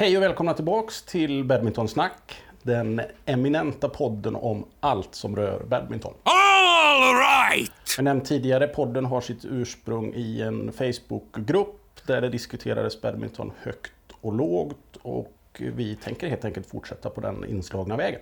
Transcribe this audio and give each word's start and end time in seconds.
Hej 0.00 0.16
och 0.16 0.22
välkomna 0.22 0.54
tillbaks 0.54 1.02
till 1.02 1.44
Badmintonsnack. 1.44 2.42
Den 2.62 3.00
eminenta 3.24 3.88
podden 3.88 4.36
om 4.36 4.66
allt 4.80 5.14
som 5.14 5.36
rör 5.36 5.64
badminton. 5.64 6.14
All 6.22 7.14
right! 7.14 7.72
Jag 7.96 8.04
nämnt 8.04 8.24
tidigare, 8.24 8.66
podden 8.66 9.04
har 9.04 9.20
sitt 9.20 9.44
ursprung 9.44 10.14
i 10.14 10.42
en 10.42 10.72
Facebookgrupp 10.72 12.06
där 12.06 12.20
det 12.20 12.28
diskuterades 12.28 13.00
badminton 13.00 13.52
högt 13.62 13.92
och 14.20 14.32
lågt 14.32 14.96
och 15.02 15.32
vi 15.58 15.96
tänker 15.96 16.28
helt 16.28 16.44
enkelt 16.44 16.66
fortsätta 16.66 17.10
på 17.10 17.20
den 17.20 17.44
inslagna 17.44 17.96
vägen. 17.96 18.20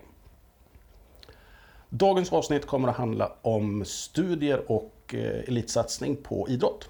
Dagens 1.89 2.33
avsnitt 2.33 2.67
kommer 2.67 2.89
att 2.89 2.97
handla 2.97 3.33
om 3.43 3.85
studier 3.85 4.73
och 4.73 5.15
eh, 5.15 5.49
elitsatsning 5.49 6.17
på 6.17 6.49
idrott. 6.49 6.89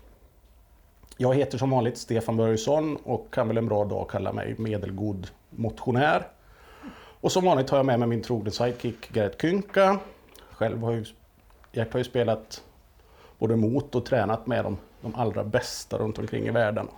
Jag 1.21 1.35
heter 1.35 1.59
som 1.59 1.71
vanligt 1.71 1.99
Stefan 1.99 2.37
Börjesson 2.37 2.97
och 2.97 3.27
kan 3.31 3.49
väl 3.49 3.59
en 3.59 3.67
bra 3.67 3.85
dag 3.85 4.11
kalla 4.11 4.33
mig 4.33 4.55
medelgod 4.59 5.31
motionär. 5.51 6.27
Och 7.21 7.33
som 7.33 7.45
vanligt 7.45 7.71
har 7.71 7.79
jag 7.79 7.87
med 7.87 7.99
mig 7.99 8.09
min 8.09 8.23
trogne 8.23 8.51
sidekick 8.51 9.15
Gerrit 9.15 9.43
Kynka. 9.43 9.99
Själv 10.51 10.83
har 10.83 10.93
ju, 10.93 11.05
Gert 11.73 11.93
har 11.93 11.99
ju 11.99 12.05
spelat 12.05 12.63
både 13.39 13.57
mot 13.57 13.95
och 13.95 14.07
tränat 14.07 14.47
med 14.47 14.65
de, 14.65 14.77
de 15.01 15.15
allra 15.15 15.45
bästa 15.45 15.99
runt 15.99 16.19
omkring 16.19 16.47
i 16.47 16.51
världen. 16.51 16.89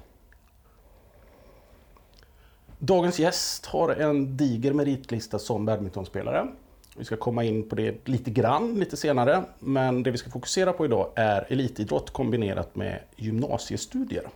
Dagens 2.79 3.19
gäst 3.19 3.67
har 3.67 3.89
en 3.89 4.37
diger 4.37 4.73
meritlista 4.73 5.39
som 5.39 5.67
badmintonspelare. 5.67 6.49
Vi 6.97 7.05
ska 7.05 7.17
komma 7.17 7.45
in 7.45 7.69
på 7.69 7.75
det 7.75 8.09
lite 8.09 8.31
grann 8.31 8.75
lite 8.75 8.97
senare, 8.97 9.45
men 9.59 10.03
det 10.03 10.11
vi 10.11 10.19
ska 10.19 10.31
fokusera 10.31 10.73
på 10.73 10.85
idag 10.85 11.11
är 11.15 11.47
elitidrott 11.49 12.11
kombinerat 12.11 12.77
med 12.77 13.01
gymnasiestudier. 13.17 14.29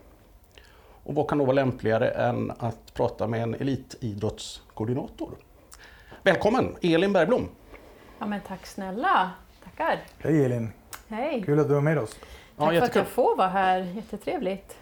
Och 1.04 1.14
vad 1.14 1.28
kan 1.28 1.38
då 1.38 1.44
vara 1.44 1.54
lämpligare 1.54 2.08
än 2.10 2.50
att 2.58 2.94
prata 2.94 3.26
med 3.26 3.42
en 3.42 3.54
elitidrottskoordinator? 3.54 5.30
Välkommen 6.22 6.76
Elin 6.82 7.12
Bergblom! 7.12 7.48
Ja 8.18 8.26
men 8.26 8.40
tack 8.40 8.66
snälla, 8.66 9.30
tackar. 9.64 10.00
Hej 10.18 10.44
Elin! 10.44 10.72
Hej! 11.08 11.42
Kul 11.46 11.60
att 11.60 11.68
du 11.68 11.76
är 11.76 11.80
med 11.80 11.98
oss. 11.98 12.10
Tack 12.56 12.74
Ja, 12.74 12.80
för 12.80 12.86
att 12.86 12.94
jag 12.94 13.08
får 13.08 13.36
vara 13.36 13.48
här, 13.48 13.80
jättetrevligt. 13.80 14.76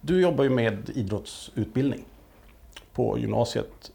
Du 0.00 0.20
jobbar 0.20 0.44
ju 0.44 0.50
med 0.50 0.90
idrottsutbildning 0.94 2.04
på 2.92 3.18
gymnasiet, 3.18 3.92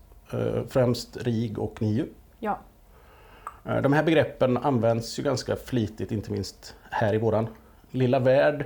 främst 0.70 1.18
RIG 1.18 1.60
och 1.60 1.82
NIU. 1.82 2.06
Ja, 2.40 2.60
Eh, 3.66 3.82
De 3.82 3.94
här 3.94 4.04
begreppen 4.04 4.58
används 4.58 5.20
ju 5.20 5.24
ganska 5.24 5.56
flitigt, 5.56 6.12
inte 6.12 6.32
minst 6.32 6.76
här 6.90 7.14
i 7.14 7.18
våran 7.18 7.48
lilla 7.92 8.20
värld. 8.20 8.66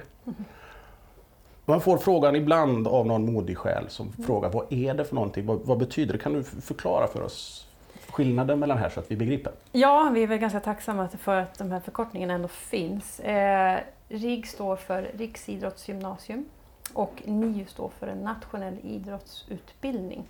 Man 1.65 1.81
får 1.81 1.97
frågan 1.97 2.35
ibland 2.35 2.87
av 2.87 3.05
någon 3.07 3.33
modig 3.33 3.57
själ 3.57 3.89
som 3.89 4.11
frågar 4.11 4.49
vad 4.49 4.73
är 4.73 4.93
det 4.93 5.05
för 5.05 5.15
någonting? 5.15 5.45
Vad, 5.45 5.59
vad 5.59 5.77
betyder 5.77 6.13
det? 6.13 6.19
Kan 6.19 6.33
du 6.33 6.43
förklara 6.43 7.07
för 7.07 7.21
oss 7.21 7.67
skillnaden 8.09 8.59
mellan 8.59 8.77
här 8.77 8.89
så 8.89 8.99
att 8.99 9.11
vi 9.11 9.15
begriper? 9.15 9.53
ja 9.71 10.11
vi 10.13 10.23
är 10.23 10.27
väl 10.27 10.37
ganska 10.37 10.59
tacksamma 10.59 11.07
för 11.07 11.35
att 11.35 11.57
de 11.57 11.71
här 11.71 11.79
förkortningarna 11.79 12.33
ändå 12.33 12.47
finns. 12.47 13.19
Eh, 13.19 13.79
RIG 14.09 14.47
står 14.47 14.75
för 14.75 15.11
Riksidrottsgymnasium 15.17 16.45
och 16.93 17.21
NIU 17.25 17.65
står 17.65 17.89
för 17.99 18.07
en 18.07 18.17
nationell 18.17 18.77
idrottsutbildning. 18.83 20.23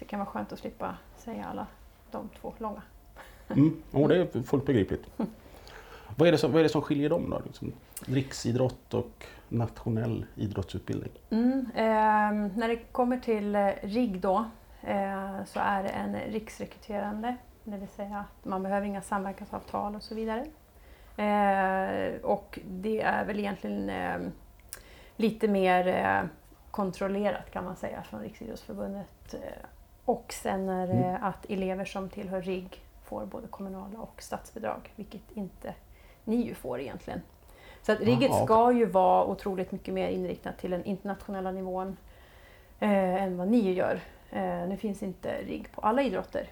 Så 0.00 0.04
det 0.04 0.08
kan 0.08 0.18
vara 0.18 0.30
skönt 0.30 0.52
att 0.52 0.58
slippa 0.58 0.96
säga 1.16 1.44
alla 1.44 1.66
de 2.10 2.28
två 2.40 2.54
långa. 2.58 2.82
Mm. 3.48 3.82
Och 3.90 4.08
det 4.08 4.16
är 4.16 4.42
fullt 4.42 4.66
begripligt. 4.66 5.06
Vad 6.16 6.28
är 6.28 6.32
det 6.32 6.38
som, 6.38 6.52
vad 6.52 6.60
är 6.60 6.62
det 6.62 6.68
som 6.68 6.82
skiljer 6.82 7.10
dem 7.10 7.30
då? 7.30 7.40
Liksom, 7.46 7.72
riksidrott 8.06 8.94
och 8.94 9.26
nationell 9.48 10.26
idrottsutbildning? 10.34 11.12
Mm, 11.30 11.66
ehm, 11.74 12.48
när 12.48 12.68
det 12.68 12.76
kommer 12.76 13.18
till 13.18 13.54
eh, 13.54 13.68
RIG 13.82 14.20
då 14.20 14.44
eh, 14.82 15.44
så 15.46 15.60
är 15.60 15.82
det 15.82 15.88
en 15.88 16.16
riksrekryterande, 16.16 17.36
det 17.64 17.76
vill 17.76 17.88
säga 17.88 18.16
att 18.16 18.44
man 18.44 18.62
behöver 18.62 18.86
inga 18.86 19.02
samverkansavtal 19.02 19.96
och 19.96 20.02
så 20.02 20.14
vidare. 20.14 20.46
Eh, 21.16 22.20
och 22.22 22.58
det 22.64 23.00
är 23.00 23.24
väl 23.24 23.38
egentligen 23.38 23.90
eh, 23.90 24.18
lite 25.16 25.48
mer 25.48 25.86
eh, 25.86 26.28
kontrollerat 26.70 27.50
kan 27.50 27.64
man 27.64 27.76
säga 27.76 28.02
från 28.02 28.20
Riksidrottsförbundet. 28.20 29.34
Och 30.10 30.32
sen 30.32 30.68
är 30.68 30.86
det 30.86 30.92
Mm. 30.92 31.24
att 31.24 31.50
elever 31.50 31.84
som 31.84 32.08
tillhör 32.08 32.42
RIG 32.42 32.82
får 33.04 33.26
både 33.26 33.46
kommunala 33.48 33.98
och 33.98 34.22
statsbidrag, 34.22 34.92
vilket 34.96 35.20
inte 35.34 35.74
NIU 36.24 36.54
får 36.54 36.80
egentligen. 36.80 37.20
Så 37.82 37.92
att 37.92 38.00
rigget 38.00 38.44
ska 38.44 38.72
ju 38.72 38.84
vara 38.86 39.24
otroligt 39.24 39.72
mycket 39.72 39.94
mer 39.94 40.08
inriktat 40.08 40.58
till 40.58 40.70
den 40.70 40.84
internationella 40.84 41.50
nivån 41.50 41.96
eh, 42.78 43.22
än 43.22 43.36
vad 43.36 43.48
NIU 43.48 43.72
gör. 43.72 44.00
Eh, 44.30 44.68
nu 44.68 44.76
finns 44.76 45.02
inte 45.02 45.42
RIG 45.42 45.72
på 45.72 45.80
alla 45.80 46.02
idrotter, 46.02 46.48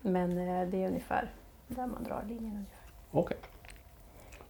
men 0.00 0.30
eh, 0.38 0.68
det 0.68 0.82
är 0.84 0.88
ungefär 0.88 1.30
där 1.68 1.86
man 1.86 2.04
drar 2.04 2.24
linjen. 2.28 2.54
Ungefär. 2.54 2.90
Okej. 3.10 3.36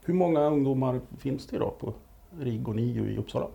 Hur 0.05 0.15
många 0.15 0.41
ungdomar 0.41 1.01
finns 1.19 1.47
det 1.47 1.57
idag 1.57 1.79
på 1.79 1.93
RIG 2.41 2.69
och 2.69 2.77
NIU 2.77 3.11
i 3.11 3.17
Uppsala? 3.19 3.47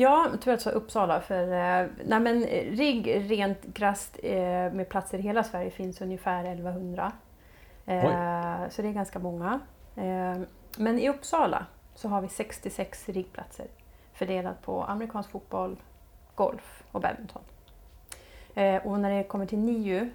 Ja, 0.00 0.30
tur 0.30 0.36
att 0.36 0.46
jag 0.46 0.60
sa 0.60 0.70
Uppsala, 0.70 1.20
för 1.20 1.42
eh, 1.42 1.86
nej, 2.04 2.20
men 2.20 2.44
eh, 2.44 2.76
RIG 2.76 3.30
rent 3.30 3.74
krasst 3.74 4.18
eh, 4.22 4.72
med 4.72 4.88
platser 4.88 5.18
i 5.18 5.22
hela 5.22 5.44
Sverige 5.44 5.70
finns 5.70 6.00
ungefär 6.00 6.44
1100. 6.44 7.12
Eh, 7.86 8.68
så 8.70 8.82
det 8.82 8.88
är 8.88 8.92
ganska 8.92 9.18
många. 9.18 9.60
Men 10.76 10.98
i 10.98 11.08
Uppsala 11.08 11.66
så 11.94 12.08
har 12.08 12.20
vi 12.20 12.28
66 12.28 13.08
RIG-platser 13.08 13.66
fördelat 14.12 14.62
på 14.62 14.84
amerikansk 14.84 15.30
fotboll, 15.30 15.76
golf 16.34 16.84
och 16.92 17.00
badminton. 17.00 17.42
Och 18.84 19.00
när 19.00 19.10
det 19.10 19.24
kommer 19.24 19.46
till 19.46 19.58
NIU 19.58 20.10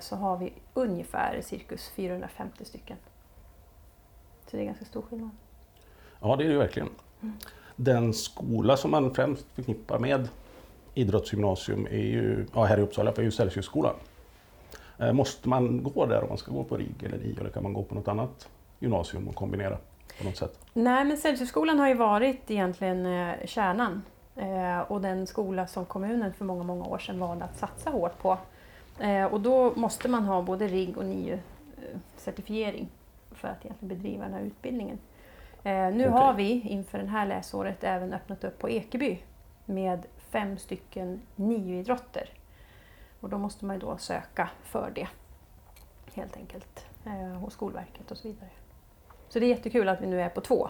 så 0.00 0.16
har 0.16 0.36
vi 0.36 0.52
ungefär 0.74 1.40
cirkus 1.42 1.90
450 1.90 2.64
stycken. 2.64 2.96
Så 4.46 4.56
det 4.56 4.62
är 4.62 4.66
ganska 4.66 4.84
stor 4.84 5.02
skillnad. 5.02 5.30
Ja, 6.20 6.36
det 6.36 6.44
är 6.44 6.48
det 6.48 6.52
ju 6.52 6.58
verkligen. 6.58 6.88
Den 7.76 8.14
skola 8.14 8.76
som 8.76 8.90
man 8.90 9.14
främst 9.14 9.46
förknippar 9.54 9.98
med 9.98 10.28
idrottsgymnasium 10.94 11.86
är 11.86 11.96
ju, 11.96 12.46
ja, 12.54 12.64
här 12.64 12.78
i 12.78 12.82
Uppsala 12.82 13.12
är 13.12 13.22
ju 13.22 13.30
Celsiusskolan. 13.30 13.94
Eh, 14.98 15.12
Måste 15.12 15.48
man 15.48 15.82
gå 15.82 16.06
där 16.06 16.22
om 16.22 16.28
man 16.28 16.38
ska 16.38 16.52
gå 16.52 16.64
på 16.64 16.76
RIG 16.76 17.02
eller 17.02 17.18
NIU 17.18 17.36
eller 17.40 17.50
kan 17.50 17.62
man 17.62 17.72
gå 17.72 17.82
på 17.82 17.94
något 17.94 18.08
annat 18.08 18.48
gymnasium 18.78 19.28
och 19.28 19.34
kombinera 19.34 19.78
på 20.18 20.24
något 20.24 20.36
sätt? 20.36 20.58
Nej, 20.72 21.04
men 21.04 21.16
Celsiusskolan 21.16 21.78
har 21.78 21.88
ju 21.88 21.94
varit 21.94 22.50
egentligen 22.50 23.06
eh, 23.06 23.34
kärnan 23.46 24.02
eh, 24.36 24.78
och 24.80 25.00
den 25.00 25.26
skola 25.26 25.66
som 25.66 25.84
kommunen 25.84 26.32
för 26.32 26.44
många, 26.44 26.62
många 26.62 26.84
år 26.84 26.98
sedan 26.98 27.18
valde 27.18 27.44
att 27.44 27.58
satsa 27.58 27.90
hårt 27.90 28.18
på. 28.18 28.38
Eh, 29.00 29.24
och 29.24 29.40
då 29.40 29.72
måste 29.76 30.08
man 30.08 30.24
ha 30.24 30.42
både 30.42 30.66
RIG 30.68 30.96
och 30.98 31.04
NIU-certifiering 31.04 32.82
eh, 33.30 33.36
för 33.36 33.48
att 33.48 33.64
egentligen 33.64 33.96
bedriva 33.96 34.24
den 34.24 34.32
här 34.34 34.42
utbildningen. 34.42 34.98
Eh, 35.64 35.72
nu 35.94 36.08
Okej. 36.08 36.10
har 36.10 36.34
vi 36.34 36.60
inför 36.60 36.98
det 36.98 37.06
här 37.08 37.26
läsåret 37.26 37.84
även 37.84 38.12
öppnat 38.14 38.44
upp 38.44 38.58
på 38.58 38.70
Ekeby 38.70 39.18
med 39.64 40.06
fem 40.18 40.58
stycken 40.58 41.20
NIU-idrotter. 41.36 42.28
Och 43.20 43.28
då 43.28 43.38
måste 43.38 43.64
man 43.64 43.76
ju 43.76 43.80
då 43.80 43.96
söka 43.96 44.50
för 44.62 44.90
det 44.94 45.08
helt 46.14 46.36
enkelt 46.36 46.86
eh, 47.06 47.12
hos 47.38 47.52
Skolverket 47.52 48.10
och 48.10 48.16
så 48.16 48.28
vidare. 48.28 48.48
Så 49.28 49.38
det 49.38 49.46
är 49.46 49.48
jättekul 49.48 49.88
att 49.88 50.00
vi 50.00 50.06
nu 50.06 50.20
är 50.22 50.28
på 50.28 50.40
två. 50.40 50.68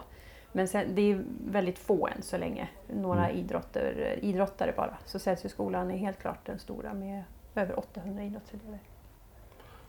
Men 0.51 0.67
sen, 0.67 0.95
det 0.95 1.01
är 1.11 1.23
väldigt 1.47 1.79
få 1.79 2.07
än 2.07 2.21
så 2.21 2.37
länge. 2.37 2.69
Några 2.93 3.25
Mm. 3.29 3.37
idrotter, 3.37 4.19
idrottare 4.21 4.73
bara. 4.77 4.97
Så 5.05 5.19
Celsiusskolan 5.19 5.91
är 5.91 5.97
helt 5.97 6.19
klart 6.19 6.45
den 6.45 6.59
stora 6.59 6.93
med 6.93 7.23
över 7.55 7.79
800 7.79 8.23
idrottselever. 8.23 8.79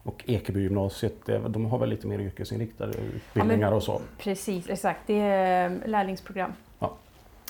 Och 0.05 0.25
Ekebygymnasiet, 0.27 1.27
de 1.49 1.67
har 1.67 1.79
väl 1.79 1.89
lite 1.89 2.06
mer 2.06 2.19
yrkesinriktade 2.19 2.99
utbildningar 2.99 3.73
och 3.73 3.83
så? 3.83 4.01
Precis, 4.19 4.69
exakt. 4.69 5.01
Det 5.06 5.21
är 5.21 5.71
eh, 5.71 5.89
lärlingsprogram. 5.89 6.53
Ja. 6.79 6.93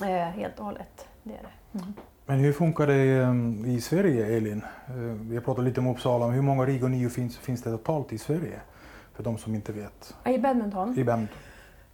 Eh, 0.01 0.07
helt 0.09 0.59
och 0.59 0.65
hållet. 0.65 1.07
Det 1.23 1.33
är 1.33 1.43
det. 1.43 1.79
Mm. 1.79 1.93
Men 2.25 2.39
hur 2.39 2.53
funkar 2.53 2.87
det 2.87 3.19
um, 3.19 3.65
i 3.65 3.81
Sverige 3.81 4.37
Elin? 4.37 4.61
Uh, 4.89 4.95
Vi 4.95 5.35
har 5.35 5.43
pratat 5.43 5.63
lite 5.63 5.79
om 5.79 5.87
Uppsala, 5.87 6.25
men 6.25 6.35
hur 6.35 6.41
många 6.41 6.65
RIG 6.65 6.83
och 6.83 6.91
NIU 6.91 7.09
finns, 7.09 7.37
finns 7.37 7.61
det 7.61 7.71
totalt 7.71 8.13
i 8.13 8.17
Sverige? 8.17 8.59
För 9.13 9.23
de 9.23 9.37
som 9.37 9.55
inte 9.55 9.71
vet. 9.71 10.15
I 10.25 10.37
badminton. 10.37 10.99
I 10.99 11.03
badminton. 11.03 11.37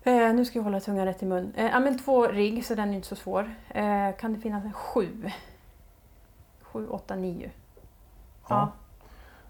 Eh, 0.04 0.34
nu 0.34 0.46
ska 0.46 0.60
jag 0.60 0.64
hålla 0.64 0.80
tungan 0.80 1.06
rätt 1.06 1.24
i 1.24 1.26
mun. 1.26 1.54
Eh, 1.56 1.66
ja, 1.66 1.80
men 1.80 2.00
två 2.00 2.28
rigg, 2.28 2.66
så 2.66 2.76
den 2.76 2.90
är 2.90 2.96
inte 2.96 3.08
så 3.08 3.16
svår. 3.16 3.56
Eh, 3.70 4.16
kan 4.20 4.34
det 4.34 4.40
finnas 4.40 4.66
en 4.66 4.74
sju? 4.74 5.32
Sju, 6.62 6.88
åtta, 6.88 7.16
nio. 7.16 7.52
Ja, 8.48 8.48
tror 8.50 8.72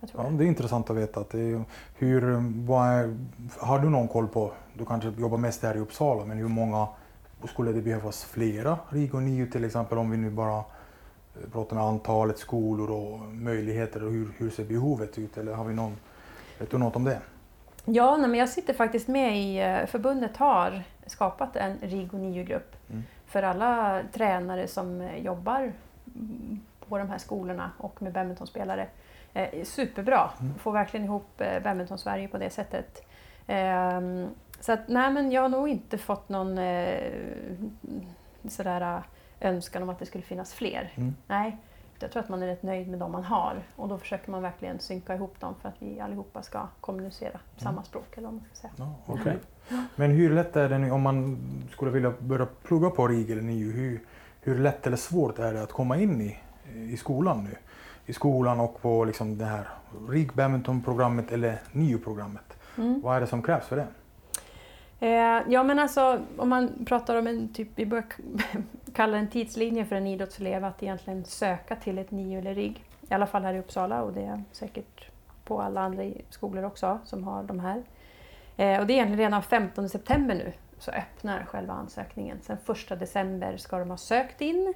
Ja, 0.01 0.23
det. 0.23 0.43
är 0.43 0.47
intressant 0.47 0.89
att 0.89 0.95
veta. 0.95 1.19
Att 1.19 1.33
är, 1.33 1.63
hur, 1.95 2.23
är, 2.23 3.15
har 3.59 3.79
du 3.79 3.89
någon 3.89 4.07
koll 4.07 4.27
på, 4.27 4.51
du 4.73 4.85
kanske 4.85 5.09
jobbar 5.09 5.37
mest 5.37 5.63
här 5.63 5.75
i 5.75 5.79
Uppsala, 5.79 6.25
men 6.25 6.37
hur 6.37 6.47
många 6.47 6.87
skulle 7.47 7.71
det 7.71 7.81
behövas 7.81 8.23
flera 8.23 8.79
RIG 8.89 9.15
och 9.15 9.23
NIU 9.23 9.51
till 9.51 9.63
exempel 9.63 9.97
om 9.97 10.11
vi 10.11 10.17
nu 10.17 10.29
bara 10.29 10.57
eh, 10.57 11.49
pratar 11.51 11.75
med 11.75 11.85
antalet 11.85 12.37
skolor 12.37 12.91
och 12.91 13.19
möjligheter 13.19 14.03
och 14.03 14.11
hur, 14.11 14.29
hur 14.37 14.49
ser 14.49 14.65
behovet 14.65 15.17
ut? 15.17 15.37
Eller 15.37 15.53
har 15.53 15.65
vi 15.65 15.73
någon, 15.73 15.97
vet 16.59 16.71
du 16.71 16.77
något 16.77 16.95
om 16.95 17.03
det? 17.03 17.19
Ja, 17.85 18.17
nej, 18.17 18.29
men 18.29 18.39
jag 18.39 18.49
sitter 18.49 18.73
faktiskt 18.73 19.07
med 19.07 19.37
i 19.37 19.61
eh, 19.61 19.85
förbundet 19.87 20.37
har 20.37 20.83
skapat 21.05 21.55
en 21.55 21.77
RIG 21.81 22.13
och 22.13 22.19
NIU-grupp 22.19 22.75
Mm. 22.89 23.03
för 23.25 23.43
alla 23.43 24.01
tränare 24.13 24.67
som 24.67 25.01
eh, 25.01 25.17
jobbar 25.17 25.59
mm, 26.15 26.59
på 26.79 26.85
på 26.91 26.97
de 26.97 27.09
här 27.09 27.17
skolorna 27.17 27.71
och 27.77 28.01
med 28.01 28.13
badmintonspelare. 28.13 28.87
Eh, 29.33 29.63
superbra, 29.63 30.29
Mm. 30.41 30.53
får 30.59 30.71
verkligen 30.71 31.05
ihop 31.05 31.41
eh, 31.41 31.63
badminton-Sverige 31.63 32.27
på 32.27 32.37
det 32.37 32.49
sättet. 32.49 33.03
Ehm, 33.47 34.27
så 34.59 34.71
att, 34.71 34.87
nej 34.87 35.11
men 35.11 35.31
jag 35.31 35.41
har 35.41 35.49
nog 35.49 35.69
inte 35.69 35.97
fått 35.97 36.29
någon 36.29 36.57
eh, 36.57 37.11
sådär 38.47 38.81
eh, 39.39 39.49
önskan 39.49 39.83
om 39.83 39.89
att 39.89 39.99
det 39.99 40.05
skulle 40.05 40.23
finnas 40.23 40.53
fler. 40.53 40.93
Mm. 40.95 41.15
Nej, 41.27 41.57
jag 41.99 42.11
tror 42.11 42.23
att 42.23 42.29
man 42.29 42.43
är 42.43 42.47
rätt 42.47 42.63
nöjd 42.63 42.87
med 42.87 42.99
de 42.99 43.11
man 43.11 43.23
har 43.23 43.55
och 43.75 43.87
då 43.87 43.97
försöker 43.97 44.31
man 44.31 44.41
verkligen 44.41 44.79
synka 44.79 45.15
ihop 45.15 45.39
dem 45.39 45.55
för 45.61 45.69
att 45.69 45.75
vi 45.79 45.99
allihopa 45.99 46.41
ska 46.41 46.67
kommunicera 46.81 47.39
samma 47.57 47.83
språk 47.83 48.17
eller 48.17 48.27
vad 48.27 48.33
man 48.33 48.43
ska 48.53 48.55
säga. 48.61 48.73
Ja, 48.77 48.95
Okej. 49.05 49.37
Men 49.95 50.11
hur 50.11 50.29
lätt 50.35 50.55
är 50.55 50.69
det 50.69 50.77
nu 50.77 50.91
om 50.91 51.01
man 51.01 51.37
skulle 51.71 51.91
vilja 51.91 52.13
börja 52.19 52.47
plugga 52.63 52.89
på 52.89 53.07
RIG 53.07 53.31
eller 53.31 53.41
NIU? 53.41 53.71
Hur, 53.71 54.01
hur 54.41 54.59
lätt 54.59 54.87
eller 54.87 54.97
svårt 54.97 55.39
är 55.39 55.53
det 55.53 55.63
att 55.63 55.71
komma 55.71 55.97
in 55.97 56.21
i, 56.21 56.37
i 56.93 56.97
skolan 56.97 57.43
nu? 57.43 57.55
I 58.05 58.13
skolan 58.13 58.59
och 58.59 58.81
på 58.81 59.05
liksom 59.05 59.37
det 59.37 59.45
här 59.45 59.67
RIG 60.09 60.33
badmintonprogrammet 60.33 61.31
eller 61.31 61.57
NIU-programmet. 61.71 62.57
Mm. 62.77 63.01
Vad 63.01 63.15
är 63.15 63.21
det 63.21 63.27
som 63.27 63.41
krävs 63.41 63.65
för 63.65 63.75
det? 63.75 63.87
Eh, 64.99 65.41
ja 65.47 65.63
men 65.63 65.79
alltså 65.79 66.21
om 66.37 66.49
man 66.49 66.85
pratar 66.85 67.15
om 67.15 67.27
en 67.27 67.53
typ, 67.53 67.67
vi 67.75 67.85
börjar 67.85 68.05
kalla 68.93 69.17
en 69.17 69.27
tidslinje 69.27 69.85
för 69.85 69.95
en 69.95 70.07
idrottselev 70.07 70.65
att 70.65 70.83
egentligen 70.83 71.25
söka 71.25 71.75
till 71.75 71.97
ett 71.97 72.11
NIU 72.11 72.39
eller 72.39 72.55
RIG. 72.55 72.85
I 73.09 73.13
alla 73.13 73.27
fall 73.27 73.43
här 73.43 73.53
i 73.53 73.59
Uppsala 73.59 74.01
och 74.01 74.13
det 74.13 74.21
är 74.21 74.43
säkert 74.51 75.09
på 75.43 75.61
alla 75.61 75.81
andra 75.81 76.03
skolor 76.29 76.63
också 76.63 76.99
som 77.05 77.23
har 77.23 77.43
de 77.43 77.59
här. 77.59 77.83
Eh, 78.57 78.79
och 78.79 78.87
det 78.87 78.93
är 78.93 78.95
egentligen 78.95 79.17
redan 79.17 79.43
15 79.43 79.89
september 79.89 80.35
nu 80.35 80.53
så 80.77 80.91
öppnar 80.91 81.45
själva 81.45 81.73
ansökningen. 81.73 82.37
Sen 82.41 82.57
1 82.89 82.99
december 82.99 83.57
ska 83.57 83.79
de 83.79 83.89
ha 83.89 83.97
sökt 83.97 84.41
in. 84.41 84.73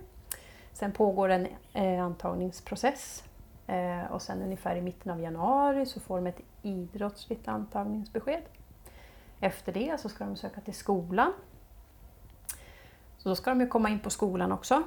Sen 0.76 0.92
pågår 0.92 1.30
en 1.30 1.48
eh, 1.74 2.04
antagningsprocess. 2.04 3.24
Eh, 3.68 4.12
och 4.12 4.22
sen 4.22 4.42
ungefär 4.42 4.76
i 4.76 4.82
mitten 4.82 5.12
av 5.12 5.22
januari 5.22 5.86
så 5.86 6.00
får 6.00 6.16
de 6.16 6.28
ett 6.28 6.42
idrottsligt 6.62 7.48
antagningsbesked. 7.48 8.42
Efter 9.40 9.74
det 9.74 10.00
så 10.00 10.10
ska 10.10 10.26
de 10.26 10.36
söka 10.36 10.62
till 10.62 10.74
skolan. 10.74 11.34
Så 13.18 13.30
då 13.30 13.36
ska 13.36 13.50
de 13.50 13.62
ju 13.62 13.68
komma 13.68 13.90
in 13.90 14.00
på 14.00 14.10
skolan 14.10 14.52
också. 14.52 14.84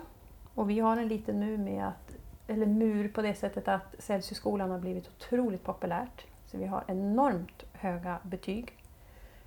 Och 0.54 0.70
vi 0.70 0.80
har 0.80 0.96
en 0.96 1.08
liten 1.08 1.38
mur 1.38 1.58
med 1.58 1.88
att, 1.88 2.16
eller 2.46 2.66
mur 2.66 3.08
på 3.08 3.22
det 3.22 3.34
sättet 3.34 3.68
att 3.68 3.94
Celsiusskolan 3.98 4.70
har 4.70 4.78
blivit 4.78 5.08
otroligt 5.08 5.64
populärt. 5.64 6.26
Så 6.46 6.58
vi 6.58 6.66
har 6.66 6.84
enormt 6.86 7.64
höga 7.72 8.18
betyg. 8.22 8.76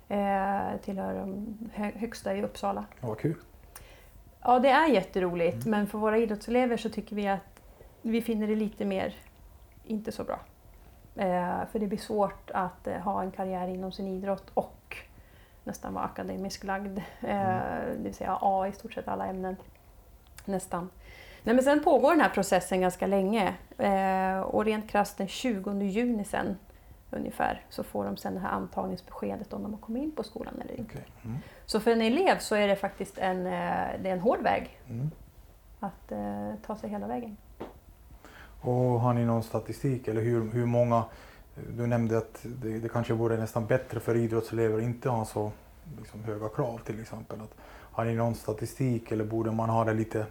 Eh, 0.08 0.80
tillhör 0.84 1.14
de 1.14 1.56
högsta 1.74 2.36
i 2.36 2.42
Uppsala. 2.42 2.84
Ja, 3.00 3.08
vad 3.08 3.18
kul. 3.18 3.36
Ja, 4.44 4.58
det 4.58 4.68
är 4.68 4.86
jätteroligt, 4.88 5.66
men 5.66 5.86
för 5.86 5.98
våra 5.98 6.18
idrottselever 6.18 6.76
så 6.76 6.88
tycker 6.88 7.16
vi 7.16 7.28
att 7.28 7.62
vi 8.02 8.22
finner 8.22 8.46
det 8.46 8.56
lite 8.56 8.84
mer 8.84 9.14
inte 9.84 10.12
så 10.12 10.24
bra. 10.24 10.40
Eh, 11.16 11.66
för 11.72 11.78
det 11.78 11.86
blir 11.86 11.98
svårt 11.98 12.50
att 12.50 12.86
eh, 12.86 12.96
ha 12.96 13.22
en 13.22 13.30
karriär 13.30 13.68
inom 13.68 13.92
sin 13.92 14.08
idrott 14.08 14.50
och 14.54 14.96
nästan 15.64 15.94
vara 15.94 16.04
akademiskt 16.04 16.64
lagd. 16.64 16.98
Eh, 17.20 17.56
det 17.96 18.02
vill 18.02 18.14
säga 18.14 18.38
A 18.40 18.68
i 18.68 18.72
stort 18.72 18.92
sett 18.92 19.08
alla 19.08 19.26
ämnen. 19.26 19.56
Nästan. 20.44 20.90
Nej, 21.42 21.54
men 21.54 21.64
sen 21.64 21.84
pågår 21.84 22.10
den 22.10 22.20
här 22.20 22.28
processen 22.28 22.80
ganska 22.80 23.06
länge 23.06 23.54
eh, 23.78 24.40
och 24.40 24.64
rent 24.64 24.90
krasst 24.90 25.18
den 25.18 25.28
20 25.28 25.82
juni 25.82 26.24
sen 26.24 26.58
ungefär 27.12 27.64
så 27.68 27.82
får 27.82 28.04
de 28.04 28.16
sen 28.16 28.34
det 28.34 28.40
här 28.40 28.50
antagningsbeskedet 28.50 29.52
om 29.52 29.62
de 29.62 29.72
har 29.72 29.80
kommit 29.80 30.02
in 30.02 30.12
på 30.12 30.22
skolan 30.22 30.54
eller 30.60 30.78
inte. 30.78 30.92
Okej. 30.94 31.06
Mm. 31.24 31.36
Så 31.66 31.80
för 31.80 31.90
en 31.90 32.00
elev 32.02 32.38
så 32.38 32.54
är 32.54 32.68
det 32.68 32.76
faktiskt 32.76 33.18
en, 33.18 33.46
eh, 33.46 34.00
det 34.02 34.08
är 34.08 34.12
en 34.12 34.20
hård 34.20 34.42
väg 34.42 34.78
Mm. 34.88 35.10
att 35.80 36.12
eh, 36.12 36.54
ta 36.66 36.76
sig 36.76 36.90
hela 36.90 37.06
vägen. 37.06 37.36
Och 38.60 39.00
har 39.00 39.14
ni 39.14 39.24
någon 39.24 39.42
statistik 39.42 40.08
eller 40.08 40.22
hur, 40.22 40.50
hur 40.52 40.66
många? 40.66 41.04
Du 41.76 41.86
nämnde 41.86 42.18
att 42.18 42.40
det, 42.42 42.78
det 42.78 42.88
kanske 42.88 43.14
vore 43.14 43.36
nästan 43.36 43.66
bättre 43.66 44.00
för 44.00 44.14
idrottselever 44.16 44.78
att 44.78 44.84
inte 44.84 45.08
ha 45.08 45.24
så 45.24 45.52
liksom, 45.98 46.24
höga 46.24 46.48
krav 46.48 46.78
till 46.78 47.00
exempel. 47.00 47.40
Att, 47.40 47.54
har 47.92 48.04
ni 48.04 48.14
någon 48.14 48.34
statistik 48.34 49.12
eller 49.12 49.24
borde 49.24 49.50
man 49.50 49.70
ha 49.70 49.84
det 49.84 49.94
lite 49.94 50.26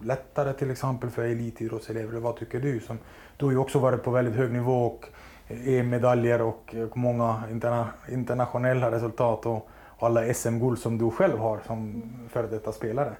lättare 0.00 0.52
till 0.52 0.70
exempel 0.70 1.10
för 1.10 1.22
elitidrottselever? 1.24 2.20
Vad 2.20 2.36
tycker 2.36 2.60
du? 2.60 2.80
Som, 2.80 2.98
du 3.36 3.44
har 3.44 3.52
ju 3.52 3.58
också 3.58 3.78
varit 3.78 4.02
på 4.02 4.10
väldigt 4.10 4.34
hög 4.34 4.52
nivå 4.52 4.86
och 4.86 5.04
EM-medaljer 5.48 6.42
och 6.42 6.74
eh, 6.74 6.88
många 6.94 7.42
interna, 7.50 7.88
internationella 8.08 8.90
resultat 8.90 9.46
och 9.46 9.68
alla 9.98 10.34
SM-guld 10.34 10.78
som 10.78 10.98
du 10.98 11.10
själv 11.10 11.38
har 11.38 11.60
som 11.66 12.02
före 12.28 12.46
detta 12.46 12.72
spelare. 12.72 13.12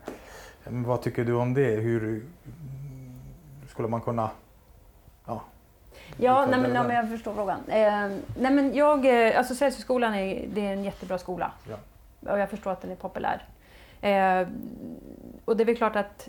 Men 0.64 0.84
vad 0.84 1.02
tycker 1.02 1.24
du 1.24 1.34
om 1.34 1.54
det? 1.54 1.70
Hur 1.70 2.22
skulle 3.68 3.88
man 3.88 4.00
kunna... 4.00 4.30
Ja, 5.26 5.42
Ja, 6.16 6.46
nej, 6.46 6.60
men, 6.60 6.72
men 6.72 6.96
jag 6.96 7.08
förstår 7.08 7.34
frågan. 7.34 7.58
Eh, 7.68 8.08
nej, 8.38 8.52
men 8.52 8.74
jag, 8.74 9.26
eh, 9.28 9.38
alltså 9.38 9.54
Celsiusskolan 9.54 10.14
är, 10.14 10.46
det 10.54 10.66
är 10.66 10.72
en 10.72 10.84
jättebra 10.84 11.18
skola. 11.18 11.50
Ja. 11.68 11.76
Och 12.32 12.38
jag 12.38 12.50
förstår 12.50 12.70
att 12.70 12.80
den 12.82 12.90
är 12.90 12.96
populär. 12.96 13.42
Eh, 14.00 14.48
och 15.44 15.56
det 15.56 15.62
är 15.62 15.64
väl 15.64 15.76
klart 15.76 15.96
att 15.96 16.28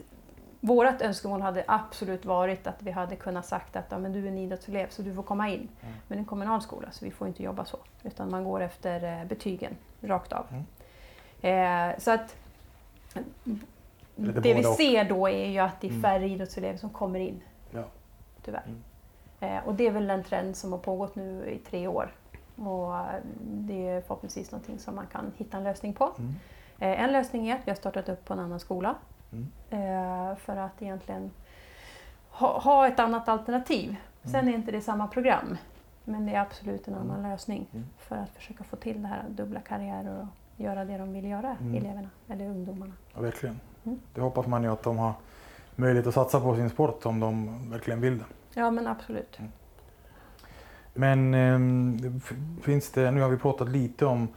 vårt 0.60 1.02
önskemål 1.02 1.42
hade 1.42 1.64
absolut 1.68 2.26
varit 2.26 2.68
att 2.68 2.82
vi 2.84 2.92
hade 2.92 3.16
kunnat 3.16 3.46
sagt 3.46 3.76
att 3.76 3.86
ja, 3.90 3.98
men 3.98 4.14
du 4.14 4.24
är 4.24 4.28
en 4.28 4.38
idrottselev 4.38 4.90
så 4.90 5.02
du 5.02 5.16
får 5.16 5.24
komma 5.24 5.50
in. 5.50 5.70
Mm. 5.82 5.96
Men 6.08 6.18
en 6.18 6.26
kommunal 6.26 6.62
skola 6.62 6.92
så 6.92 7.06
vi 7.06 7.12
får 7.12 7.28
inte 7.28 7.44
jobba 7.44 7.66
så. 7.66 7.78
Utan 8.04 8.32
man 8.32 8.44
går 8.44 8.62
efter 8.62 9.20
eh, 9.22 9.26
betygen 9.26 9.76
rakt 10.02 10.34
av. 10.34 10.46
Mm. 10.52 10.66
Eh, 11.92 12.00
så 12.00 12.12
att 12.12 12.36
det 14.16 14.54
vi 14.54 14.64
ser 14.64 15.04
då 15.10 15.30
är 15.30 15.46
ju 15.48 15.60
att 15.60 15.82
det 15.82 15.88
är 15.88 15.92
Mm. 15.92 16.02
färre 16.02 16.28
idrottselever 16.28 16.78
som 16.78 16.90
kommer 16.90 17.20
in. 17.20 17.42
Ja. 17.72 17.84
Tyvärr. 18.46 18.64
Mm. 18.66 19.58
Eh, 19.58 19.68
och 19.68 19.76
det 19.76 19.88
är 19.88 19.92
väl 19.92 20.10
en 20.10 20.24
trend 20.24 20.56
som 20.58 20.72
har 20.72 20.80
pågått 20.80 21.16
nu 21.16 21.50
i 21.50 21.58
tre 21.58 21.88
år. 21.88 22.12
Och 22.56 22.98
eh, 22.98 23.06
det 23.42 23.88
är 23.88 24.02
förhoppningsvis 24.02 24.52
någonting 24.52 24.80
som 24.80 24.96
man 24.96 25.08
kan 25.08 25.32
hitta 25.38 25.58
en 25.58 25.64
lösning 25.64 25.94
på. 25.94 26.12
Mm. 26.18 26.36
Eh, 26.80 27.04
en 27.04 27.12
lösning 27.12 27.50
är 27.50 27.56
att 27.56 27.68
vi 27.68 27.72
har 27.72 27.76
startat 27.76 28.10
upp 28.10 28.26
på 28.26 28.34
en 28.34 28.40
annan 28.40 28.60
skola. 28.60 28.96
Mm. 29.32 29.48
Eh, 29.70 30.36
för 30.38 30.58
att 30.58 30.82
egentligen 30.82 31.32
ha, 32.32 32.60
ha 32.60 32.88
ett 32.88 33.00
annat 33.00 33.30
alternativ. 33.30 33.96
Sen 34.24 34.48
är 34.48 34.54
inte 34.54 34.72
det 34.72 34.82
samma 34.82 35.08
program. 35.08 35.58
Men 36.04 36.26
det 36.26 36.34
är 36.36 36.40
absolut 36.42 36.88
en 36.88 36.96
annan 36.96 37.22
lösning 37.24 37.66
Mm. 37.74 37.86
för 37.98 38.16
att 38.16 38.30
försöka 38.30 38.64
få 38.64 38.76
till 38.76 39.02
det 39.02 39.08
här 39.08 39.24
dubbla 39.30 39.60
karriärer 39.60 40.20
och 40.22 40.28
göra 40.64 40.86
det 40.86 40.98
de 40.98 41.14
vill 41.14 41.26
göra, 41.26 41.58
Mm. 41.62 41.76
eleverna 41.76 42.10
eller 42.30 42.46
ungdomarna. 42.46 42.94
Ja, 43.16 43.22
verkligen. 43.22 43.60
Mm. 43.86 44.00
Det 44.14 44.22
hoppas 44.22 44.48
man 44.48 44.64
ju 44.64 44.72
att 44.72 44.84
de 44.84 44.98
har 44.98 45.14
möjlighet 45.76 46.08
att 46.08 46.14
satsa 46.14 46.40
på 46.40 46.56
sin 46.56 46.70
sport 46.70 47.06
om 47.06 47.20
de 47.20 47.60
verkligen 47.72 48.02
vill 48.02 48.18
det. 48.18 48.26
Ja 48.54 48.72
men 48.72 48.88
absolut. 48.88 49.40
Men 50.94 51.34
f- 52.24 52.34
finns 52.62 52.92
det, 52.92 53.12
nu 53.12 53.22
har 53.22 53.30
vi 53.30 53.38
pratat 53.38 53.70
lite 53.70 54.06
om, 54.06 54.28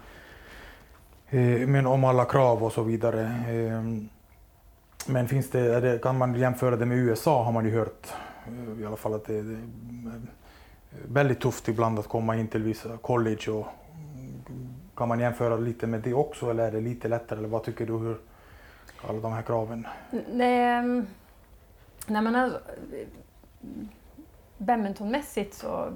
eh, 1.28 1.66
men 1.68 1.86
om 1.86 2.04
alla 2.04 2.24
krav 2.24 2.64
och 2.64 2.72
så 2.72 2.82
vidare. 2.82 3.26
Ehm, 3.48 4.08
men 5.08 5.28
finns 5.28 5.50
det, 5.50 6.02
kan 6.02 6.18
man 6.18 6.34
jämföra 6.34 6.76
det 6.76 6.86
med 6.86 6.98
USA 6.98 7.42
har 7.42 7.52
man 7.52 7.64
ju 7.64 7.78
hört 7.78 8.06
eh, 8.46 8.82
i 8.82 8.86
alla 8.86 8.96
fall 8.96 9.14
att 9.14 9.24
det 9.24 9.34
är 9.34 9.58
är 10.94 11.08
väldigt 11.08 11.40
tufft 11.40 11.68
ibland 11.68 11.98
att 11.98 12.08
komma 12.08 12.36
in 12.36 12.48
till 12.48 12.62
vissa 12.62 12.96
college. 12.96 13.50
Och, 13.50 13.66
mm, 14.46 14.74
kan 14.96 15.08
man 15.08 15.20
jämföra 15.20 15.56
lite 15.56 15.86
med 15.86 16.00
det 16.00 16.14
också 16.14 16.50
eller 16.50 16.66
är 16.66 16.72
det 16.72 16.80
lite 16.80 17.08
lättare? 17.08 17.38
Eller 17.38 17.48
vad 17.48 17.64
tycker 17.64 17.86
du 17.86 17.92
hur 17.92 18.16
alla 19.08 19.20
de 19.20 19.32
här 19.32 19.42
kraven? 19.42 19.86
Nej, 20.32 20.82
nej 22.06 22.22
men 22.22 22.36
alltså, 22.36 22.60
badmintonmässigt 24.58 25.54
så 25.54 25.92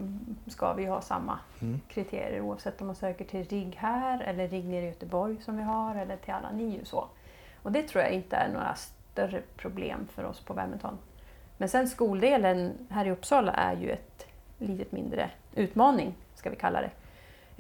ska 0.47 0.73
vi 0.73 0.85
ha 0.85 1.01
samma 1.01 1.39
Mm. 1.61 1.81
kriterier 1.89 2.41
oavsett 2.41 2.81
om 2.81 2.87
man 2.87 2.97
söker 2.97 3.25
till 3.25 3.45
RIG 3.45 3.77
här 3.79 4.21
eller 4.21 4.49
RIG 4.49 4.65
nere 4.65 4.85
i 4.85 4.87
Göteborg 4.89 5.37
som 5.45 5.57
vi 5.57 5.63
har 5.63 5.95
eller 5.95 6.17
till 6.17 6.35
alla 6.35 6.53
NIU 6.53 6.85
så. 6.85 7.05
Och 7.63 7.73
det 7.73 7.83
tror 7.83 8.05
jag 8.05 8.13
inte 8.13 8.37
är 8.37 8.49
några 8.53 8.75
större 9.17 9.43
problem 9.57 10.07
för 10.15 10.25
oss 10.25 10.41
på 10.41 10.55
badminton. 10.55 10.99
Men 11.59 11.69
sen 11.69 11.89
skoldelen 11.89 12.73
här 12.89 13.05
i 13.05 13.11
Uppsala 13.11 13.53
är 13.53 13.77
ju 13.77 13.91
ett 13.91 14.27
litet 14.59 14.93
mindre 14.93 15.31
utmaning, 15.55 16.15
ska 16.35 16.51
vi 16.51 16.57
kalla 16.57 16.81
det. 16.81 16.91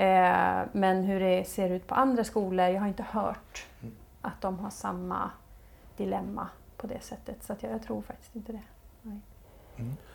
Eh, 0.04 0.64
men 0.72 1.04
hur 1.04 1.20
det 1.20 1.44
ser 1.48 1.70
ut 1.70 1.86
på 1.86 1.94
andra 1.94 2.24
skolor, 2.24 2.66
jag 2.66 2.80
har 2.80 2.88
inte 2.88 3.02
hört 3.02 3.66
Mm. 3.82 3.94
att 4.22 4.40
de 4.40 4.58
har 4.58 4.70
samma 4.70 5.30
dilemma 5.96 6.48
på 6.76 6.86
det 6.86 7.00
sättet. 7.02 7.42
Så 7.44 7.54
jag, 7.60 7.72
jag 7.72 7.82
tror 7.82 8.02
faktiskt 8.02 8.36
inte 8.36 8.52
det. 8.52 8.62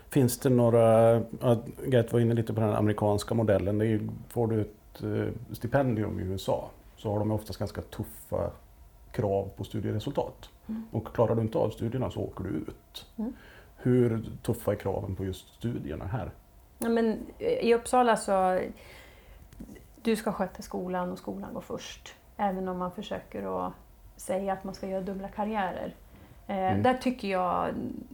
Finns 0.09 0.39
det 0.39 0.49
några, 0.49 1.13
Gert 1.85 2.13
var 2.13 2.19
inne 2.19 2.33
lite 2.33 2.53
på 2.53 2.61
den 2.61 2.75
amerikanska 2.75 3.33
modellen. 3.33 3.77
Det 3.77 3.87
är 3.87 3.99
får 4.29 4.47
du 4.47 4.61
ett 4.61 5.03
eh, 5.03 5.55
stipendium 5.55 6.19
i 6.19 6.23
USA 6.23 6.69
så 6.97 7.11
har 7.11 7.19
de 7.19 7.31
oftast 7.31 7.59
ganska 7.59 7.81
tuffa 7.81 8.51
krav 9.11 9.49
på 9.57 9.63
studieresultat. 9.63 10.49
Mm. 10.71 10.87
Och 10.91 11.15
klarar 11.15 11.35
du 11.35 11.41
inte 11.41 11.57
av 11.57 11.69
studierna 11.69 12.11
så 12.11 12.19
åker 12.21 12.43
du 12.43 12.49
ut. 12.49 13.05
Mm. 13.17 13.33
Hur 13.75 14.23
tuffa 14.41 14.71
är 14.71 14.75
kraven 14.75 15.15
på 15.15 15.25
just 15.25 15.47
studierna 15.53 16.05
här? 16.05 16.31
Ja, 16.79 16.89
men 16.89 17.19
eh, 17.39 17.47
I 17.47 17.73
Uppsala 17.73 18.17
så 18.17 18.59
du 20.01 20.15
ska 20.15 20.31
sköta 20.31 20.61
skolan 20.61 21.11
och 21.11 21.17
skolan 21.17 21.53
går 21.53 21.61
först. 21.61 22.15
Även 22.37 22.67
om 22.67 22.77
man 22.77 22.91
försöker 22.91 23.67
att 23.67 23.73
säga 24.15 24.53
att 24.53 24.63
man 24.63 24.73
ska 24.73 24.87
göra 24.87 25.01
dubbla 25.01 25.27
karriärer. 25.27 25.95
Eh, 26.47 26.55
Mm. 26.57 26.83
Där 26.83 26.93
tycker 26.93 27.27
jag 27.27 27.69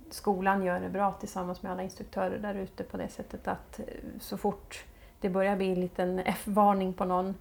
skolan 0.10 0.64
gör 0.64 0.80
det 0.80 0.90
bra 0.90 1.12
tillsammans 1.12 1.64
med 1.64 1.72
alla 1.72 1.84
instruktörer 1.84 2.40
där 2.40 2.56
ute 2.56 2.84
på 2.84 2.98
det 2.98 3.08
sättet 3.10 3.48
att 3.48 3.80
eh, 3.80 3.86
så 4.20 4.38
fort 4.38 4.86
det 5.22 5.30
börjar 5.30 5.56
bli 5.56 5.72
en 5.72 5.82
liten 5.82 6.20
F-varning 6.20 6.94
på 6.94 7.06
någon 7.06 7.36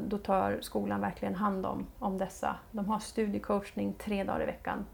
då 0.00 0.18
tar 0.18 0.58
skolan 0.60 1.00
verkligen 1.00 1.34
hand 1.34 1.66
om, 1.66 1.86
om 1.98 2.18
dessa. 2.18 2.56
De 2.70 2.86
har 2.86 2.98
studiecoachning 2.98 3.92
tre 3.92 4.24
dagar 4.24 4.42
i 4.42 4.46
veckan. 4.46 4.86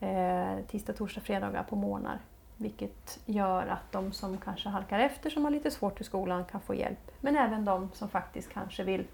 Eh, 0.00 0.64
tisdag, 0.66 0.92
torsdag, 0.92 1.20
fredagar 1.20 1.62
på 1.62 1.76
morgnar. 1.76 2.18
Vilket 2.56 3.20
gör 3.26 3.66
att 3.66 3.92
de 3.92 4.12
som 4.12 4.38
kanske 4.38 4.68
halkar 4.68 4.98
efter, 4.98 5.30
som 5.30 5.44
har 5.44 5.50
lite 5.50 5.70
svårt 5.70 6.00
i 6.00 6.04
skolan, 6.04 6.44
kan 6.44 6.60
få 6.60 6.74
hjälp. 6.74 7.10
Men 7.20 7.36
även 7.36 7.64
de 7.64 7.90
som 7.92 8.08
faktiskt 8.08 8.52
kanske 8.52 8.84
vill 8.84 9.04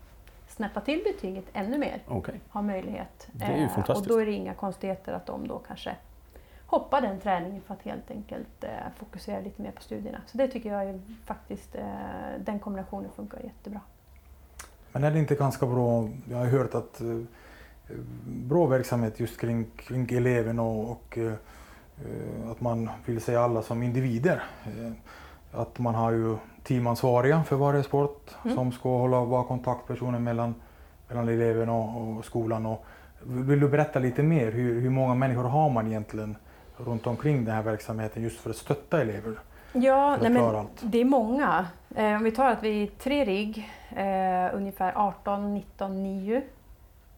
snäppa 0.48 0.80
till 0.80 1.02
betyget 1.04 1.44
ännu 1.52 1.78
mer 1.78 2.02
Okej. 2.08 2.40
har 2.48 2.62
möjlighet. 2.62 3.28
Det 3.32 3.44
är 3.44 3.56
ju 3.56 3.62
Eh, 3.62 3.68
fantastiskt. 3.68 4.10
Och 4.10 4.16
då 4.16 4.20
är 4.20 4.26
det 4.26 4.32
inga 4.32 4.54
konstigheter 4.54 5.12
att 5.12 5.26
de 5.26 5.48
då 5.48 5.58
kanske 5.58 5.96
hoppar 6.66 7.00
den 7.00 7.20
träningen 7.20 7.62
för 7.62 7.74
att 7.74 7.82
helt 7.82 8.10
enkelt 8.10 8.64
eh, 8.64 8.70
fokusera 8.96 9.40
lite 9.40 9.62
mer 9.62 9.70
på 9.70 9.82
studierna. 9.82 10.18
Så 10.26 10.38
det 10.38 10.48
tycker 10.48 10.72
jag 10.72 10.84
är 10.84 11.00
faktiskt, 11.24 11.74
eh, 11.74 11.84
den 12.38 12.58
kombinationen 12.58 13.10
funkar 13.10 13.40
jättebra. 13.44 13.80
Men 14.96 15.04
är 15.04 15.10
det 15.10 15.18
inte 15.18 15.34
ganska 15.34 15.66
bra, 15.66 16.08
jag 16.30 16.36
har 16.38 16.44
hört 16.46 16.74
att 16.74 17.00
eh, 17.00 17.06
bra 18.26 18.66
verksamhet 18.66 19.20
just 19.20 19.40
kring, 19.40 19.66
kring 19.76 20.08
eleven 20.10 20.58
och, 20.58 20.90
och 20.90 21.18
eh, 21.18 21.32
att 22.50 22.60
man 22.60 22.90
vill 23.06 23.20
se 23.20 23.36
alla 23.36 23.62
som 23.62 23.82
individer. 23.82 24.42
Eh, 24.64 24.92
Att 25.60 25.78
man 25.78 25.94
har 25.94 26.12
ju 26.12 26.36
teamansvariga 26.62 27.44
för 27.44 27.56
varje 27.56 27.82
sport 27.82 28.30
Mm. 28.44 28.56
som 28.56 28.72
ska 28.72 28.88
hålla 28.98 29.24
vara 29.24 29.44
kontaktpersoner 29.44 30.18
mellan, 30.18 30.54
mellan 31.08 31.28
eleven 31.28 31.68
och, 31.68 32.16
och 32.18 32.24
skolan. 32.24 32.66
Och, 32.66 32.84
vill 33.22 33.60
du 33.60 33.68
berätta 33.68 33.98
lite 33.98 34.22
mer, 34.22 34.52
hur, 34.52 34.80
hur 34.80 34.90
många 34.90 35.14
människor 35.14 35.44
har 35.44 35.70
man 35.70 35.86
egentligen 35.86 36.36
runt 36.76 37.06
omkring 37.06 37.44
den 37.44 37.54
här 37.54 37.62
verksamheten 37.62 38.22
just 38.22 38.40
för 38.40 38.50
att 38.50 38.56
stötta 38.56 39.00
elever? 39.00 39.38
Ja, 39.72 40.16
nej, 40.20 40.30
men 40.30 40.42
det 40.80 40.98
är 41.00 41.04
många. 41.04 41.66
Eh, 41.94 42.16
om 42.16 42.22
vi 42.24 42.30
tar 42.32 42.50
att 42.50 42.62
vi 42.62 42.82
är 42.82 42.86
tre 42.86 43.24
rigg, 43.24 43.70
eh, 43.96 44.54
ungefär 44.56 44.92
18, 44.96 45.54
19 45.54 46.02
NIU 46.02 46.42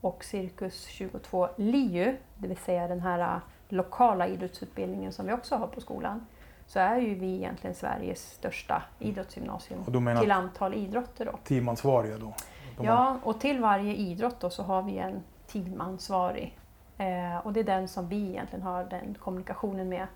och 0.00 0.24
cirkus 0.24 0.84
22 0.86 1.48
LIU, 1.56 2.16
det 2.36 2.48
vill 2.48 2.56
säga 2.56 2.88
den 2.88 3.00
här 3.00 3.18
eh, 3.20 3.38
lokala 3.68 4.26
idrottsutbildningen 4.26 5.12
som 5.12 5.26
vi 5.26 5.32
också 5.32 5.56
har 5.56 5.66
på 5.66 5.80
skolan, 5.80 6.26
så 6.66 6.78
är 6.78 6.96
ju 6.96 7.14
vi 7.14 7.34
egentligen 7.36 7.74
Sveriges 7.74 8.30
största 8.30 8.82
idrottsgymnasium 8.98 9.80
Och 9.86 10.02
menar 10.02 10.20
till 10.20 10.30
antal 10.32 10.74
idrotter. 10.74 11.24
Då. 11.24 11.32
teamansvariga 11.44 12.18
då? 12.18 12.34
De 12.76 12.86
har- 12.86 12.94
Ja, 12.94 13.16
och 13.22 13.40
till 13.40 13.60
varje 13.60 13.94
idrott 13.94 14.40
då 14.40 14.50
så 14.50 14.62
har 14.62 14.82
vi 14.82 14.98
en 14.98 15.22
teamansvarig. 15.46 16.58
Eh, 16.98 17.38
och 17.46 17.52
det 17.52 17.60
är 17.60 17.64
den 17.64 17.88
som 17.88 18.08
vi 18.08 18.28
egentligen 18.28 18.62
har 18.62 18.84
den 18.84 19.14
kommunikationen 19.20 19.88
med 19.88 20.06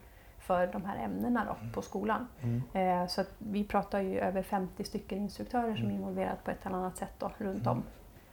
för 0.43 0.67
de 0.67 0.85
här 0.85 1.05
ämnena 1.05 1.45
då, 1.45 1.57
på 1.75 1.83
skolan. 1.83 2.27
Mm. 2.41 2.63
Eh, 2.73 3.07
så 3.09 3.25
vi 3.39 3.65
pratar 3.65 4.01
ju 4.01 4.19
över 4.19 4.43
50 4.43 4.85
stycken 4.85 5.19
instruktörer 5.19 5.77
som 5.77 5.87
är 5.87 5.93
involverade 5.95 6.37
på 6.45 6.51
ett 6.51 6.67
eller 6.67 6.77
annat 6.77 6.97
sätt 6.97 7.13
då, 7.19 7.33
runt 7.39 7.67
om. 7.67 7.83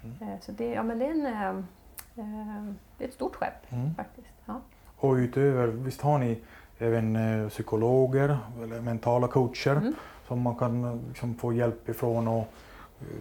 Mm. 0.04 0.16
Eh, 0.22 0.40
så 0.42 0.52
det, 0.52 0.70
ja, 0.74 0.84
men 0.84 1.00
det, 1.00 1.06
är 1.06 1.12
en, 1.12 1.26
eh, 2.16 2.74
det 2.98 3.04
är 3.04 3.08
ett 3.08 3.14
stort 3.14 3.36
skepp 3.36 3.72
Mm. 3.72 3.96
faktiskt. 3.96 4.28
Ja. 4.46 4.62
Och 4.98 5.14
utöver, 5.14 5.68
visst 5.68 6.02
har 6.02 6.20
ni 6.20 6.42
även 6.80 7.18
psykologer 7.50 8.38
eller 8.64 8.82
mentala 8.82 9.28
coacher 9.28 9.76
Mm. 9.76 9.94
som 10.28 10.42
man 10.42 10.56
kan 10.56 11.02
liksom, 11.08 11.36
få 11.36 11.54
hjälp 11.54 11.90
ifrån 11.90 12.28
och 12.28 12.48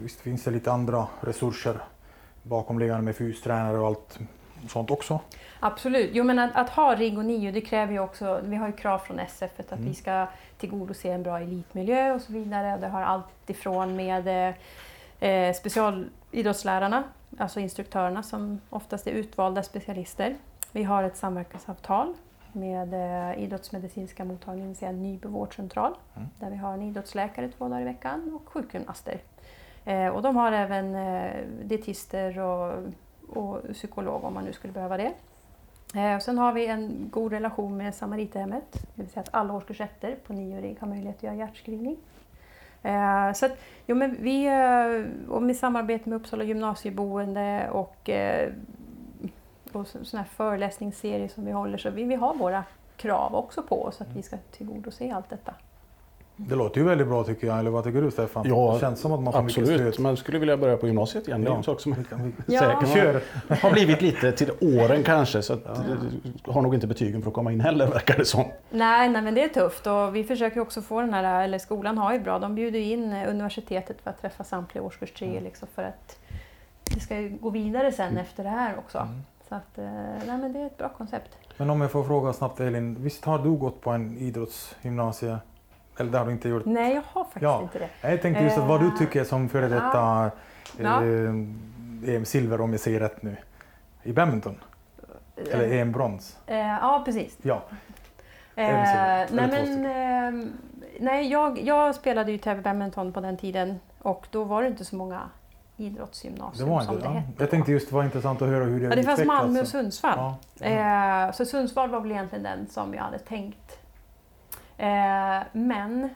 visst 0.02 0.20
finns 0.20 0.44
det 0.44 0.50
lite 0.50 0.72
andra 0.72 1.06
resurser 1.20 1.80
bakomliggande 2.42 3.02
med 3.02 3.16
fystränare 3.16 3.78
och 3.78 3.86
allt 3.86 4.18
sånt 4.68 4.90
också? 4.90 5.20
Absolut. 5.60 6.10
Jo, 6.12 6.24
men 6.24 6.38
att, 6.38 6.50
att 6.56 6.70
ha 6.70 6.94
RIG 6.94 7.18
och 7.18 7.24
NIO 7.24 7.52
det 7.52 7.60
kräver 7.60 7.92
ju 7.92 7.98
också, 8.00 8.40
vi 8.44 8.56
har 8.56 8.66
ju 8.66 8.72
krav 8.72 8.98
från 8.98 9.18
SF 9.18 9.60
att 9.60 9.72
Mm. 9.72 9.84
vi 9.84 9.94
ska 9.94 10.26
tillgodose 10.58 11.08
en 11.12 11.22
bra 11.22 11.40
elitmiljö 11.40 12.12
och 12.14 12.20
så 12.20 12.32
vidare. 12.32 12.76
Det 12.80 12.88
har 12.88 13.02
allt 13.02 13.50
ifrån 13.50 13.96
med 13.96 14.54
eh, 15.20 15.52
specialidrottslärarna, 15.54 17.02
alltså 17.38 17.60
instruktörerna 17.60 18.22
som 18.22 18.60
oftast 18.70 19.06
är 19.06 19.10
utvalda 19.10 19.62
specialister. 19.62 20.36
Vi 20.72 20.82
har 20.84 21.02
ett 21.02 21.16
samverkansavtal 21.16 22.14
med 22.52 22.94
eh, 22.94 23.42
idrottsmedicinska 23.42 24.24
mottagningen, 24.24 24.66
det 24.66 24.68
vill 24.68 24.76
säga 24.76 24.92
Nyby 24.92 25.28
vårdcentral, 25.28 25.94
Mm. 26.16 26.28
där 26.40 26.50
vi 26.50 26.56
har 26.56 26.72
en 26.74 26.82
idrottsläkare 26.82 27.48
två 27.48 27.68
dagar 27.68 27.80
i 27.80 27.84
veckan 27.84 28.40
och 28.42 28.48
sjukgymnaster. 28.52 29.18
Eh, 29.84 30.08
och 30.08 30.22
de 30.22 30.36
har 30.36 30.52
även 30.52 30.94
eh, 30.94 31.30
dietister 31.64 32.38
och, 32.38 32.74
och 33.30 33.62
psykolog 33.72 34.24
om 34.24 34.34
man 34.34 34.44
nu 34.44 34.52
skulle 34.52 34.72
behöva 34.72 34.96
det. 34.96 35.12
Eh, 35.94 36.18
sen 36.18 36.38
har 36.38 36.52
vi 36.52 36.66
en 36.66 37.08
god 37.12 37.32
relation 37.32 37.76
med 37.76 37.94
Samaritahemmet, 37.94 38.72
det 38.72 39.02
vill 39.02 39.10
säga 39.10 39.22
att 39.22 39.34
alla 39.34 39.54
årskurs 39.54 39.80
ettor 39.80 40.14
på 40.26 40.32
nio 40.32 40.76
har 40.80 40.88
möjlighet 40.88 41.16
att 41.16 41.22
göra 41.22 41.34
hjärtscreening. 41.34 41.96
Eh, 42.82 43.32
så 43.32 43.46
att, 43.46 43.52
jo, 43.86 43.96
men 43.96 44.16
vi, 44.20 44.46
eh, 44.46 45.30
och 45.30 45.42
med 45.42 45.56
samarbete 45.56 46.08
med 46.08 46.16
Uppsala 46.16 46.44
gymnasieboende 46.44 47.70
och, 47.72 48.08
eh, 48.10 48.52
och 49.72 49.86
så- 49.86 50.16
här 50.16 50.24
föreläsningsserier 50.24 51.28
som 51.28 51.44
vi 51.44 51.52
håller, 51.52 51.78
så 51.78 51.90
vi, 51.90 52.04
vi 52.04 52.14
har 52.14 52.34
våra 52.34 52.64
krav 52.96 53.34
också 53.34 53.62
på 53.62 53.82
oss 53.84 54.00
att 54.00 54.16
vi 54.16 54.22
ska 54.22 54.36
tillgodose 54.36 55.12
allt 55.14 55.30
detta. 55.30 55.54
Det 56.40 56.54
låter 56.54 56.80
ju 56.80 56.86
väldigt 56.86 57.06
bra 57.06 57.24
tycker 57.24 57.46
jag, 57.46 57.58
eller 57.58 57.70
vad 57.70 57.84
tycker 57.84 58.02
du 58.02 58.10
Stefan? 58.10 58.44
Ja, 58.48 58.72
det 58.74 58.80
känns 58.80 59.00
som 59.00 59.12
att 59.12 59.20
man 59.20 59.32
får 59.32 59.42
mycket 59.42 59.58
Absolut, 59.62 59.94
stöd. 59.94 60.02
man 60.02 60.16
skulle 60.16 60.38
vilja 60.38 60.56
börja 60.56 60.76
på 60.76 60.86
gymnasiet 60.86 61.28
igen. 61.28 61.40
Det 61.40 61.46
är 61.46 61.50
Ja. 61.50 61.56
en 61.56 61.62
sak 61.62 61.80
som 61.80 61.94
Ja. 62.46 62.60
säkert 62.60 62.94
Kör! 62.94 63.22
har 63.62 63.72
blivit 63.72 64.02
lite 64.02 64.32
till 64.32 64.50
åren 64.60 65.02
kanske. 65.02 65.42
Så 65.42 65.52
att, 65.52 65.66
eh, 65.66 66.52
har 66.52 66.62
nog 66.62 66.74
inte 66.74 66.86
betygen 66.86 67.22
för 67.22 67.28
att 67.28 67.34
komma 67.34 67.52
in 67.52 67.60
heller 67.60 67.86
verkar 67.86 68.16
det 68.18 68.24
som. 68.24 68.44
Nej, 68.70 69.08
nej, 69.08 69.22
men 69.22 69.34
det 69.34 69.42
är 69.44 69.48
tufft 69.48 69.86
och 69.86 70.16
vi 70.16 70.24
försöker 70.24 70.60
också 70.60 70.82
få 70.82 71.00
den 71.00 71.14
här, 71.14 71.44
eller 71.44 71.58
skolan 71.58 71.98
har 71.98 72.12
ju 72.12 72.20
bra, 72.20 72.38
de 72.38 72.54
bjuder 72.54 72.78
in 72.80 73.12
eh, 73.12 73.30
universitetet 73.30 74.00
för 74.02 74.10
att 74.10 74.20
träffa 74.20 74.44
samtliga 74.44 74.84
årskurs 74.84 75.12
tre 75.12 75.40
liksom 75.40 75.68
för 75.74 75.82
att 75.82 76.18
det 76.94 77.00
ska 77.00 77.16
ju 77.20 77.28
gå 77.40 77.50
vidare 77.50 77.92
sen 77.92 78.16
efter 78.16 78.44
det 78.44 78.50
här 78.50 78.74
också. 78.78 78.98
Mm. 78.98 79.14
Så 79.48 79.54
att, 79.54 79.78
eh, 79.78 79.84
nej 80.26 80.38
men 80.38 80.52
det 80.52 80.58
är 80.60 80.66
ett 80.66 80.78
bra 80.78 80.88
koncept. 80.88 81.30
Men 81.56 81.70
om 81.70 81.80
jag 81.80 81.90
får 81.90 82.04
fråga 82.04 82.32
snabbt 82.32 82.60
Elin, 82.60 82.96
visst 83.00 83.24
har 83.24 83.38
du 83.38 83.50
gått 83.50 83.80
på 83.80 83.90
en 83.90 84.18
idrottsgymnasie? 84.18 85.36
Eller 86.00 86.10
det 86.10 86.18
har 86.18 86.26
du 86.26 86.32
inte 86.32 86.48
gjort? 86.48 86.64
Nej, 86.66 86.94
jag 86.94 87.02
har 87.12 87.24
faktiskt 87.24 87.42
Ja. 87.42 87.62
inte 87.62 87.78
det. 87.78 87.88
Jag 88.10 88.22
tänkte 88.22 88.42
just 88.44 88.58
att 88.58 88.68
vad 88.68 88.80
du 88.80 88.86
Eh, 88.86 88.94
tycker 88.98 89.24
som 89.24 89.48
före 89.48 89.68
detta 89.68 90.30
Ja. 90.76 91.02
eh, 91.04 92.14
EM-silver 92.14 92.60
om 92.60 92.70
jag 92.72 92.80
säger 92.80 93.00
rätt 93.00 93.22
nu. 93.22 93.36
I 94.02 94.12
badminton? 94.12 94.54
Eller 95.52 95.64
Eh, 95.64 95.80
EM-brons? 95.80 96.38
eh, 96.46 96.56
ja, 96.58 97.02
precis. 97.04 97.36
Ja. 97.42 97.62
Eh, 98.54 98.64
Eller 98.68 98.72
nej, 98.82 99.26
eller 99.30 99.76
men, 99.76 100.44
eh, 100.44 100.48
nej 101.00 101.30
jag, 101.30 101.58
jag 101.62 101.94
spelade 101.94 102.32
ju 102.32 102.38
tävling 102.38 102.62
badminton 102.62 103.12
på 103.12 103.20
den 103.20 103.36
tiden 103.36 103.80
och 104.02 104.26
då 104.30 104.44
var 104.44 104.62
det 104.62 104.68
inte 104.68 104.84
så 104.84 104.96
många 104.96 105.20
Det 105.76 105.84
idrottsgymnasium 105.84 106.68
var 106.68 106.80
som 106.80 106.94
inte 106.94 107.08
det 107.08 107.12
det. 107.14 107.20
hette. 107.20 107.42
Jag 107.42 107.50
tänkte 107.50 107.72
just 107.72 107.88
det 107.88 107.94
var 107.94 108.04
intressant 108.04 108.42
att 108.42 108.48
höra 108.48 108.64
hur 108.64 108.80
det 108.80 108.86
ja, 108.86 108.96
det 108.96 109.02
fanns. 109.02 109.24
Malmö 109.24 109.60
och 109.60 109.68
Sundsvall. 109.68 110.14
Ja. 110.16 110.36
Ja. 110.58 111.26
Eh, 111.26 111.32
så 111.32 111.44
Sundsvall 111.44 111.90
var 111.90 112.00
väl 112.00 112.10
egentligen 112.10 112.42
den 112.44 112.66
som 112.70 112.94
jag 112.94 113.02
hade 113.02 113.18
tänkt. 113.18 113.77
Eh, 114.78 115.42
men 115.52 116.08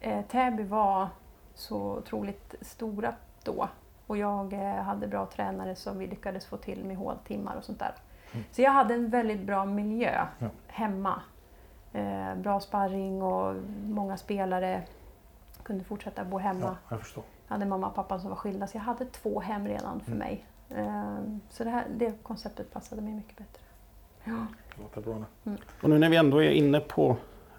eh, 0.00 0.24
Täby 0.24 0.62
var 0.62 1.08
så 1.54 1.76
otroligt 1.96 2.54
stora 2.60 3.14
då 3.44 3.68
och 4.06 4.16
jag 4.16 4.52
eh, 4.52 4.82
hade 4.82 5.06
bra 5.06 5.26
tränare 5.26 5.74
som 5.76 5.98
vi 5.98 6.06
lyckades 6.06 6.46
få 6.46 6.56
till 6.56 6.84
med 6.84 6.96
håltimmar 6.96 7.56
och 7.56 7.64
sånt 7.64 7.78
där. 7.78 7.92
Mm. 8.32 8.44
Så 8.52 8.62
jag 8.62 8.70
hade 8.70 8.94
en 8.94 9.10
väldigt 9.10 9.40
bra 9.40 9.64
miljö 9.64 10.26
Ja. 10.38 10.46
hemma. 10.66 11.20
Eh, 11.92 12.34
bra 12.34 12.60
sparring 12.60 13.22
och 13.22 13.54
många 13.84 14.16
spelare. 14.16 14.82
Kunde 15.62 15.84
fortsätta 15.84 16.24
bo 16.24 16.38
hemma. 16.38 16.60
ja, 16.66 16.76
jag 16.88 17.00
förstår. 17.00 17.24
Jag 17.48 17.54
hade 17.54 17.66
mamma 17.66 17.86
och 17.88 17.94
pappa 17.94 18.18
som 18.18 18.28
var 18.30 18.36
skilda 18.36 18.66
så 18.66 18.76
jag 18.76 18.82
hade 18.82 19.04
två 19.04 19.40
hem 19.40 19.66
redan 19.68 20.00
för 20.00 20.12
Mm. 20.12 20.18
mig. 20.18 20.44
Eh, 20.70 21.16
så 21.50 21.64
det, 21.64 21.70
här, 21.70 21.84
det 21.96 22.22
konceptet 22.22 22.72
passade 22.72 23.02
mig 23.02 23.12
mycket 23.14 23.36
bättre. 23.38 23.62
Ja. 24.24 24.46
Det 24.76 24.82
låter 24.82 25.00
bra 25.00 25.24
nu. 25.42 25.56
Och 25.82 25.90
nu 25.90 25.98
när 25.98 26.08
vi 26.08 26.16
ändå 26.16 26.42
är 26.42 26.50
inne 26.50 26.80
på 26.80 27.16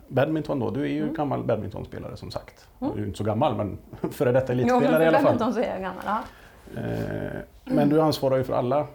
badminton 0.08 0.60
då. 0.60 0.70
Du 0.72 0.82
är 0.82 0.88
ju 0.88 1.02
Mm. 1.04 1.14
gammal 1.14 1.44
badmintonspelare 1.44 2.18
som 2.18 2.32
sagt. 2.32 2.68
Mm. 2.80 2.94
Du 2.94 2.98
är 3.00 3.02
ju 3.02 3.08
inte 3.08 3.18
så 3.18 3.24
gammal 3.24 3.56
men 3.56 3.78
före 4.12 4.32
detta 4.32 4.54
Jo, 4.54 4.60
elitspelare 4.60 4.96
för 4.98 5.04
i 5.04 5.08
alla 5.08 5.18
fall. 5.18 5.24
badminton 5.24 5.54
så 5.54 5.60
är 5.60 5.70
jag 5.74 5.82
gammal. 5.82 6.04
Ja. 6.06 6.20
Eh, 6.82 7.40
Men 7.64 7.90
du 7.90 8.02
ansvarar 8.02 8.38
ju 8.38 8.44
för 8.44 8.54
alla, 8.54 8.88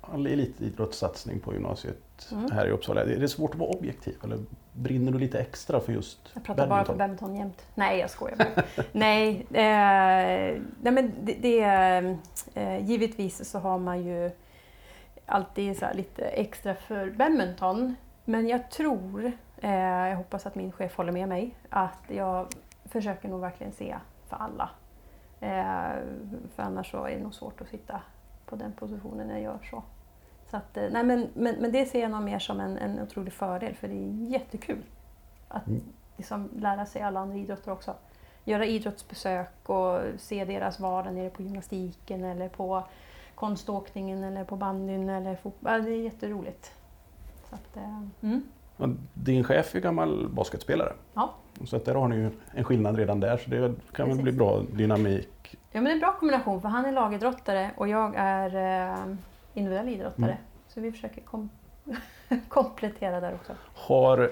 all 0.00 0.26
elitidrottssatsning 0.26 1.40
på 1.40 1.52
gymnasiet 1.52 1.98
Mm. 2.32 2.50
här 2.50 2.66
i 2.66 2.70
Uppsala. 2.70 3.00
Är 3.02 3.06
det 3.06 3.28
svårt 3.28 3.50
att 3.50 3.58
vara 3.60 3.70
objektiv 3.70 4.14
eller 4.24 4.38
brinner 4.72 5.12
du 5.12 5.18
lite 5.18 5.38
extra 5.38 5.80
för 5.80 5.92
just 5.92 6.18
Jag 6.34 6.44
pratar 6.44 6.66
bara 6.66 6.84
för 6.84 6.94
badminton? 6.94 7.28
badminton 7.28 7.36
jämt. 7.36 7.62
Nej, 7.74 7.98
jag 8.00 8.10
skojar 8.10 8.36
bara. 8.36 8.62
nej, 8.92 9.46
eh, 9.50 10.60
nej, 10.82 10.92
men 10.92 11.12
det, 11.22 11.34
det 11.42 11.60
eh, 12.54 12.90
givetvis 12.90 13.50
så 13.50 13.58
har 13.58 13.78
man 13.78 14.04
ju 14.04 14.30
alltid 15.26 15.78
så 15.78 15.86
lite 15.94 16.24
extra 16.24 16.74
för 16.74 17.10
badminton. 17.10 17.94
Men 18.24 18.48
jag 18.48 18.70
tror, 18.70 19.32
jag 19.60 20.16
hoppas 20.16 20.46
att 20.46 20.54
min 20.54 20.72
chef 20.72 20.96
håller 20.96 21.12
med 21.12 21.28
mig, 21.28 21.54
att 21.70 22.02
jag 22.08 22.46
försöker 22.84 23.28
nog 23.28 23.40
verkligen 23.40 23.72
se 23.72 23.96
för 24.28 24.36
alla. 24.36 24.70
Eh, 25.40 26.02
för 26.54 26.62
annars 26.62 26.90
så 26.90 27.04
är 27.04 27.16
det 27.16 27.22
nog 27.22 27.34
svårt 27.34 27.60
att 27.60 27.68
sitta 27.68 28.00
på 28.46 28.56
den 28.56 28.72
positionen 28.72 29.26
när 29.26 29.34
jag 29.34 29.42
gör 29.42 29.58
så. 29.70 29.82
Så 30.50 30.56
att, 30.56 30.76
eh, 30.76 30.84
nej, 30.90 31.04
men, 31.04 31.28
men, 31.34 31.54
men 31.60 31.72
det 31.72 31.86
ser 31.86 32.00
jag 32.00 32.10
nog 32.10 32.22
mer 32.22 32.38
som 32.38 32.60
en, 32.60 32.78
en 32.78 33.00
otrolig 33.02 33.32
fördel 33.32 33.74
för 33.74 33.88
det 33.88 33.94
är 33.94 34.30
jättekul 34.30 34.82
att 35.48 35.66
Mm. 35.66 35.80
liksom, 36.16 36.48
lära 36.56 36.86
sig 36.86 37.02
alla 37.02 37.20
andra 37.20 37.36
idrotter 37.36 37.72
också. 37.72 37.94
Göra 38.44 38.66
idrottsbesök 38.66 39.68
och 39.68 40.00
se 40.18 40.44
deras 40.44 40.80
vardag 40.80 41.14
nere 41.14 41.30
på 41.30 41.42
gymnastiken 41.42 42.24
eller 42.24 42.48
på 42.48 42.82
konståkningen 43.34 44.24
eller 44.24 44.44
på 44.44 44.56
bandyn 44.56 45.08
eller 45.08 45.36
fotboll. 45.36 45.84
Det 45.84 45.90
är 45.90 46.02
jätteroligt. 46.02 46.72
Så 47.48 47.54
att, 47.54 47.76
eh, 47.76 48.02
mm. 48.20 48.42
Och 48.78 48.88
Din 49.14 49.44
chef 49.44 49.74
är 49.74 49.80
gammal 49.80 50.28
basketspelare. 50.28 50.92
Ja. 51.14 51.34
Så 51.64 51.76
att 51.76 51.84
där 51.84 51.94
har 51.94 52.08
ni 52.08 52.16
ju 52.16 52.30
en 52.54 52.64
skillnad 52.64 52.96
redan 52.96 53.20
där, 53.20 53.36
så 53.36 53.50
det 53.50 53.58
kan 53.58 54.06
väl 54.06 54.06
Precis. 54.06 54.22
bli 54.22 54.32
bra 54.32 54.62
dynamik. 54.72 55.56
Ja, 55.70 55.80
men 55.80 55.84
det 55.84 55.90
är 55.90 55.94
en 55.94 56.00
bra 56.00 56.12
kombination 56.12 56.60
för 56.60 56.68
han 56.68 56.84
är 56.84 56.92
lagidrottare 56.92 57.70
och 57.76 57.88
jag 57.88 58.14
är 58.16 58.54
eh, 58.90 59.14
individuell 59.54 59.88
idrottare. 59.88 60.30
Mm. 60.30 60.36
Så 60.68 60.80
vi 60.80 60.92
försöker 60.92 61.20
kom 61.20 61.50
komplettera 62.48 63.20
där 63.20 63.34
också. 63.34 63.52
Har, 63.74 64.30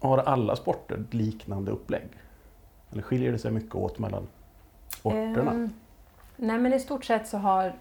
har 0.00 0.18
alla 0.18 0.56
sporter 0.56 1.04
liknande 1.10 1.70
upplägg? 1.70 2.08
Eller 2.92 3.02
skiljer 3.02 3.32
det 3.32 3.38
sig 3.38 3.50
mycket 3.50 3.74
åt 3.74 3.98
mellan 3.98 4.26
sporterna? 4.88 5.50
Ehm, 5.50 5.72
nej 6.36 6.58
men 6.58 6.72
i 6.72 6.80
stort 6.80 7.04
sett 7.04 7.28
så 7.28 7.38
har 7.38 7.72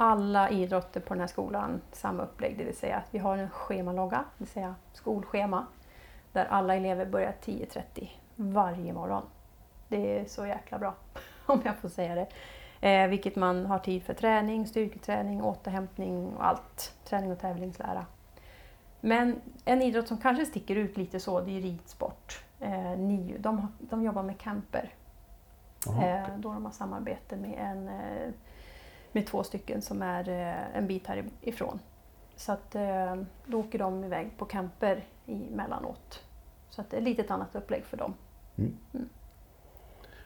alla 0.00 0.50
idrotter 0.50 1.00
på 1.00 1.14
den 1.14 1.20
här 1.20 1.26
skolan 1.26 1.80
samma 1.92 2.22
upplägg. 2.22 2.58
Det 2.58 2.64
vill 2.64 2.76
säga 2.76 2.96
att 2.96 3.08
vi 3.10 3.18
har 3.18 3.38
en 3.38 3.50
schemalogga, 3.50 4.16
det 4.16 4.44
vill 4.44 4.48
säga 4.48 4.74
skolschema. 4.92 5.66
Där 6.32 6.44
alla 6.44 6.74
elever 6.74 7.06
börjar 7.06 7.34
10.30 7.44 8.08
varje 8.36 8.92
morgon. 8.92 9.22
Det 9.88 10.18
är 10.18 10.24
så 10.24 10.46
jäkla 10.46 10.78
bra, 10.78 10.94
om 11.46 11.60
jag 11.64 11.76
får 11.76 11.88
säga 11.88 12.14
det. 12.14 12.26
Eh, 12.88 13.08
vilket 13.08 13.36
man 13.36 13.66
har 13.66 13.78
tid 13.78 14.02
för 14.02 14.14
träning, 14.14 14.66
styrketräning, 14.66 15.42
återhämtning 15.42 16.36
och 16.36 16.46
allt. 16.46 16.94
Träning 17.04 17.32
och 17.32 17.38
tävlingslära. 17.38 18.06
Men 19.00 19.40
en 19.64 19.82
idrott 19.82 20.08
som 20.08 20.18
kanske 20.18 20.46
sticker 20.46 20.76
ut 20.76 20.96
lite 20.96 21.20
så, 21.20 21.40
det 21.40 21.56
är 21.56 21.60
ridsport. 21.60 22.44
Eh, 22.60 22.98
NIU, 22.98 23.38
de, 23.38 23.66
de 23.78 24.02
jobbar 24.02 24.22
med 24.22 24.38
camper. 24.38 24.94
Jaha, 25.86 26.06
Eh, 26.06 26.38
då 26.38 26.52
de 26.52 26.64
har 26.64 26.72
samarbete 26.72 27.36
med, 27.36 27.54
en, 27.58 27.88
eh, 27.88 28.32
med 29.12 29.26
två 29.26 29.42
stycken 29.44 29.82
som 29.82 30.02
är 30.02 30.28
eh, 30.28 30.76
en 30.76 30.86
bit 30.86 31.06
härifrån. 31.06 31.78
Så 32.36 32.52
att, 32.52 32.74
eh, 32.74 33.16
då 33.46 33.60
åker 33.60 33.78
de 33.78 34.04
iväg 34.04 34.30
på 34.38 34.44
camper 34.44 35.04
emellanåt. 35.26 36.24
Så 36.70 36.80
att 36.80 36.90
det 36.90 36.96
är 36.96 37.00
lite 37.00 37.22
ett 37.22 37.30
annat 37.30 37.54
upplägg 37.54 37.84
för 37.84 37.96
dem. 37.96 38.14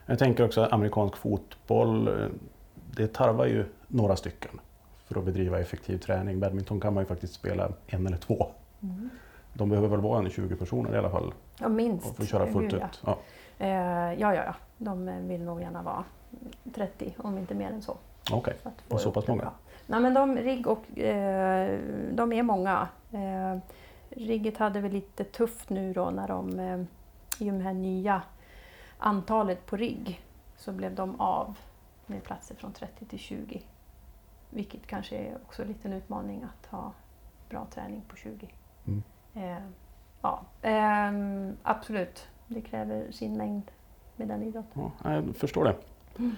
Jag 0.05 0.19
tänker 0.19 0.45
också 0.45 0.63
amerikansk 0.71 1.17
fotboll, 1.17 2.07
eh, 2.07 2.27
det 2.91 3.13
tarvar 3.13 3.45
ju 3.45 3.65
några 3.87 4.15
stycken 4.15 4.59
för 5.05 5.19
att 5.19 5.25
bedriva 5.25 5.59
effektiv 5.59 5.97
träning. 5.97 6.39
Badminton 6.39 6.79
kan 6.79 6.93
man 6.93 7.03
ju 7.03 7.07
faktiskt 7.07 7.33
spela 7.33 7.71
en 7.87 8.07
eller 8.07 8.17
två. 8.17 8.47
De 9.53 9.69
behöver 9.69 9.87
väl 9.87 10.01
vara 10.01 10.19
en 10.19 10.29
20 10.29 10.55
personer 10.55 10.95
i 10.95 10.97
alla 10.97 11.09
fall 11.09 11.33
Ja, 11.59 11.67
minst. 11.69 12.15
för 12.15 12.23
att 12.23 12.29
köra 12.29 12.47
fullt 12.51 12.71
Gud, 12.71 12.81
ja. 12.81 12.87
ut. 12.87 13.01
Ja. 13.05 13.17
Eh, 13.65 13.69
ja, 14.19 14.35
ja, 14.35 14.43
ja. 14.45 14.55
De 14.77 15.27
vill 15.27 15.43
nog 15.43 15.61
gärna 15.61 15.81
vara 15.81 16.03
30, 16.73 17.15
om 17.17 17.37
inte 17.37 17.55
mer 17.55 17.69
än 17.69 17.81
så. 17.81 17.97
Okej, 18.31 18.53
Och 18.87 19.01
så 19.01 19.11
pass 19.11 19.27
många? 19.27 19.41
bra. 19.41 19.53
Nej, 19.87 19.99
men 19.99 20.13
de, 20.13 20.37
RIG 20.37 20.67
och, 20.67 20.99
eh, 20.99 21.79
de 22.11 22.33
är 22.33 22.43
många. 22.43 22.87
Eh, 23.11 23.57
Rigget 24.09 24.57
hade 24.57 24.81
väl 24.81 24.91
lite 24.91 25.23
tufft 25.23 25.69
nu 25.69 25.93
då 25.93 26.09
när 26.09 26.27
de, 26.27 26.59
eh, 26.59 26.79
i 27.39 27.49
och 27.49 27.53
med 27.53 27.59
det 27.61 27.63
här 27.63 27.73
nya 27.73 28.21
antalet 28.97 29.65
på 29.65 29.77
RIG, 29.77 30.21
så 30.57 30.71
blev 30.71 30.95
de 30.95 31.19
av 31.19 31.55
med 32.05 32.23
platser 32.23 32.55
från 32.55 32.73
30 32.73 33.05
till 33.05 33.19
20. 33.19 33.61
Vilket 34.49 34.87
kanske 34.87 35.15
är 35.17 35.35
också 35.45 35.61
en 35.61 35.67
liten 35.67 35.93
utmaning 35.93 36.43
att 36.43 36.65
ha 36.71 36.91
bra 37.49 37.67
träning 37.73 38.01
på 38.07 38.15
20. 38.15 38.49
Mm. 38.87 39.03
Eh, 39.33 39.63
ja, 40.21 40.41
ehm, 40.61 41.57
absolut. 41.63 42.27
Det 42.47 42.61
kräver 42.61 43.11
sin 43.11 43.37
mängd 43.37 43.71
med 44.15 44.27
den 44.27 44.43
idrotten. 44.43 44.91
Ja, 45.03 45.13
jag 45.13 45.35
förstår 45.35 45.63
det. 45.63 45.75
Mm. 46.19 46.35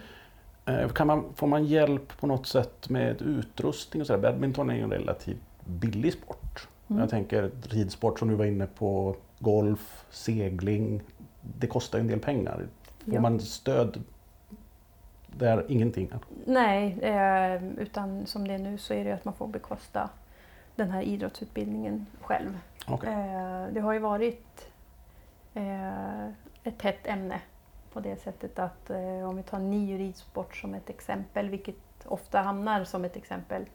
Eh, 0.67 0.89
Kan 0.89 1.07
man, 1.07 1.33
får 1.35 1.47
man 1.47 1.65
hjälp 1.65 2.17
på 2.19 2.27
något 2.27 2.47
sätt 2.47 2.89
med 2.89 3.21
utrustning? 3.21 4.01
Och 4.01 4.07
så 4.07 4.13
där? 4.17 4.21
Badminton 4.21 4.69
är 4.69 4.75
ju 4.75 4.81
en 4.81 4.91
relativt 4.91 5.41
billig 5.65 6.13
sport. 6.13 6.67
Mm. 6.89 6.99
Jag 6.99 7.09
tänker 7.09 7.51
ridsport 7.69 8.19
som 8.19 8.27
du 8.27 8.35
var 8.35 8.45
inne 8.45 8.67
på, 8.67 9.15
golf, 9.39 10.05
segling. 10.09 11.01
Det 11.59 11.67
kostar 11.67 11.97
ju 11.97 12.01
en 12.01 12.07
del 12.07 12.19
pengar. 12.19 12.67
Får 13.05 13.13
Ja. 13.13 13.21
man 13.21 13.39
stöd 13.39 14.03
där? 15.27 15.65
Ingenting? 15.67 16.11
Nej, 16.45 16.97
eh, 17.01 17.63
utan 17.77 18.25
som 18.25 18.47
det 18.47 18.53
är 18.53 18.57
nu 18.59 18.77
så 18.77 18.93
är 18.93 19.03
det 19.05 19.11
att 19.11 19.25
man 19.25 19.33
får 19.33 19.47
bekosta 19.47 20.09
den 20.75 20.91
här 20.91 21.01
idrottsutbildningen 21.01 22.05
själv. 22.21 22.57
Okej. 22.87 23.09
Eh, 23.13 23.73
det 23.73 23.79
har 23.79 23.93
ju 23.93 23.99
varit 23.99 24.69
ett 26.63 26.81
hett 26.81 27.07
ämne 27.07 27.39
på 27.93 27.99
det 27.99 28.21
sättet 28.21 28.59
att 28.59 28.89
eh, 28.89 29.29
om 29.29 29.35
vi 29.35 29.43
tar 29.43 29.59
NIU 29.59 29.97
ridsport 29.97 30.55
som 30.55 30.73
ett 30.73 30.89
exempel, 30.89 31.49
vilket 31.49 31.75
ofta 32.05 32.41
hamnar 32.41 32.83
som 32.83 33.05
ett 33.05 33.15
exempel, 33.15 33.65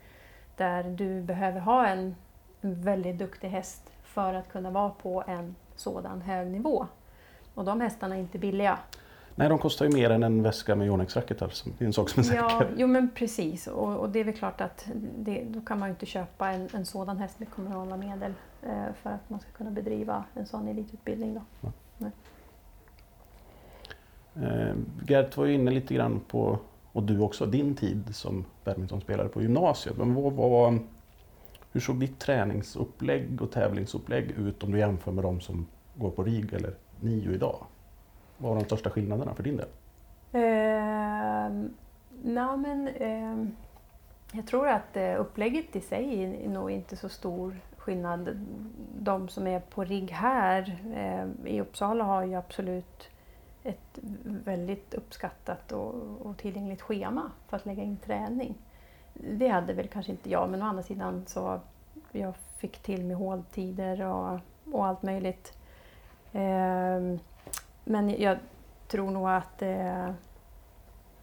där 0.57 0.83
du 0.83 1.22
behöver 1.22 1.61
ha 1.61 1.87
en 1.87 2.14
väldigt 2.61 3.18
duktig 3.18 3.48
häst 3.48 3.92
för 4.03 4.35
att 4.35 4.53
kunna 4.53 4.70
vara 4.70 4.90
på 4.90 5.25
en 5.27 5.55
sådan 5.77 6.20
hög 6.20 6.51
nivå. 6.51 6.87
Och 7.55 7.64
de 7.64 7.81
hästarna 7.81 8.16
är 8.16 8.20
inte 8.20 8.38
billiga. 8.38 8.79
Nej, 9.35 9.48
de 9.48 9.59
kostar 9.59 9.87
ju 9.87 9.92
mer 9.92 10.11
än 10.11 10.22
en 10.22 10.42
väska 10.42 10.77
med 10.77 10.88
Yonex-racketar. 10.88 11.48
så 11.48 11.70
Det 11.79 11.85
är 11.85 11.87
en 11.87 11.92
sak 11.92 12.09
som 12.09 12.20
är 12.20 12.25
säker. 12.25 12.42
Ja, 12.42 12.64
jo 12.77 12.87
men 12.87 13.11
precis. 13.14 13.66
Och, 13.66 13.96
och 13.96 14.11
det 14.11 14.20
är 14.20 14.25
väl 14.25 14.35
klart 14.35 14.61
att 14.61 14.87
det, 14.94 15.44
då 15.48 15.61
kan 15.61 15.79
man 15.79 15.88
ju 15.88 15.90
inte 15.90 16.07
köpa 16.07 16.51
en, 16.51 16.68
en 16.75 16.87
sådan 16.87 17.18
häst 17.18 17.38
med 17.38 17.51
kommunala 17.51 17.96
medel 17.96 18.35
eh, 18.62 18.92
för 19.03 19.11
att 19.11 19.31
man 19.31 19.40
ska 19.40 19.51
kunna 19.51 19.70
bedriva 19.70 20.25
en 20.35 20.46
sån 20.46 20.68
elitutbildning. 20.68 21.35
Då. 21.35 21.70
Eh, 24.36 24.74
Gert 25.08 25.36
var 25.36 25.44
ju 25.44 25.54
inne 25.54 25.70
lite 25.70 25.94
grann 25.94 26.20
på, 26.28 26.58
och 26.92 27.02
du 27.02 27.20
också, 27.20 27.46
din 27.46 27.74
tid 27.74 28.14
som 28.14 28.44
badmintonspelare 28.64 29.28
på 29.28 29.42
gymnasiet. 29.42 29.96
Men 29.96 30.14
vad 30.14 30.32
vad, 30.32 30.78
hur 31.72 31.80
såg 31.80 32.00
ditt 32.00 32.18
träningsupplägg 32.18 33.42
och 33.42 33.50
tävlingsupplägg 33.50 34.30
ut 34.30 34.62
om 34.62 34.72
du 34.72 34.78
jämför 34.78 35.12
med 35.12 35.24
de 35.24 35.40
som 35.40 35.66
går 35.94 36.10
på 36.10 36.24
RIG 36.24 36.52
eller 36.52 36.74
NIO 37.00 37.32
idag? 37.32 37.66
Vad 38.38 38.50
var 38.50 38.60
de 38.60 38.64
största 38.64 38.90
skillnaderna 38.90 39.34
för 39.34 39.42
din 39.42 39.56
del? 39.56 39.68
Eh, 40.32 41.68
na, 42.22 42.56
men, 42.56 42.88
eh, 42.88 43.46
jag 44.32 44.46
tror 44.46 44.68
att 44.68 44.96
eh, 44.96 45.20
upplägget 45.20 45.76
i 45.76 45.80
sig 45.80 46.24
är 46.44 46.48
nog 46.48 46.70
inte 46.70 46.96
så 46.96 47.08
stor 47.08 47.56
skillnad. 47.76 48.46
De 48.98 49.28
som 49.28 49.46
är 49.46 49.60
på 49.60 49.84
RIG 49.84 50.10
här 50.10 50.78
eh, 50.94 51.52
i 51.52 51.60
Uppsala 51.60 52.04
har 52.04 52.24
ju 52.24 52.34
absolut 52.34 53.08
ett 53.64 53.98
väldigt 54.25 54.94
uppskattat 54.94 55.72
och, 55.72 55.94
och 56.20 56.37
tillgängligt 56.37 56.83
schema 56.83 57.31
för 57.48 57.57
att 57.57 57.66
lägga 57.66 57.83
in 57.83 57.96
träning. 57.96 58.55
Det 59.14 59.48
hade 59.48 59.72
väl 59.72 59.88
kanske 59.88 60.12
inte 60.12 60.31
jag, 60.31 60.51
men 60.51 60.62
å 60.62 60.66
andra 60.66 60.83
sidan 60.83 61.25
så 61.27 61.61
jag 62.12 62.35
fick 62.37 62.79
till 62.79 63.05
med 63.05 63.16
håltider 63.16 64.03
och, 64.03 64.38
och 64.72 64.87
allt 64.87 65.03
möjligt. 65.03 65.59
Eh, 66.33 67.18
men 67.85 68.11
jag 68.18 68.38
tror 68.88 69.11
nog 69.11 69.29
att 69.29 69.62
eh, 69.62 70.11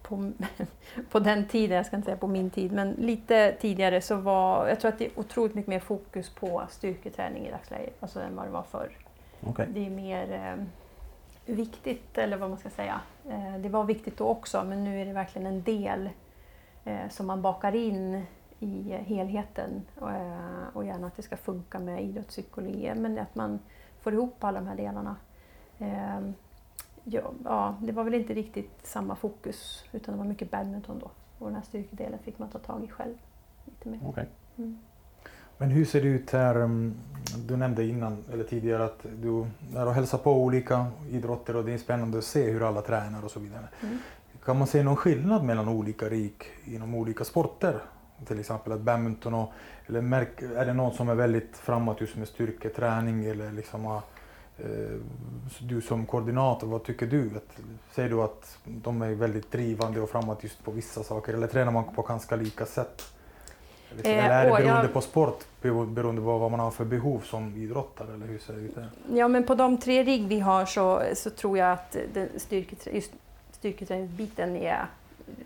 på, 0.02 0.32
på 1.10 1.18
den 1.18 1.48
tiden, 1.48 1.76
jag 1.76 1.86
ska 1.86 1.96
inte 1.96 2.06
säga 2.06 2.16
på 2.16 2.26
min 2.26 2.50
tid, 2.50 2.72
men 2.72 2.90
lite 2.92 3.52
tidigare 3.60 4.00
så 4.00 4.16
var, 4.16 4.68
jag 4.68 4.80
tror 4.80 4.88
att 4.88 4.98
det 4.98 5.06
är 5.06 5.18
otroligt 5.18 5.54
mycket 5.54 5.68
mer 5.68 5.80
fokus 5.80 6.30
på 6.30 6.62
styrketräning 6.70 7.46
i 7.46 7.50
dagsläget, 7.50 7.96
alltså 8.00 8.20
än 8.20 8.36
vad 8.36 8.46
det 8.46 8.50
var 8.50 8.62
förr. 8.62 8.90
Okej. 9.40 9.66
Det 9.70 9.86
är 9.86 9.90
mer 9.90 10.32
eh, 10.32 10.64
viktigt, 11.54 12.18
eller 12.18 12.36
vad 12.36 12.50
man 12.50 12.58
ska 12.58 12.70
säga. 12.70 13.00
Eh, 13.28 13.58
det 13.58 13.68
var 13.68 13.84
viktigt 13.84 14.16
då 14.16 14.24
också, 14.24 14.64
men 14.64 14.84
nu 14.84 15.00
är 15.00 15.06
det 15.06 15.12
verkligen 15.12 15.46
en 15.46 15.62
del 15.62 16.10
eh, 16.84 17.08
som 17.08 17.26
man 17.26 17.42
bakar 17.42 17.74
in 17.74 18.22
i 18.60 18.92
helheten. 18.92 19.82
Eh, 20.00 20.76
och 20.76 20.84
gärna 20.84 21.06
att 21.06 21.16
det 21.16 21.22
ska 21.22 21.36
funka 21.36 21.78
med 21.78 22.04
idrottspsykologi, 22.04 22.94
men 22.94 23.18
att 23.18 23.34
man 23.34 23.58
får 24.00 24.12
ihop 24.12 24.44
alla 24.44 24.60
de 24.60 24.66
här 24.66 24.76
delarna. 24.76 25.16
Eh, 25.78 26.20
ja, 27.04 27.74
det 27.80 27.92
var 27.92 28.04
väl 28.04 28.14
inte 28.14 28.34
riktigt 28.34 28.86
samma 28.86 29.16
fokus, 29.16 29.84
utan 29.92 30.14
det 30.14 30.18
var 30.18 30.26
mycket 30.26 30.50
badminton 30.50 30.98
då. 30.98 31.10
Och 31.38 31.46
den 31.46 31.54
här 31.54 31.62
styrkedelen 31.62 32.18
fick 32.18 32.38
man 32.38 32.48
ta 32.48 32.58
tag 32.58 32.84
i 32.84 32.88
själv. 32.88 33.14
Lite 33.64 33.88
mer. 33.88 34.00
Okej. 34.04 34.26
Mm. 34.58 34.78
Men 35.60 35.70
hur 35.70 35.84
ser 35.84 36.00
det 36.02 36.08
ut 36.08 36.30
här? 36.30 36.56
um, 36.56 36.94
Du 37.46 37.56
nämnde 37.56 37.84
innan 37.84 38.24
eller 38.32 38.44
tidigare 38.44 38.84
att 38.84 39.06
du 39.22 39.46
är 39.76 39.86
och 39.86 39.94
hälsar 39.94 40.18
på 40.18 40.42
olika 40.42 40.86
idrotter 41.10 41.56
och 41.56 41.64
det 41.64 41.72
är 41.72 41.78
spännande 41.78 42.18
att 42.18 42.24
se 42.24 42.50
hur 42.50 42.68
alla 42.68 42.82
tränar 42.82 43.24
och 43.24 43.30
så 43.30 43.40
vidare. 43.40 43.68
Mm. 43.82 43.98
Kan 44.44 44.58
man 44.58 44.66
se 44.66 44.82
någon 44.82 44.96
skillnad 44.96 45.44
mellan 45.44 45.68
olika 45.68 46.08
rik 46.08 46.44
inom 46.64 46.94
olika 46.94 47.24
sporter? 47.24 47.78
Till 48.26 48.40
exempel 48.40 48.72
att 48.72 48.80
badminton 48.80 49.34
och, 49.34 49.52
eller 49.86 50.00
märk, 50.00 50.42
är 50.42 50.66
det 50.66 50.72
någon 50.74 50.92
som 50.92 51.08
är 51.08 51.14
väldigt 51.14 51.56
framåt 51.56 52.00
just 52.00 52.16
med 52.16 52.28
styrketräning 52.28 53.24
eller 53.24 53.52
liksom 53.52 53.84
har, 53.84 54.02
eh, 54.58 54.98
du 55.60 55.80
som 55.80 56.06
koordinator, 56.06 56.66
vad 56.66 56.84
tycker 56.84 57.06
du? 57.06 57.26
Att, 57.36 57.60
säger 57.94 58.08
du 58.08 58.22
att 58.22 58.58
de 58.64 59.02
är 59.02 59.14
väldigt 59.14 59.52
drivande 59.52 60.00
och 60.00 60.10
framåt 60.10 60.42
just 60.42 60.64
på 60.64 60.70
vissa 60.70 61.02
saker 61.02 61.34
eller 61.34 61.46
tränar 61.46 61.72
man 61.72 61.84
på 61.94 62.02
ganska 62.02 62.36
lika 62.36 62.66
sätt? 62.66 63.02
Eh, 64.04 64.24
eller 64.24 64.30
är 64.30 64.44
det 64.44 64.50
beroende 64.50 64.82
jag- 64.82 64.92
på 64.92 65.00
sport, 65.00 65.44
bero- 65.62 65.86
beroende 65.86 66.22
på 66.22 66.38
vad 66.38 66.50
man 66.50 66.60
har 66.60 66.70
för 66.70 66.84
behov 66.84 67.20
som 67.20 67.56
idrottare? 67.56 68.14
Eller 68.14 68.26
hur 68.26 68.38
ser 68.38 68.52
det 68.52 68.60
ut? 68.60 68.76
Ja, 69.14 69.28
men 69.28 69.44
på 69.46 69.54
de 69.54 69.78
tre 69.78 70.04
rigg 70.04 70.26
vi 70.28 70.40
har 70.40 70.64
så, 70.66 71.02
så 71.14 71.30
tror 71.30 71.58
jag 71.58 71.72
att 71.72 71.96
den 72.14 72.28
styrketrä, 72.36 73.00
styrketräningsbiten 73.52 74.56
är 74.56 74.86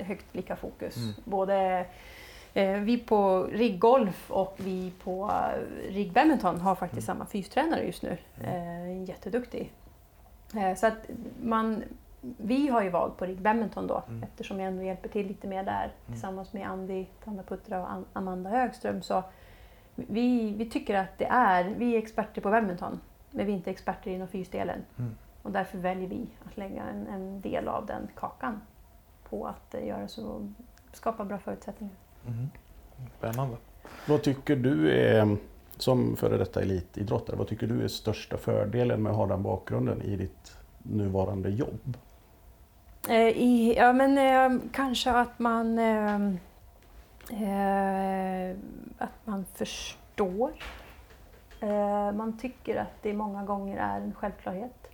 högt 0.01 0.27
lika 0.33 0.57
fokus. 0.57 0.97
Mm. 0.97 1.13
Både 1.25 1.87
eh, 2.55 2.71
vi 2.73 2.99
på 2.99 3.43
riggolf 3.53 4.31
och 4.31 4.55
vi 4.57 4.93
på 5.05 5.31
eh, 5.31 5.93
rigg 5.93 6.13
badminton 6.13 6.61
har 6.61 6.75
faktiskt 6.75 7.09
Mm. 7.09 7.17
samma 7.19 7.27
fystränare 7.27 7.85
just 7.87 8.03
nu. 8.03 8.17
Eh, 8.45 9.03
jätteduktig. 9.09 9.73
Eh, 10.57 10.75
så 10.77 10.87
att 10.87 10.95
man, 11.43 11.83
vi 12.37 12.69
har 12.69 12.83
ju 12.83 12.91
valt 12.91 13.17
på 13.17 13.25
rigg 13.27 13.41
badminton 13.43 13.87
då 13.87 14.03
Mm. 14.09 14.23
eftersom 14.23 14.61
jag 14.61 14.69
ändå 14.69 14.83
hjälper 14.83 15.09
till 15.09 15.27
lite 15.27 15.47
mer 15.47 15.63
där 15.65 15.93
tillsammans 16.07 16.53
med 16.53 16.69
Andy 16.71 17.07
Tandaputra 17.25 17.81
och 17.83 17.91
An- 17.93 18.05
Amanda 18.13 18.51
Högström. 18.51 19.03
Så 19.03 19.23
vi, 19.95 20.53
vi 20.55 20.71
tycker 20.71 20.95
att 20.95 21.19
det 21.19 21.25
är, 21.27 21.65
vi 21.65 21.95
är 21.95 21.99
experter 21.99 22.41
på 22.41 22.51
badminton 22.51 23.01
men 23.31 23.47
vi 23.47 23.53
är 23.53 23.57
inte 23.57 23.71
experter 23.71 24.11
inom 24.11 24.29
fysdelen. 24.29 24.85
Mm. 24.99 25.11
Och 25.43 25.51
därför 25.51 25.79
väljer 25.79 26.09
vi 26.09 26.27
att 26.47 26.57
lägga 26.57 26.83
en, 26.83 27.07
en 27.07 27.41
del 27.41 27.69
av 27.69 27.87
den 27.87 28.09
kakan 28.15 28.61
på 29.29 29.47
att 29.47 29.75
eh, 29.75 29.87
göra 29.87 30.09
så, 30.09 30.49
skapa 30.93 31.25
bra 31.25 31.39
förutsättningar. 31.39 31.95
Mhm. 32.27 32.49
Spännande. 33.19 33.57
Vad 34.09 34.23
tycker 34.23 34.57
du 34.57 34.91
är, 34.93 35.37
som 35.77 36.17
före 36.17 36.37
detta 36.37 36.63
elitidrottare, 36.63 37.37
vad 37.37 37.49
tycker 37.49 37.67
du 37.67 37.85
är 37.85 37.89
största 37.89 38.37
fördelen 38.37 39.03
med 39.03 39.11
att 39.11 39.17
ha 39.17 39.27
den 39.27 39.43
bakgrunden 39.43 40.03
i 40.03 40.17
ditt 40.17 40.57
nuvarande 40.83 41.49
jobb? 41.51 41.97
Eh, 43.09 43.29
i, 43.29 43.75
ja, 43.77 43.93
men 43.93 44.19
eh, 44.19 44.61
kanske 44.73 45.11
att 45.11 45.39
man 45.39 45.79
eh, 45.79 46.21
att 48.99 49.27
man 49.27 49.45
förstår. 49.45 50.53
Man 52.13 52.39
tycker 52.39 52.77
att 52.77 53.03
det 53.03 53.13
många 53.13 53.45
gånger 53.45 53.77
är 53.77 54.01
en 54.01 54.15
självklarhet. 54.15 54.89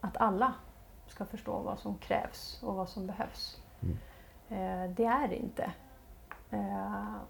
Att 0.00 0.16
alla 0.16 0.54
ska 1.06 1.24
förstå 1.24 1.58
vad 1.58 1.78
som 1.78 1.98
krävs 1.98 2.62
och 2.62 2.74
vad 2.74 2.88
som 2.88 3.06
behövs. 3.06 3.62
Mm. 3.80 4.94
Det 4.94 5.04
är 5.04 5.28
det 5.28 5.36
inte. 5.36 5.72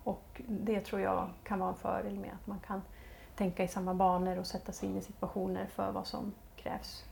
Och 0.05 0.43
det 0.49 0.81
tror 0.81 1.01
jag 1.01 1.31
kan 1.43 1.59
vara 1.59 1.71
en 1.71 1.77
fördel 1.77 2.19
med 2.19 2.31
att 2.41 2.47
man 2.47 2.61
kan 2.67 2.83
tänka 3.37 3.65
i 3.65 3.69
samma 3.69 3.95
banor 3.95 4.39
och 4.39 4.47
sätta 4.47 4.73
sig 4.73 4.89
in 4.89 4.97
i 4.97 5.01
situationer 5.01 5.67
för 5.67 5.93
vad 5.93 6.07
som 6.07 6.33
krävs. 6.57 7.08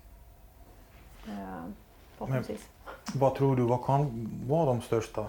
Eh, 1.29 1.65
förhoppningsvis. 2.17 2.69
Vad 3.15 3.35
tror 3.35 3.57
du, 3.57 3.63
vad 3.63 3.85
kan 3.85 4.29
vara 4.49 4.67
de 4.67 4.81
största 4.81 5.27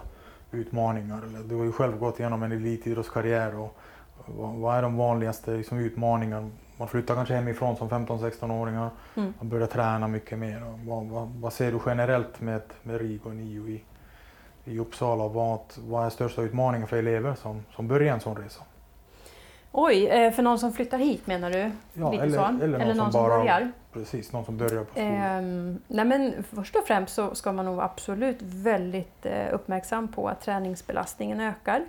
utmaningar? 0.50 1.20
Du 1.44 1.54
har 1.54 1.64
ju 1.64 1.72
själv 1.72 1.98
gått 1.98 2.20
igenom 2.20 2.42
en 2.42 2.52
elitidrottskarriär. 2.52 3.58
Och, 3.58 3.78
vad, 4.26 4.54
vad 4.54 4.76
är 4.76 4.82
de 4.82 4.96
vanligaste 4.96 5.56
liksom, 5.56 5.78
utmaningarna? 5.78 6.50
Man 6.76 6.88
flyttar 6.88 7.14
kanske 7.14 7.34
hemifrån 7.34 7.76
som 7.76 7.88
15-16-åringar. 7.88 8.90
Mm. 9.14 9.34
Man 9.38 9.48
börjar 9.48 9.66
träna 9.66 10.08
mycket 10.08 10.38
mer. 10.38 10.64
Och 10.64 10.78
vad, 10.78 11.06
vad, 11.06 11.28
vad 11.28 11.52
ser 11.52 11.72
du 11.72 11.80
generellt 11.86 12.40
med, 12.40 12.62
med 12.82 13.00
RIG 13.00 13.26
och 13.26 13.36
NIO 13.36 13.68
i, 13.68 13.82
i 14.64 14.78
Uppsala? 14.78 15.28
Vad, 15.28 15.60
vad 15.76 16.06
är 16.06 16.10
största 16.10 16.42
utmaningen 16.42 16.88
för 16.88 16.96
elever 16.96 17.34
som, 17.34 17.64
som 17.76 17.88
börjar 17.88 18.14
en 18.14 18.20
sån 18.20 18.36
resa? 18.36 18.62
Oj, 19.72 20.06
eh, 20.06 20.32
för 20.32 20.42
någon 20.42 20.58
som 20.58 20.72
flyttar 20.72 20.98
hit 20.98 21.26
menar 21.26 21.50
du? 21.50 21.70
Ja, 21.94 22.10
Lite 22.12 22.22
eller- 22.24 22.38
så? 22.58 22.64
eller 22.64 22.78
någon 22.78 22.96
som 22.96 23.12
som 23.12 23.22
bara- 23.22 23.38
börjar? 23.38 23.72
Precis, 23.92 24.32
någon 24.32 24.44
som 24.44 24.56
börjar 24.56 24.84
på 24.84 24.90
skolan. 24.90 25.78
Nej 25.88 26.04
men 26.04 26.42
först 26.42 26.76
och 26.76 26.84
främst 26.86 27.14
så 27.14 27.34
ska 27.34 27.52
man 27.52 27.64
nog 27.64 27.76
vara 27.76 27.86
absolut 27.86 28.38
väldigt 28.42 29.26
eh, 29.26 29.46
uppmärksam 29.54 30.08
på 30.08 30.28
att 30.28 30.40
träningsbelastningen 30.40 31.40
ökar. 31.40 31.84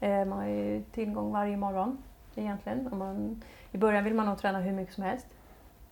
Eh, 0.00 0.24
man 0.24 0.32
har 0.38 0.46
ju 0.46 0.82
tillgång 0.82 1.32
varje 1.32 1.56
morgon 1.56 1.98
egentligen. 2.34 2.86
Och 2.86 2.96
man, 2.96 3.42
I 3.72 3.78
början 3.78 4.04
vill 4.04 4.14
man 4.14 4.26
nog 4.26 4.38
träna 4.38 4.58
hur 4.60 4.72
mycket 4.72 4.94
som 4.94 5.04
helst. 5.04 5.26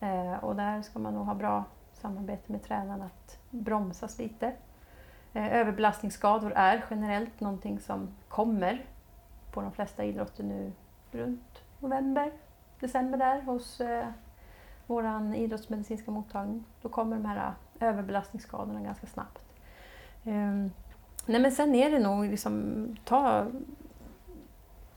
Eh, 0.01 0.45
och 0.45 0.57
där 0.57 0.83
ska 0.83 0.99
man 0.99 1.15
nog 1.15 1.27
ha 1.27 1.35
bra 1.35 1.65
samarbete 1.93 2.53
med 2.53 2.63
tränaren 2.65 3.03
att 3.03 3.39
bromsas 3.51 4.19
lite. 4.19 4.53
Eh, 5.35 5.57
överbelastningsskador 5.57 6.53
är 6.57 6.85
generellt 6.91 7.41
någonting 7.41 7.81
som 7.81 8.09
kommer 8.29 8.85
på 9.53 9.61
de 9.61 9.73
flesta 9.73 10.05
idrotter 10.05 10.45
nu 10.45 10.73
runt 11.15 11.63
november, 11.81 12.33
december 12.81 13.19
där 13.19 13.41
hos 13.41 13.81
eh, 13.81 14.07
vår 14.87 15.35
idrottsmedicinska 15.35 16.11
mottagning. 16.11 16.65
Då 16.83 16.89
kommer 16.89 17.17
de 17.17 17.25
här 17.25 17.55
eh, 17.81 17.89
överbelastningsskadorna 17.89 18.81
ganska 18.81 19.07
snabbt. 19.07 19.43
Ehm, 20.25 20.71
nej 21.27 21.41
men 21.41 21.53
sen 21.53 21.75
är 21.75 21.91
det 21.91 21.99
nog 21.99 22.25
liksom, 22.25 22.87
ta 23.05 23.47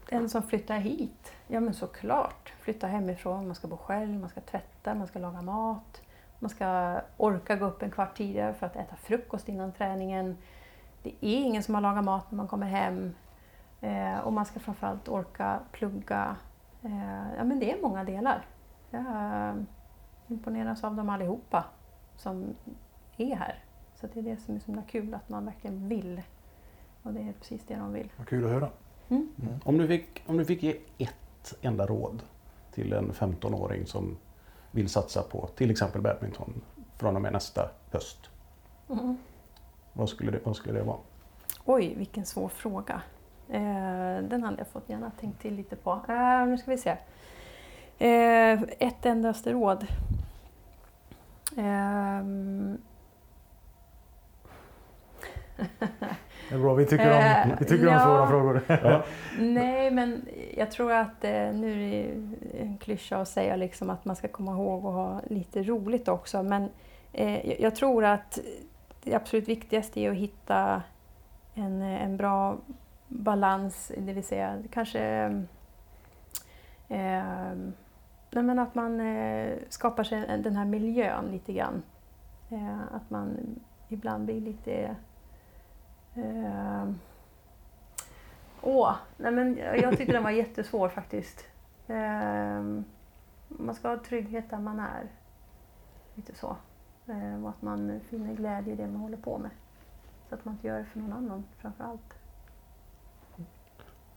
en 0.09 0.29
som 0.29 0.43
flyttar 0.43 0.77
hit. 0.77 1.33
Ja 1.47 1.59
men 1.59 1.73
såklart, 1.73 2.53
flytta 2.59 2.87
hemifrån, 2.87 3.45
man 3.45 3.55
ska 3.55 3.67
bo 3.67 3.77
själv, 3.77 4.19
man 4.19 4.29
ska 4.29 4.41
tvätta, 4.41 4.95
man 4.95 5.07
ska 5.07 5.19
laga 5.19 5.41
mat. 5.41 6.01
Man 6.39 6.49
ska 6.49 6.99
orka 7.17 7.55
gå 7.55 7.65
upp 7.65 7.81
en 7.81 7.91
kvart 7.91 8.17
tidigare 8.17 8.53
för 8.53 8.65
att 8.65 8.75
äta 8.75 8.95
frukost 8.95 9.49
innan 9.49 9.71
träningen. 9.71 10.37
Det 11.03 11.09
är 11.09 11.15
ingen 11.21 11.63
som 11.63 11.75
har 11.75 11.81
lagat 11.81 12.03
mat 12.03 12.31
när 12.31 12.37
man 12.37 12.47
kommer 12.47 12.67
hem. 12.67 13.13
Eh, 13.81 14.19
och 14.19 14.33
man 14.33 14.45
ska 14.45 14.59
framförallt 14.59 15.07
orka 15.07 15.59
plugga. 15.71 16.35
Eh, 16.83 17.33
ja 17.37 17.43
men 17.43 17.59
det 17.59 17.71
är 17.71 17.81
många 17.81 18.03
delar. 18.03 18.45
Jag 18.89 19.65
imponeras 20.27 20.83
av 20.83 20.95
dem 20.95 21.09
allihopa 21.09 21.65
som 22.15 22.55
är 23.17 23.35
här. 23.35 23.63
Så 23.95 24.07
det 24.13 24.19
är 24.19 24.23
det 24.23 24.37
som 24.37 24.55
är 24.55 24.59
så 24.59 24.65
himla 24.65 24.81
kul, 24.81 25.13
att 25.13 25.29
man 25.29 25.45
verkligen 25.45 25.87
vill. 25.87 26.21
Och 27.03 27.13
det 27.13 27.19
är 27.19 27.33
precis 27.33 27.61
det 27.67 27.75
de 27.75 27.93
vill. 27.93 28.11
Vad 28.17 28.27
kul 28.27 28.45
att 28.45 28.51
höra. 28.51 28.69
Mm. 29.09 29.29
Om 29.63 29.77
du, 29.77 29.87
fick, 29.87 30.23
om 30.27 30.37
du 30.37 30.45
fick 30.45 30.63
ge 30.63 30.77
ett 30.97 31.53
enda 31.61 31.85
råd 31.85 32.23
till 32.71 32.93
en 32.93 33.11
15-åring 33.11 33.85
som 33.85 34.17
vill 34.71 34.89
satsa 34.89 35.21
på 35.21 35.47
till 35.47 35.71
exempel 35.71 36.01
badminton 36.01 36.61
från 36.95 37.15
och 37.15 37.21
med 37.21 37.33
nästa 37.33 37.69
höst. 37.91 38.29
Mm. 38.89 39.17
Vad 39.93 40.09
skulle 40.09 40.31
det, 40.31 40.39
vad 40.43 40.55
skulle 40.55 40.79
det 40.79 40.85
vara? 40.85 40.97
Oj, 41.65 41.95
vilken 41.97 42.25
svår 42.25 42.49
fråga. 42.49 43.01
Eh, 43.51 44.23
den 44.23 44.43
hade 44.43 44.57
jag 44.57 44.67
fått 44.67 44.89
gärna 44.89 45.11
tänkt 45.19 45.41
till 45.41 45.55
lite 45.55 45.75
på. 45.75 45.99
Eh, 46.09 46.45
nu 46.45 46.57
ska 46.57 46.71
vi 46.71 46.77
se. 46.77 46.89
Eh, 47.97 48.61
ett 48.79 49.05
endaste 49.05 49.51
råd. 49.51 49.87
Det 56.49 56.55
är 56.55 56.59
bra, 56.59 56.73
vi 56.73 56.85
tycker 56.85 57.11
om, 57.45 57.55
vi 57.59 57.65
tycker 57.65 57.87
om 57.87 57.93
ja. 57.93 57.99
svåra 57.99 58.27
frågor. 58.27 58.61
Ja. 58.67 59.03
nej, 59.39 59.91
men 59.91 60.25
jag 60.57 60.71
tror 60.71 60.91
att 60.91 61.23
nu 61.23 61.71
är 61.71 61.77
det 61.77 62.59
en 62.61 62.77
klyscha 62.77 63.17
att 63.17 63.27
säga 63.27 63.55
liksom 63.55 63.89
att 63.89 64.05
man 64.05 64.15
ska 64.15 64.27
komma 64.27 64.51
ihåg 64.51 64.85
att 64.85 64.93
ha 64.93 65.21
lite 65.29 65.63
roligt 65.63 66.07
också. 66.07 66.43
Men 66.43 66.69
jag- 67.11 67.55
jag 67.59 67.75
tror 67.75 68.05
att 68.05 68.39
det 69.03 69.13
absolut 69.13 69.47
viktigaste 69.47 69.99
är 69.99 70.11
att 70.11 70.17
hitta 70.17 70.81
en, 71.53 71.81
en 71.81 72.17
bra 72.17 72.57
balans, 73.11 73.91
det 73.97 74.13
vill 74.13 74.23
säga 74.23 74.63
kanske 74.71 75.01
eh, 76.89 77.53
nej 78.31 78.43
men 78.43 78.59
att 78.59 78.75
man 78.75 78.99
eh, 78.99 79.57
skapar 79.69 80.03
sig 80.03 80.41
den 80.43 80.55
här 80.55 80.65
miljön 80.65 81.25
lite 81.25 81.53
grann. 81.53 81.83
Eh, 82.49 82.95
att 82.95 83.09
man 83.09 83.59
ibland 83.89 84.25
blir 84.25 84.41
lite 84.41 84.95
eh, 86.15 86.89
Åh, 88.61 88.95
nej 89.17 89.31
men 89.31 89.57
jag 89.57 89.97
tyckte 89.97 90.13
den 90.13 90.23
var 90.23 90.31
jättesvår 90.31 90.89
faktiskt. 90.89 91.45
Eh, 91.87 92.63
man 93.47 93.75
ska 93.75 93.89
ha 93.89 93.97
trygghet 93.97 94.49
där 94.49 94.59
man 94.59 94.79
är. 94.79 95.07
Lite 96.15 96.35
så. 96.35 96.55
Eh, 97.07 97.43
och 97.43 97.49
att 97.49 97.61
man 97.61 97.99
finner 98.09 98.33
glädje 98.33 98.73
i 98.73 98.75
det 98.75 98.87
man 98.87 99.01
håller 99.01 99.17
på 99.17 99.37
med. 99.37 99.51
Så 100.29 100.35
att 100.35 100.45
man 100.45 100.53
inte 100.53 100.67
gör 100.67 100.79
det 100.79 100.85
för 100.85 100.99
någon 100.99 101.13
annan 101.13 101.43
framför 101.57 101.83
allt. 101.83 102.20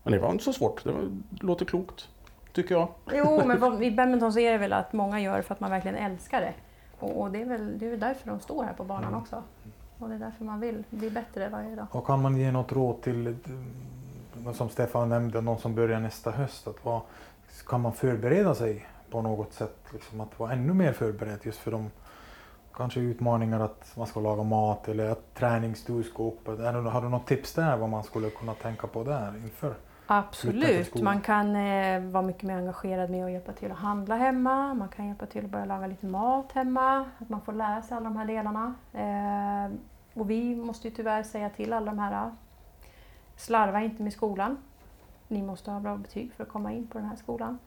Men 0.05 0.13
det 0.13 0.19
var 0.19 0.31
inte 0.31 0.43
så 0.43 0.53
svårt. 0.53 0.83
Det 0.83 0.91
var, 0.91 1.09
låter 1.41 1.65
klokt, 1.65 2.09
tycker 2.53 2.75
jag. 2.75 2.87
Jo, 3.13 3.41
men 3.45 3.59
vad- 3.59 3.83
i 3.83 3.91
badminton 3.91 4.33
så 4.33 4.39
är 4.39 4.51
det 4.51 4.57
väl 4.57 4.73
att 4.73 4.93
många 4.93 5.19
gör 5.21 5.41
för 5.41 5.53
att 5.53 5.59
man 5.59 5.69
verkligen 5.71 5.97
älskar 5.97 6.41
det. 6.41 6.53
Och, 6.99 7.21
och 7.21 7.31
det, 7.31 7.41
är 7.41 7.45
väl, 7.45 7.79
det 7.79 7.85
är 7.85 7.89
väl 7.89 7.99
därför 7.99 8.29
de 8.29 8.39
står 8.39 8.63
här 8.63 8.73
på 8.73 8.83
banan 8.83 9.03
Mm. 9.07 9.19
också. 9.21 9.43
Och 9.99 10.09
det 10.09 10.15
är 10.15 10.19
därför 10.19 10.45
man 10.45 10.59
vill 10.59 10.83
bli 10.89 11.09
bättre 11.09 11.49
varje 11.49 11.75
dag. 11.75 11.87
Och 11.91 12.05
kan 12.07 12.21
man 12.21 12.37
ge 12.37 12.51
något 12.51 12.71
råd 12.71 13.01
till, 13.01 13.27
eh, 13.27 14.51
som 14.53 14.69
Stefan 14.69 15.09
nämnde, 15.09 15.41
någon 15.41 15.57
som 15.59 15.75
börjar 15.75 15.99
nästa 15.99 16.31
höst? 16.31 16.67
Att 16.67 16.85
vad, 16.85 17.01
kan 17.67 17.81
man 17.81 17.93
förbereda 17.93 18.55
sig 18.55 18.85
på 19.11 19.21
något 19.21 19.53
sätt? 19.53 19.77
Liksom 19.93 20.21
att 20.21 20.39
vara 20.39 20.51
ännu 20.51 20.73
mer 20.73 20.93
förberedd 20.93 21.39
just 21.43 21.59
för 21.59 21.71
de 21.71 21.91
kanske 22.73 22.99
utmaningar 22.99 23.59
att 23.59 23.93
man 23.97 24.07
ska 24.07 24.19
laga 24.19 24.43
mat 24.43 24.87
eller 24.87 25.09
att 25.09 25.33
träningsstor 25.35 26.03
ska 26.03 26.23
upp. 26.23 26.47
Har 26.47 27.01
du 27.01 27.09
något 27.09 27.27
tips 27.27 27.53
där 27.53 27.77
vad 27.77 27.89
man 27.89 28.03
skulle 28.03 28.29
kunna 28.29 28.53
tänka 28.53 28.87
på 28.87 29.03
där 29.03 29.33
inför? 29.43 29.73
Absolut, 30.07 31.01
man 31.01 31.21
kan 31.21 31.55
eh, 31.55 32.01
vara 32.01 32.23
mycket 32.23 32.43
mer 32.43 32.57
engagerad 32.57 33.09
med 33.09 33.25
att 33.25 33.31
hjälpa 33.31 33.53
till 33.53 33.71
att 33.71 33.77
handla 33.77 34.15
hemma. 34.15 34.73
Man 34.73 34.89
kan 34.89 35.07
hjälpa 35.07 35.25
till 35.25 35.45
att 35.45 35.51
börja 35.51 35.65
laga 35.65 35.87
lite 35.87 36.05
mat 36.05 36.51
hemma. 36.51 37.05
Att 37.19 37.29
man 37.29 37.41
får 37.41 37.53
lära 37.53 37.81
sig 37.81 37.97
alla 37.97 38.03
de 38.03 38.17
här 38.17 38.25
delarna. 38.25 38.75
Eh, 38.93 39.75
och 40.13 40.29
vi 40.29 40.55
måste 40.55 40.87
ju 40.87 40.93
tyvärr 40.95 41.23
säga 41.23 41.49
till 41.49 41.73
alla 41.73 41.85
de 41.85 41.99
här 41.99 42.31
Slarva 43.35 43.81
inte 43.81 44.03
med 44.03 44.13
skolan. 44.13 44.57
Ni 45.27 45.41
måste 45.41 45.71
ha 45.71 45.79
bra 45.79 45.97
betyg 45.97 46.33
för 46.33 46.43
att 46.43 46.49
komma 46.49 46.71
in 46.71 46.87
på 46.87 46.97
den 46.97 47.07
här 47.07 47.15
skolan. 47.15 47.59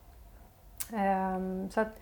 Ehm, 0.92 1.70
så 1.70 1.80
att, 1.80 2.00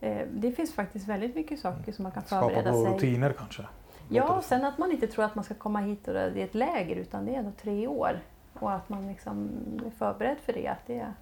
eh, 0.00 0.26
det 0.32 0.52
finns 0.52 0.74
faktiskt 0.74 1.08
väldigt 1.08 1.34
mycket 1.34 1.60
saker 1.60 1.92
som 1.92 2.02
man 2.02 2.12
kan 2.12 2.22
Skapa 2.22 2.48
förbereda 2.48 2.72
sig. 2.72 2.94
rutiner 2.94 3.32
kanske? 3.32 3.62
Ja, 4.08 4.36
och 4.36 4.44
sen 4.44 4.64
att 4.64 4.78
man 4.78 4.92
inte 4.92 5.06
tror 5.06 5.24
att 5.24 5.34
man 5.34 5.44
ska 5.44 5.54
komma 5.54 5.80
hit 5.80 6.08
och 6.08 6.14
det 6.14 6.20
är 6.20 6.44
ett 6.44 6.54
läger 6.54 6.96
utan 6.96 7.24
det 7.24 7.34
är 7.34 7.38
ändå 7.38 7.50
tre 7.50 7.86
år. 7.86 8.20
Och 8.60 8.72
att 8.72 8.88
man 8.88 9.06
liksom 9.06 9.50
är 9.86 9.90
förberedd 9.90 10.38
för 10.38 10.52
det. 10.52 10.68
Att 10.68 10.86
det 10.86 11.12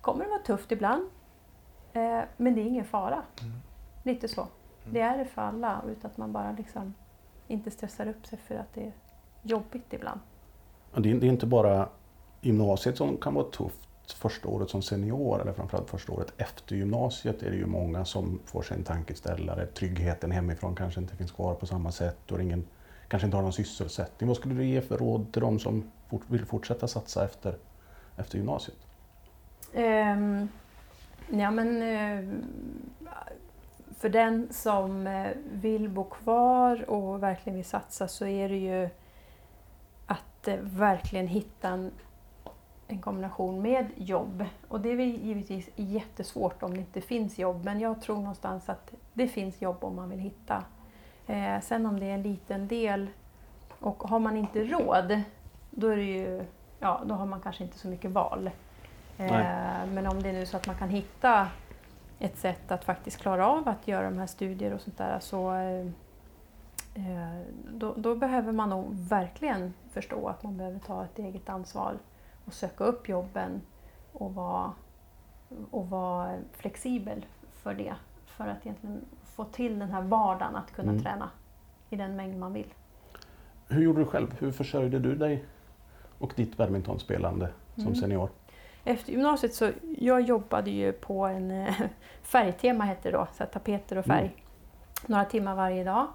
kommer 0.00 0.24
att 0.24 0.30
vara 0.30 0.42
tufft 0.42 0.72
ibland. 0.72 1.02
Eh, 1.92 2.20
men 2.36 2.54
det 2.54 2.60
är 2.60 2.64
ingen 2.66 2.84
fara. 2.84 3.22
Mm. 3.42 3.60
Lite 4.02 4.28
så. 4.28 4.48
Det 4.84 5.00
är 5.00 5.18
det 5.18 5.24
för 5.24 5.42
alla. 5.42 5.82
Utan 5.88 6.10
att 6.10 6.16
man 6.16 6.32
bara 6.32 6.52
liksom 6.52 6.94
inte 7.48 7.70
stressar 7.70 8.08
upp 8.08 8.26
sig 8.26 8.38
för 8.38 8.54
att 8.54 8.74
det 8.74 8.82
är 8.82 8.92
jobbigt 9.42 9.92
ibland. 9.92 10.20
Och 10.94 11.02
Det 11.02 11.10
är, 11.10 11.14
det 11.14 11.26
är 11.26 11.28
inte 11.28 11.46
bara 11.46 11.88
gymnasiet 12.40 12.96
som 12.96 13.16
kan 13.16 13.34
vara 13.34 13.44
tufft 13.50 13.88
första 14.12 14.48
året 14.48 14.70
som 14.70 14.82
senior 14.82 15.40
eller 15.40 15.52
framförallt 15.52 15.90
första 15.90 16.12
året 16.12 16.32
efter 16.36 16.76
gymnasiet 16.76 17.42
är 17.42 17.50
det 17.50 17.56
ju 17.56 17.66
många 17.66 18.04
som 18.04 18.40
får 18.44 18.62
sig 18.62 18.76
en 18.76 18.84
tankeställare. 18.84 19.66
Tryggheten 19.66 20.30
hemifrån 20.30 20.74
kanske 20.74 21.00
inte 21.00 21.16
finns 21.16 21.32
kvar 21.32 21.54
på 21.54 21.66
samma 21.66 21.92
sätt 21.92 22.32
och 22.32 22.42
ingen, 22.42 22.64
kanske 23.08 23.26
inte 23.26 23.36
har 23.36 23.42
någon 23.42 23.52
sysselsättning. 23.52 24.28
Vad 24.28 24.36
skulle 24.36 24.54
du 24.54 24.64
ge 24.64 24.80
för 24.80 24.98
råd 24.98 25.32
till 25.32 25.42
de 25.42 25.58
som 25.58 25.90
fort, 26.08 26.22
vill 26.26 26.46
fortsätta 26.46 26.88
satsa 26.88 27.24
efter, 27.24 27.56
efter 28.16 28.38
gymnasiet? 28.38 28.78
Um, 29.74 30.48
ja, 31.30 31.50
men, 31.50 31.82
uh, 31.82 32.44
för 33.98 34.08
den 34.08 34.48
som 34.50 35.06
eh, 35.06 35.30
vill 35.52 35.88
bo 35.88 36.04
kvar 36.04 36.90
och 36.90 37.22
verkligen 37.22 37.56
vill 37.56 37.64
satsa 37.64 38.08
så 38.08 38.26
är 38.26 38.48
det 38.48 38.56
ju 38.56 38.88
att 40.06 40.48
eh, 40.48 40.56
verkligen 40.60 41.26
hitta 41.26 41.68
en, 41.68 41.90
en 42.88 42.98
kombination 42.98 43.62
med 43.62 43.86
jobb. 43.96 44.44
Och 44.68 44.80
det 44.80 44.92
är 44.92 44.96
väl 44.96 45.16
givetvis 45.16 45.68
jättesvårt 45.76 46.62
om 46.62 46.74
det 46.74 46.80
inte 46.80 47.00
finns 47.00 47.38
jobb 47.38 47.64
men 47.64 47.80
jag 47.80 48.02
tror 48.02 48.16
någonstans 48.16 48.68
att 48.68 48.92
det 49.12 49.28
finns 49.28 49.62
jobb 49.62 49.84
om 49.84 49.96
man 49.96 50.10
vill 50.10 50.18
hitta. 50.18 50.64
Eh, 51.26 51.60
sen 51.60 51.86
om 51.86 52.00
det 52.00 52.06
är 52.06 52.14
en 52.14 52.22
liten 52.22 52.68
del 52.68 53.06
och 53.80 54.02
har 54.02 54.18
man 54.18 54.36
inte 54.36 54.64
råd 54.64 55.22
då 55.70 55.88
är 55.88 55.96
det 55.96 56.02
ju, 56.04 56.44
ja 56.80 57.00
då 57.04 57.14
har 57.14 57.26
man 57.26 57.40
kanske 57.40 57.64
inte 57.64 57.78
så 57.78 57.88
mycket 57.88 58.10
val. 58.10 58.50
Eh, 59.18 59.86
Men 59.94 60.06
om 60.06 60.22
det 60.22 60.28
är 60.28 60.32
nu 60.32 60.46
så 60.46 60.56
att 60.56 60.66
man 60.66 60.76
kan 60.76 60.88
hitta 60.88 61.48
ett 62.18 62.38
sätt 62.38 62.70
att 62.72 62.84
faktiskt 62.84 63.18
klara 63.18 63.46
av 63.48 63.68
att 63.68 63.88
göra 63.88 64.10
de 64.10 64.18
här 64.18 64.26
studier 64.26 64.74
och 64.74 64.80
sånt 64.80 64.98
där 64.98 65.18
så 65.20 65.54
eh, 65.54 65.86
eh, 66.94 67.40
då, 67.74 67.94
då 67.96 68.14
behöver 68.14 68.52
man 68.52 68.68
nog 68.70 68.86
verkligen 68.94 69.74
förstå 69.90 70.28
att 70.28 70.42
man 70.42 70.56
behöver 70.56 70.78
ta 70.78 71.04
ett 71.04 71.18
eget 71.18 71.48
ansvar 71.48 71.94
och 72.44 72.52
söka 72.52 72.84
upp 72.84 73.08
jobben 73.08 73.60
och 74.12 74.34
vara, 74.34 74.72
och 75.70 75.90
vara 75.90 76.36
flexibel 76.52 77.26
för 77.62 77.74
det. 77.74 77.94
För 78.26 78.46
att 78.48 78.66
egentligen 78.66 79.04
få 79.24 79.44
till 79.44 79.78
den 79.78 79.90
här 79.90 80.02
vardagen 80.02 80.56
att 80.56 80.72
kunna 80.72 80.90
Mm. 80.92 81.02
träna 81.02 81.30
i 81.90 81.96
den 81.96 82.16
mängd 82.16 82.38
man 82.38 82.52
vill. 82.52 82.74
Hur 83.68 83.82
gjorde 83.82 83.98
du 84.00 84.04
själv? 84.06 84.34
Hur 84.38 84.52
försörjde 84.52 84.98
du 84.98 85.14
dig 85.14 85.44
och 86.18 86.32
ditt 86.36 86.56
badmintonspelande 86.56 87.48
som 87.74 87.82
Mm. 87.86 87.94
senior? 87.94 88.28
Efter 88.84 89.12
gymnasiet 89.12 89.54
så 89.54 89.70
jag 89.98 90.20
jobbade 90.20 90.70
ju 90.70 90.92
på 90.92 91.26
en 91.26 91.50
eh, 91.50 91.74
färgtema 92.22 92.84
hette 92.84 93.10
det 93.10 93.16
då, 93.16 93.26
så 93.38 93.44
tapeter 93.46 93.98
och 93.98 94.04
färg. 94.04 94.24
Mm. 94.26 94.32
Några 95.06 95.24
timmar 95.24 95.54
varje 95.54 95.84
dag. 95.84 96.06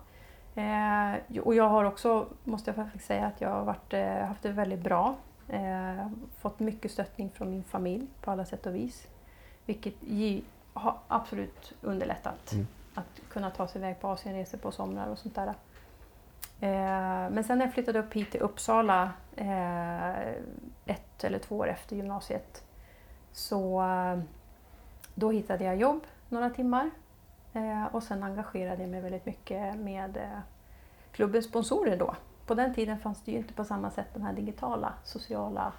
Eh, 0.56 1.40
och 1.42 1.56
jag 1.56 1.70
har 1.70 1.84
också, 1.86 2.26
måste 2.44 2.70
jag 2.70 2.76
faktiskt 2.76 3.06
säga, 3.06 3.26
att 3.26 3.42
jag 3.42 3.50
har 3.50 3.64
varit, 3.66 3.94
eh, 3.94 4.26
haft 4.26 4.44
det 4.44 4.50
väldigt 4.52 4.80
bra. 4.82 5.16
Eh, 5.50 6.08
fått 6.40 6.60
mycket 6.60 6.92
stöttning 6.92 7.30
från 7.30 7.50
min 7.52 7.64
familj 7.64 8.08
på 8.22 8.32
alla 8.32 8.46
sätt 8.46 8.66
och 8.66 8.76
vis. 8.76 9.08
Vilket 9.66 9.94
har 10.74 10.98
absolut 11.08 11.74
underlättat 11.82 12.52
Mm. 12.54 12.68
att 12.94 13.20
kunna 13.30 13.50
ta 13.50 13.68
sig 13.68 13.82
iväg 13.82 14.00
på 14.02 14.08
Asienresor 14.08 14.58
på 14.58 14.72
somrar 14.72 15.08
och 15.08 15.18
sånt 15.18 15.36
där. 15.36 15.54
Eh, 16.64 17.30
men 17.32 17.44
sen 17.44 17.58
när 17.58 17.66
jag 17.66 17.74
flyttade 17.74 18.00
upp 18.00 18.14
hit 18.14 18.32
till 18.32 18.42
Uppsala 18.42 19.12
eh, 19.36 20.28
ett 20.86 21.24
eller 21.24 21.40
två 21.40 21.58
år 21.58 21.68
efter 21.68 21.96
gymnasiet 21.96 22.64
så 23.32 23.82
eh, 23.82 24.20
då 25.16 25.32
hittade 25.32 25.64
jag 25.64 25.76
jobb 25.76 26.02
några 26.30 26.50
timmar 26.50 26.90
och 27.92 28.04
sen 28.04 28.24
engagerade 28.24 28.82
jag 28.82 28.90
mig 28.90 29.02
väldigt 29.02 29.26
mycket 29.26 29.76
med 29.76 30.42
klubbens 31.12 31.46
sponsorer 31.46 31.98
då. 31.98 32.16
På 32.46 32.54
den 32.54 32.74
tiden 32.74 33.00
fanns 33.00 33.22
det 33.22 33.32
ju 33.32 33.38
inte 33.38 33.54
på 33.54 33.66
samma 33.66 33.92
sätt 33.92 34.08
de 34.14 34.24
här 34.24 34.34
digitala 34.34 34.94
sociala 35.04 35.72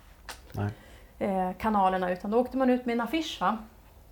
Nej. 0.52 1.54
kanalerna 1.54 2.12
utan 2.12 2.30
då 2.30 2.38
åkte 2.38 2.56
man 2.56 2.70
ut 2.70 2.86
med 2.86 2.92
en 2.92 3.00
affisch 3.00 3.38
va? 3.40 3.58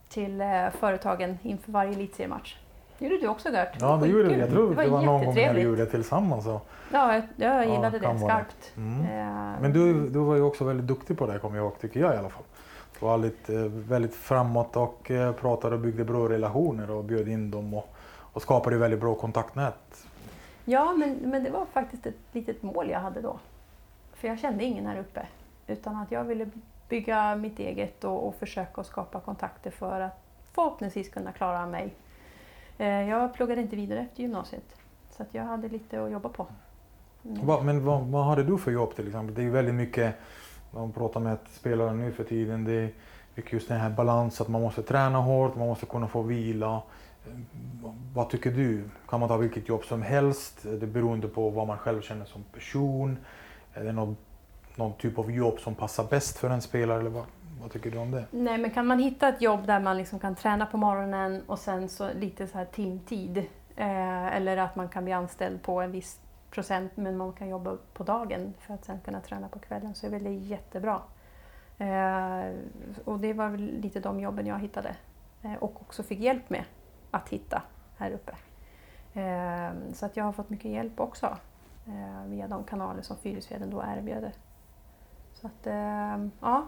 till 0.09 0.43
företagen 0.79 1.39
inför 1.43 1.73
varje 1.73 1.93
elitseriematch. 1.93 2.57
Det 3.03 3.09
gjorde 3.09 3.23
du 3.23 3.29
också 3.29 3.49
Gert. 3.51 3.77
Ja, 3.81 3.97
det 4.03 4.09
gjorde 4.09 4.29
vi. 4.29 4.39
Jag 4.41 4.51
tror 4.51 4.75
det 4.75 4.83
det 4.83 4.89
var 4.91 5.03
någon 5.03 5.07
gång 5.07 5.21
vi 5.21 5.27
jättetrevligt. 5.27 5.65
gjorde 5.65 5.85
det 5.85 5.91
tillsammans. 5.91 6.45
Så. 6.45 6.61
Ja, 6.93 7.15
jag, 7.15 7.23
jag 7.37 7.65
Ja, 7.67 7.75
gillade 7.75 8.01
kan 8.01 8.15
det 8.15 8.21
skarpt. 8.21 8.73
Mm. 8.77 9.01
Eh, 9.01 9.61
Men 9.61 9.73
du, 9.73 10.09
du 10.09 10.19
var 10.19 10.35
ju 10.37 10.43
också 10.43 10.65
väldigt 10.65 10.87
duktig 10.87 11.19
på 11.19 11.27
det 11.27 11.39
kommer 11.39 11.57
jag 11.57 11.65
ihåg, 11.65 11.79
tycker 11.81 12.01
jag 12.01 12.15
i 12.15 12.17
alla 12.17 12.29
fall. 12.29 12.43
Du 13.01 13.07
var 13.07 13.19
lite, 13.19 13.55
eh, 13.55 13.61
väldigt 13.65 14.15
framåt 14.15 14.77
och 14.77 15.11
eh, 15.11 15.33
pratade 15.33 15.75
och 15.75 15.81
byggde 15.81 16.05
bra 16.05 16.29
relationer 16.29 16.91
och 16.91 17.05
bjöd 17.05 17.29
in 17.29 17.51
dem 17.51 17.75
och, 17.75 17.95
och 18.19 18.43
skapade 18.43 18.77
väldigt 18.77 19.01
bra 19.01 19.15
kontaktnät. 19.15 20.07
Ja, 20.65 20.93
men, 20.93 21.13
men 21.31 21.45
det 21.45 21.51
var 21.51 21.65
faktiskt 21.73 22.07
ett 22.07 22.15
litet 22.33 22.63
mål 22.63 22.91
jag 22.91 23.01
hade 23.01 23.21
då. 23.21 23.39
För 24.15 24.29
jag 24.29 24.39
kände 24.39 24.65
ingen 24.65 24.87
här 24.87 24.99
uppe. 25.01 25.27
Utan 25.67 25.97
att 25.97 26.11
jag 26.13 26.25
ville 26.25 26.47
bygga 26.89 27.37
mitt 27.37 27.59
eget 27.59 28.05
och, 28.05 28.29
och 28.29 28.35
försöka 28.35 28.85
skapa 28.85 29.21
kontakter 29.21 29.71
för 29.71 30.01
att 30.01 30.23
förhoppningsvis 30.55 31.09
kunna 31.09 31.33
klara 31.33 31.67
mig. 31.67 31.95
Eh, 32.79 33.09
jag 33.09 33.35
pluggade 33.35 33.61
inte 33.61 33.77
vidare 33.77 34.01
efter 34.01 34.23
gymnasiet. 34.23 34.77
Så 35.11 35.23
att 35.23 35.35
jag 35.35 35.45
hade 35.45 35.69
lite 35.69 36.05
att 36.05 36.11
jobba 36.11 36.29
på. 36.29 36.47
Mm. 37.25 37.47
Va, 37.47 37.61
men 37.63 37.85
vad, 37.85 38.07
vad 38.07 38.25
hade 38.25 38.43
du 38.43 38.59
för 38.59 38.71
jobb 38.71 38.95
till 38.95 39.07
exempel? 39.07 39.35
Det 39.35 39.41
är 39.41 39.45
ju 39.45 39.51
väldigt 39.51 39.75
mycket, 39.75 40.15
man 40.71 40.93
pratar 40.93 41.21
med 41.21 41.39
spelare 41.53 41.95
nu 41.95 42.13
för 42.13 42.25
tiden, 42.25 42.65
det 42.65 42.73
är 42.73 42.93
mycket 43.35 43.53
just 43.53 43.69
den 43.69 43.81
här 43.81 43.91
balansen, 43.91 44.45
att 44.45 44.51
man 44.51 44.63
måste 44.63 44.83
träna 44.83 45.19
hårt, 45.19 45.57
man 45.57 45.69
måste 45.69 45.87
kunna 45.87 46.09
få 46.09 46.23
vila. 46.23 46.83
Vad 48.15 48.31
tycker 48.31 48.51
du? 48.51 48.89
Kan 49.09 49.21
man 49.21 49.29
ta 49.29 49.37
vilket 49.37 49.69
jobb 49.69 49.85
som 49.85 50.03
helst? 50.03 50.63
Det 50.63 50.87
beroende 50.87 51.29
på 51.29 51.51
vad 51.51 51.67
man 51.67 51.79
själv 51.79 52.01
känner 52.01 52.25
som 52.25 52.43
person. 52.43 53.17
Är 53.75 53.85
det 53.85 53.93
någon, 53.93 54.17
någon 54.77 54.93
typ 54.93 55.19
av 55.19 55.31
jobb 55.31 55.61
som 55.61 55.75
passar 55.75 56.05
bäst 56.11 56.39
för 56.39 56.51
en 56.51 56.63
spelare? 56.63 57.01
Eller 57.01 57.11
vad, 57.11 57.25
vad 57.63 57.71
tycker 57.71 57.91
du 57.91 57.99
om 57.99 58.11
det? 58.11 58.27
Nej, 58.31 58.59
men 58.59 58.71
kan 58.71 58.87
man 58.87 58.99
hitta 58.99 59.29
ett 59.29 59.43
jobb 59.43 59.67
där 59.67 59.81
man 59.81 59.97
liksom 59.97 60.19
kan 60.19 60.35
träna 60.35 60.67
på 60.67 60.77
morgonen 60.77 61.43
och 61.47 61.59
sen 61.59 61.89
så 61.89 62.13
lite 62.13 62.47
så 62.47 62.59
här 62.59 62.65
timtid. 62.65 63.39
Eh, 63.77 64.37
eller 64.37 64.57
att 64.57 64.77
man 64.77 64.89
kan 64.89 65.05
bli 65.05 65.13
anställd 65.13 65.63
på 65.63 65.81
en 65.81 65.93
viss 65.93 66.21
procent 66.51 66.97
men 66.97 67.17
man 67.17 67.33
kan 67.33 67.49
jobba 67.49 67.77
på 67.93 68.05
dagen 68.05 68.55
för 68.59 68.75
att 68.75 68.85
sen 68.85 69.01
kunna 69.01 69.21
träna 69.21 69.49
på 69.49 69.59
kvällen 69.59 69.95
så 69.95 70.07
är 70.07 70.11
väl 70.11 70.25
det 70.25 70.31
jättebra. 70.31 71.01
Eh, 71.79 72.55
och 73.05 73.21
det 73.21 73.33
var 73.33 73.49
väl 73.49 73.81
lite 73.81 74.01
de 74.01 74.21
jobben 74.21 74.47
jag 74.47 74.59
hittade. 74.59 74.97
Eh, 75.43 75.55
och 75.55 75.83
också 75.83 76.03
fick 76.03 76.19
hjälp 76.19 76.51
med 76.51 76.65
att 77.11 77.29
hitta 77.29 77.63
här 77.97 78.11
uppe. 78.11 78.33
Eh, 79.21 79.93
så 79.93 80.07
att 80.07 80.17
jag 80.17 80.25
har 80.25 80.33
fått 80.33 80.51
mycket 80.51 80.71
hjälp 80.71 81.01
också 81.01 81.39
eh, 81.87 82.27
via 82.27 82.49
de 82.49 82.65
kanaler 82.65 83.03
som 83.03 83.17
Fyrisveden 83.17 83.71
då 83.71 83.85
erbjöd. 83.97 84.31
Så 85.35 85.47
att, 85.47 85.67
eh, 85.67 86.27
ja, 86.41 86.67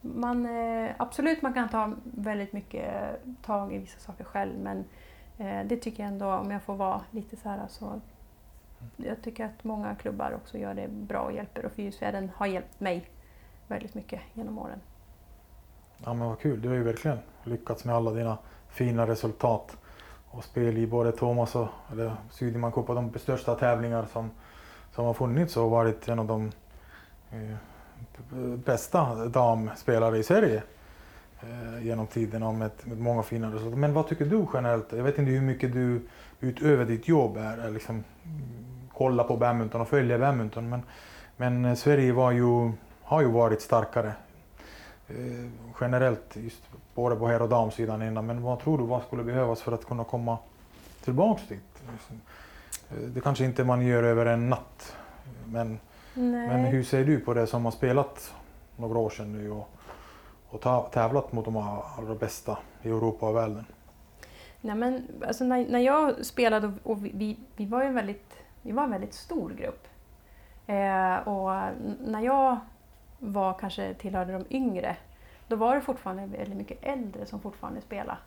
man, 0.00 0.46
eh, 0.46 0.90
absolut 0.96 1.42
man 1.42 1.54
kan 1.54 1.68
ta 1.68 1.92
väldigt 2.04 2.52
mycket 2.52 2.90
tag 3.42 3.74
i 3.74 3.78
vissa 3.78 3.98
saker 3.98 4.24
själv 4.24 4.58
men 4.58 4.84
eh, 5.38 5.66
det 5.66 5.76
tycker 5.76 6.02
jag 6.02 6.12
ändå, 6.12 6.32
om 6.32 6.50
jag 6.50 6.62
får 6.62 6.74
vara 6.74 7.00
lite 7.10 7.36
så 7.36 7.48
här 7.48 7.60
så 7.68 8.00
jag 8.96 9.22
tycker 9.22 9.44
att 9.44 9.64
många 9.64 9.94
klubbar 9.94 10.32
också 10.34 10.58
gör 10.58 10.74
det 10.74 10.88
bra 10.88 11.20
och 11.20 11.32
hjälper 11.32 11.64
och 11.64 11.72
Fyrisfjärden 11.72 12.30
har 12.36 12.46
hjälpt 12.46 12.80
mig 12.80 13.10
väldigt 13.68 13.94
mycket 13.94 14.20
genom 14.34 14.58
åren. 14.58 14.80
Ja 16.04 16.14
men 16.14 16.28
vad 16.28 16.40
kul, 16.40 16.62
du 16.62 16.68
har 16.68 16.76
ju 16.76 16.82
verkligen 16.82 17.18
lyckats 17.44 17.84
med 17.84 17.94
alla 17.94 18.10
dina 18.10 18.38
fina 18.68 19.06
resultat 19.06 19.76
och 20.30 20.44
spel 20.44 20.78
i 20.78 20.86
både 20.86 21.12
Thomas 21.12 21.56
och 21.56 21.68
eller 21.92 22.16
Sydman 22.30 22.72
Cup 22.72 22.88
och 22.88 22.94
de 22.94 23.18
största 23.18 23.54
tävlingar 23.54 24.06
som, 24.12 24.30
som 24.94 25.04
har 25.04 25.14
funnits 25.14 25.56
och 25.56 25.70
varit 25.70 26.08
en 26.08 26.18
av 26.18 26.26
de 26.26 26.52
eh, 27.30 27.56
bästa 28.64 29.14
damspelare 29.14 30.18
i 30.18 30.22
Sverige 30.22 30.62
eh, 31.40 31.86
genom 31.86 32.06
tiderna 32.06 32.52
med, 32.52 32.70
med 32.84 32.98
många 32.98 33.22
fina 33.22 33.54
resultat. 33.54 33.78
Men 33.78 33.94
vad 33.94 34.08
tycker 34.08 34.24
du 34.24 34.46
generellt? 34.54 34.92
Jag 34.92 35.04
vet 35.04 35.18
inte 35.18 35.30
hur 35.30 35.40
mycket 35.40 35.72
du 35.72 36.00
utöver 36.40 36.84
ditt 36.84 37.08
jobb 37.08 37.36
är, 37.36 37.58
är 37.58 37.70
liksom, 37.70 37.94
mm, 37.94 38.40
kolla 38.94 39.24
på 39.24 39.36
badminton 39.36 39.80
och 39.80 39.88
följa 39.88 40.18
badminton 40.18 40.68
men, 40.68 40.82
men 41.36 41.64
eh, 41.64 41.74
Sverige 41.74 42.12
var 42.12 42.30
ju, 42.30 42.72
har 43.02 43.20
ju 43.20 43.30
varit 43.30 43.62
starkare 43.62 44.12
eh, 45.08 45.14
generellt, 45.80 46.36
just 46.36 46.62
både 46.94 47.16
på 47.16 47.28
herr 47.28 47.42
och 47.42 47.48
damsidan 47.48 48.02
innan. 48.02 48.26
Men 48.26 48.42
vad 48.42 48.60
tror 48.60 48.78
du, 48.78 48.84
vad 48.84 49.02
skulle 49.02 49.24
behövas 49.24 49.62
för 49.62 49.72
att 49.72 49.84
kunna 49.84 50.04
komma 50.04 50.38
tillbaks 51.04 51.42
dit? 51.48 51.82
Eh, 52.90 52.96
det 52.96 53.20
kanske 53.20 53.44
inte 53.44 53.64
man 53.64 53.86
gör 53.86 54.02
över 54.02 54.26
en 54.26 54.50
natt, 54.50 54.96
men 55.46 55.78
Nej. 56.14 56.48
Men 56.48 56.64
hur 56.64 56.82
ser 56.82 57.04
du 57.04 57.20
på 57.20 57.34
det 57.34 57.46
som 57.46 57.64
har 57.64 57.72
spelat 57.72 58.34
några 58.76 58.98
år 58.98 59.10
sedan 59.10 59.32
nu 59.32 59.50
och, 59.50 59.68
och 60.48 60.90
tävlat 60.92 61.32
mot 61.32 61.44
de 61.44 61.56
allra 61.56 62.14
bästa 62.14 62.58
i 62.82 62.88
Europa 62.88 63.28
och 63.28 63.36
världen? 63.36 63.64
Nej, 64.60 64.74
men, 64.74 65.06
alltså, 65.26 65.44
när, 65.44 65.66
när 65.68 65.78
jag 65.78 66.24
spelade, 66.26 66.66
och, 66.66 66.90
och 66.90 67.04
vi- 67.04 67.38
vi, 67.56 67.66
var 67.66 67.82
ju 67.82 67.88
en 67.88 67.94
väldigt, 67.94 68.34
vi 68.62 68.72
var 68.72 68.84
en 68.84 68.90
väldigt 68.90 69.14
stor 69.14 69.50
grupp. 69.50 69.86
Eh, 70.66 71.28
och 71.28 71.72
när 72.00 72.20
jag 72.20 72.58
var 73.18 73.52
kanske 73.54 73.94
tillhörde 73.94 74.32
de 74.32 74.44
yngre, 74.50 74.96
då 75.48 75.56
var 75.56 75.74
det 75.74 75.80
fortfarande 75.80 76.26
väldigt 76.38 76.56
mycket 76.56 76.78
äldre 76.82 77.26
som 77.26 77.40
fortfarande 77.40 77.80
spelade. 77.80 78.18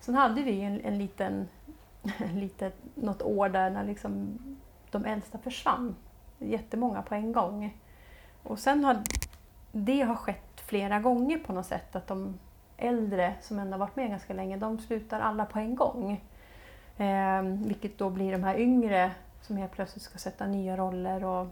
Sen 0.00 0.14
hade 0.14 0.42
vi 0.42 0.60
en, 0.60 0.80
en 0.80 0.98
liten, 0.98 1.48
en 2.18 2.40
litet, 2.40 2.74
något 2.94 3.22
år 3.22 3.48
där 3.48 3.70
när 3.70 3.84
liksom 3.84 4.38
de 4.90 5.04
äldsta 5.04 5.38
försvann. 5.38 5.94
Jättemånga 6.50 7.02
på 7.02 7.14
en 7.14 7.32
gång. 7.32 7.76
Och 8.42 8.58
sen 8.58 8.84
har 8.84 9.02
det 9.72 10.00
har 10.00 10.16
skett 10.16 10.60
flera 10.60 11.00
gånger 11.00 11.38
på 11.38 11.52
något 11.52 11.66
sätt 11.66 11.96
att 11.96 12.06
de 12.06 12.38
äldre 12.76 13.34
som 13.40 13.58
ändå 13.58 13.76
varit 13.76 13.96
med 13.96 14.10
ganska 14.10 14.32
länge, 14.34 14.56
de 14.56 14.78
slutar 14.78 15.20
alla 15.20 15.44
på 15.46 15.58
en 15.58 15.76
gång. 15.76 16.24
Eh, 16.96 17.42
vilket 17.42 17.98
då 17.98 18.10
blir 18.10 18.32
de 18.32 18.44
här 18.44 18.60
yngre 18.60 19.10
som 19.42 19.56
helt 19.56 19.72
plötsligt 19.72 20.02
ska 20.02 20.18
sätta 20.18 20.46
nya 20.46 20.76
roller 20.76 21.24
och, 21.24 21.46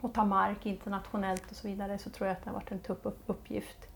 och 0.00 0.14
ta 0.14 0.24
mark 0.24 0.66
internationellt 0.66 1.50
och 1.50 1.56
så 1.56 1.68
vidare. 1.68 1.98
Så 1.98 2.10
tror 2.10 2.28
jag 2.28 2.36
att 2.36 2.44
det 2.44 2.50
har 2.50 2.54
varit 2.54 2.72
en 2.72 2.78
tuff 2.78 2.98
uppgift. 3.26 3.88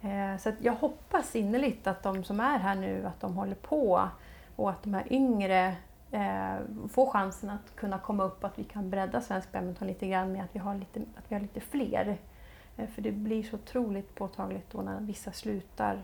Eh, 0.00 0.36
så 0.38 0.48
att 0.48 0.54
jag 0.60 0.72
hoppas 0.72 1.36
innerligt 1.36 1.86
att 1.86 2.02
de 2.02 2.24
som 2.24 2.40
är 2.40 2.58
här 2.58 2.74
nu, 2.74 3.06
att 3.06 3.20
de 3.20 3.36
håller 3.36 3.54
på 3.54 4.08
och 4.56 4.70
att 4.70 4.82
de 4.82 4.94
här 4.94 5.12
yngre 5.12 5.76
eh, 6.20 6.88
får 6.88 7.10
chansen 7.10 7.50
att 7.50 7.76
kunna 7.76 7.98
komma 7.98 8.24
upp, 8.24 8.44
att 8.44 8.58
vi 8.58 8.64
kan 8.64 8.90
bredda 8.90 9.20
svensk 9.20 9.52
badminton 9.52 9.88
lite 9.88 10.06
grann 10.08 10.32
med 10.32 10.44
att 10.44 10.54
vi 10.54 10.58
har 10.58 10.74
lite, 10.74 11.00
att 11.00 11.24
vi 11.28 11.34
har 11.34 11.42
lite 11.42 11.60
fler. 11.60 12.18
Eh, 12.76 12.86
För 12.88 13.02
det 13.02 13.12
blir 13.12 13.42
så 13.42 13.56
otroligt 13.56 14.14
påtagligt 14.14 14.70
då 14.70 14.82
när 14.82 15.00
vissa 15.00 15.32
slutar 15.32 16.02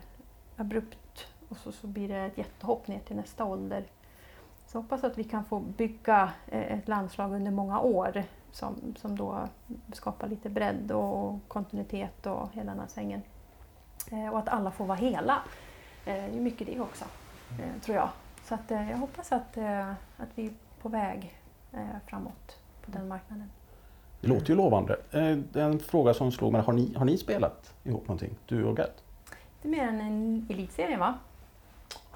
abrupt 0.57 1.27
och 1.49 1.57
så, 1.57 1.73
så 1.73 1.87
blir 1.87 2.09
det 2.09 2.17
ett 2.21 2.39
jättehopp 2.39 2.89
ner 2.89 2.99
till 2.99 3.17
nästa 3.17 3.45
ålder. 3.45 3.85
Så 4.67 4.79
hoppas 4.79 5.05
att 5.05 5.19
vi 5.19 5.25
kan 5.25 5.45
få 5.45 5.59
bygga 5.61 6.33
eh, 6.49 6.79
ett 6.79 6.89
landslag 6.89 7.33
under 7.33 7.51
många 7.51 7.81
år 7.81 8.23
som, 8.53 8.95
som 8.99 9.17
då 9.17 9.49
skapar 9.93 10.29
lite 10.29 10.49
bredd 10.51 10.93
och 10.93 11.39
kontinuitet 11.49 12.27
och 12.27 12.49
hela 12.53 12.71
den 12.71 12.81
här 12.81 12.87
svängen. 12.89 13.23
Eh, 14.11 14.29
Och 14.29 14.39
att 14.39 14.49
alla 14.49 14.71
får 14.71 14.87
vara 14.87 14.99
hela. 14.99 15.33
Eh, 16.07 16.15
Det 16.15 16.21
är 16.21 16.33
ju 16.35 16.41
mycket 16.41 16.67
det 16.67 16.81
också, 16.81 17.05
eh, 17.61 17.81
tror 17.83 17.97
jag. 17.97 18.09
Så 18.45 18.55
att, 18.55 18.71
eh, 18.71 18.91
jag 18.91 18.99
hoppas 18.99 19.33
att, 19.33 19.57
eh, 19.57 19.91
att 19.91 20.29
vi 20.35 20.47
är 20.47 20.53
på 20.83 20.89
väg 20.89 21.39
eh, 21.73 21.79
framåt 22.07 22.59
på 22.85 22.91
den 22.91 23.09
marknaden. 23.09 23.51
Det 24.21 24.29
låter 24.29 24.51
ju 24.51 24.55
lovande. 24.57 24.97
Eh, 25.11 25.63
En 25.63 25.79
fråga 25.79 26.15
som 26.15 26.33
slog 26.33 26.53
mig, 26.53 26.63
har 26.63 26.73
ni, 26.73 26.95
har 26.97 27.05
ni 27.05 27.19
spelat 27.19 27.75
ihop 27.85 28.03
någonting? 28.09 28.35
Du 28.47 28.65
och 28.65 28.79
Gert? 28.79 28.97
Det 29.63 29.69
är 29.69 29.71
mer 29.73 29.89
än 29.89 30.01
en 30.01 30.47
elitserie 30.51 30.97
va? 30.97 31.15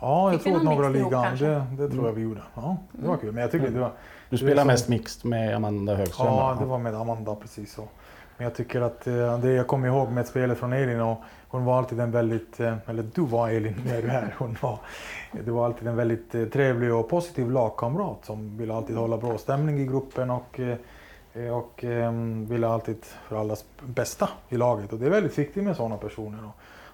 Ja, 0.01 0.33
jag 0.33 0.53
någon 0.53 0.65
några 0.65 0.89
ligan, 0.89 1.11
kanske? 1.25 1.47
det, 1.47 1.67
det 1.71 1.89
tror 1.89 1.91
jag 1.93 1.99
Mm. 1.99 2.15
vi 2.15 2.23
gjorde. 2.23 2.43
Ja, 2.55 2.77
det 2.93 3.03
var 3.07 3.09
Mm. 3.15 3.21
kul. 3.21 3.33
Men 3.33 3.43
jag 3.43 3.51
tycker 3.51 3.71
det 3.71 3.81
var, 3.81 3.93
Du 4.31 4.37
spelar 4.39 4.63
som- 4.63 4.67
mest 4.67 4.89
mixed 4.89 5.31
med 5.31 5.57
Amanda 5.57 5.95
Högström? 5.95 6.27
Ja, 6.27 6.57
det 6.61 6.67
var 6.67 6.79
med 6.79 6.95
Amanda 6.95 7.35
precis 7.35 7.73
så. 7.73 7.89
Men 8.37 8.45
jag 8.45 8.55
tycker 8.55 8.81
att 8.81 9.01
det 9.43 9.53
jag 9.53 9.67
kommer 9.67 9.89
ihåg 9.89 10.11
med 10.11 10.27
spelet 10.27 10.59
från 10.59 10.73
Elin 10.73 11.01
och 11.01 11.19
hon 11.57 11.65
var 11.65 11.79
alltid 11.79 12.01
en 12.01 12.11
väldigt, 12.11 12.61
eh, 12.61 12.77
eller 12.87 13.03
du 13.15 13.23
var 13.23 13.49
Elin 13.49 13.75
när 13.87 14.03
du 14.03 14.09
är 14.09 14.13
här, 14.13 14.35
hon 14.39 14.57
var, 14.61 14.79
du 15.33 15.51
var 15.51 15.67
alltid 15.67 15.89
en 15.89 15.97
väldigt 15.97 16.35
eh, 16.35 16.45
trevlig 16.45 16.95
och 16.95 17.09
positiv 17.09 17.51
lagkamrat 17.51 18.25
som 18.25 18.59
ville 18.59 18.75
alltid 18.75 18.97
hålla 18.97 19.17
bra 19.17 19.39
stämning 19.39 19.79
i 19.79 19.87
gruppen 19.87 20.31
och, 20.31 20.61
eh, 20.61 21.57
och 21.57 21.85
eh, 21.85 22.13
ville 22.49 22.69
alltid 22.69 23.05
för 23.05 23.41
allas 23.41 23.65
bästa 23.87 24.29
i 24.49 24.57
laget. 24.57 24.93
Och 24.93 24.99
det 24.99 25.07
är 25.07 25.11
väldigt 25.11 25.39
viktigt 25.39 25.65
med 25.65 25.77
sådana 25.77 25.97
personer. 25.97 26.39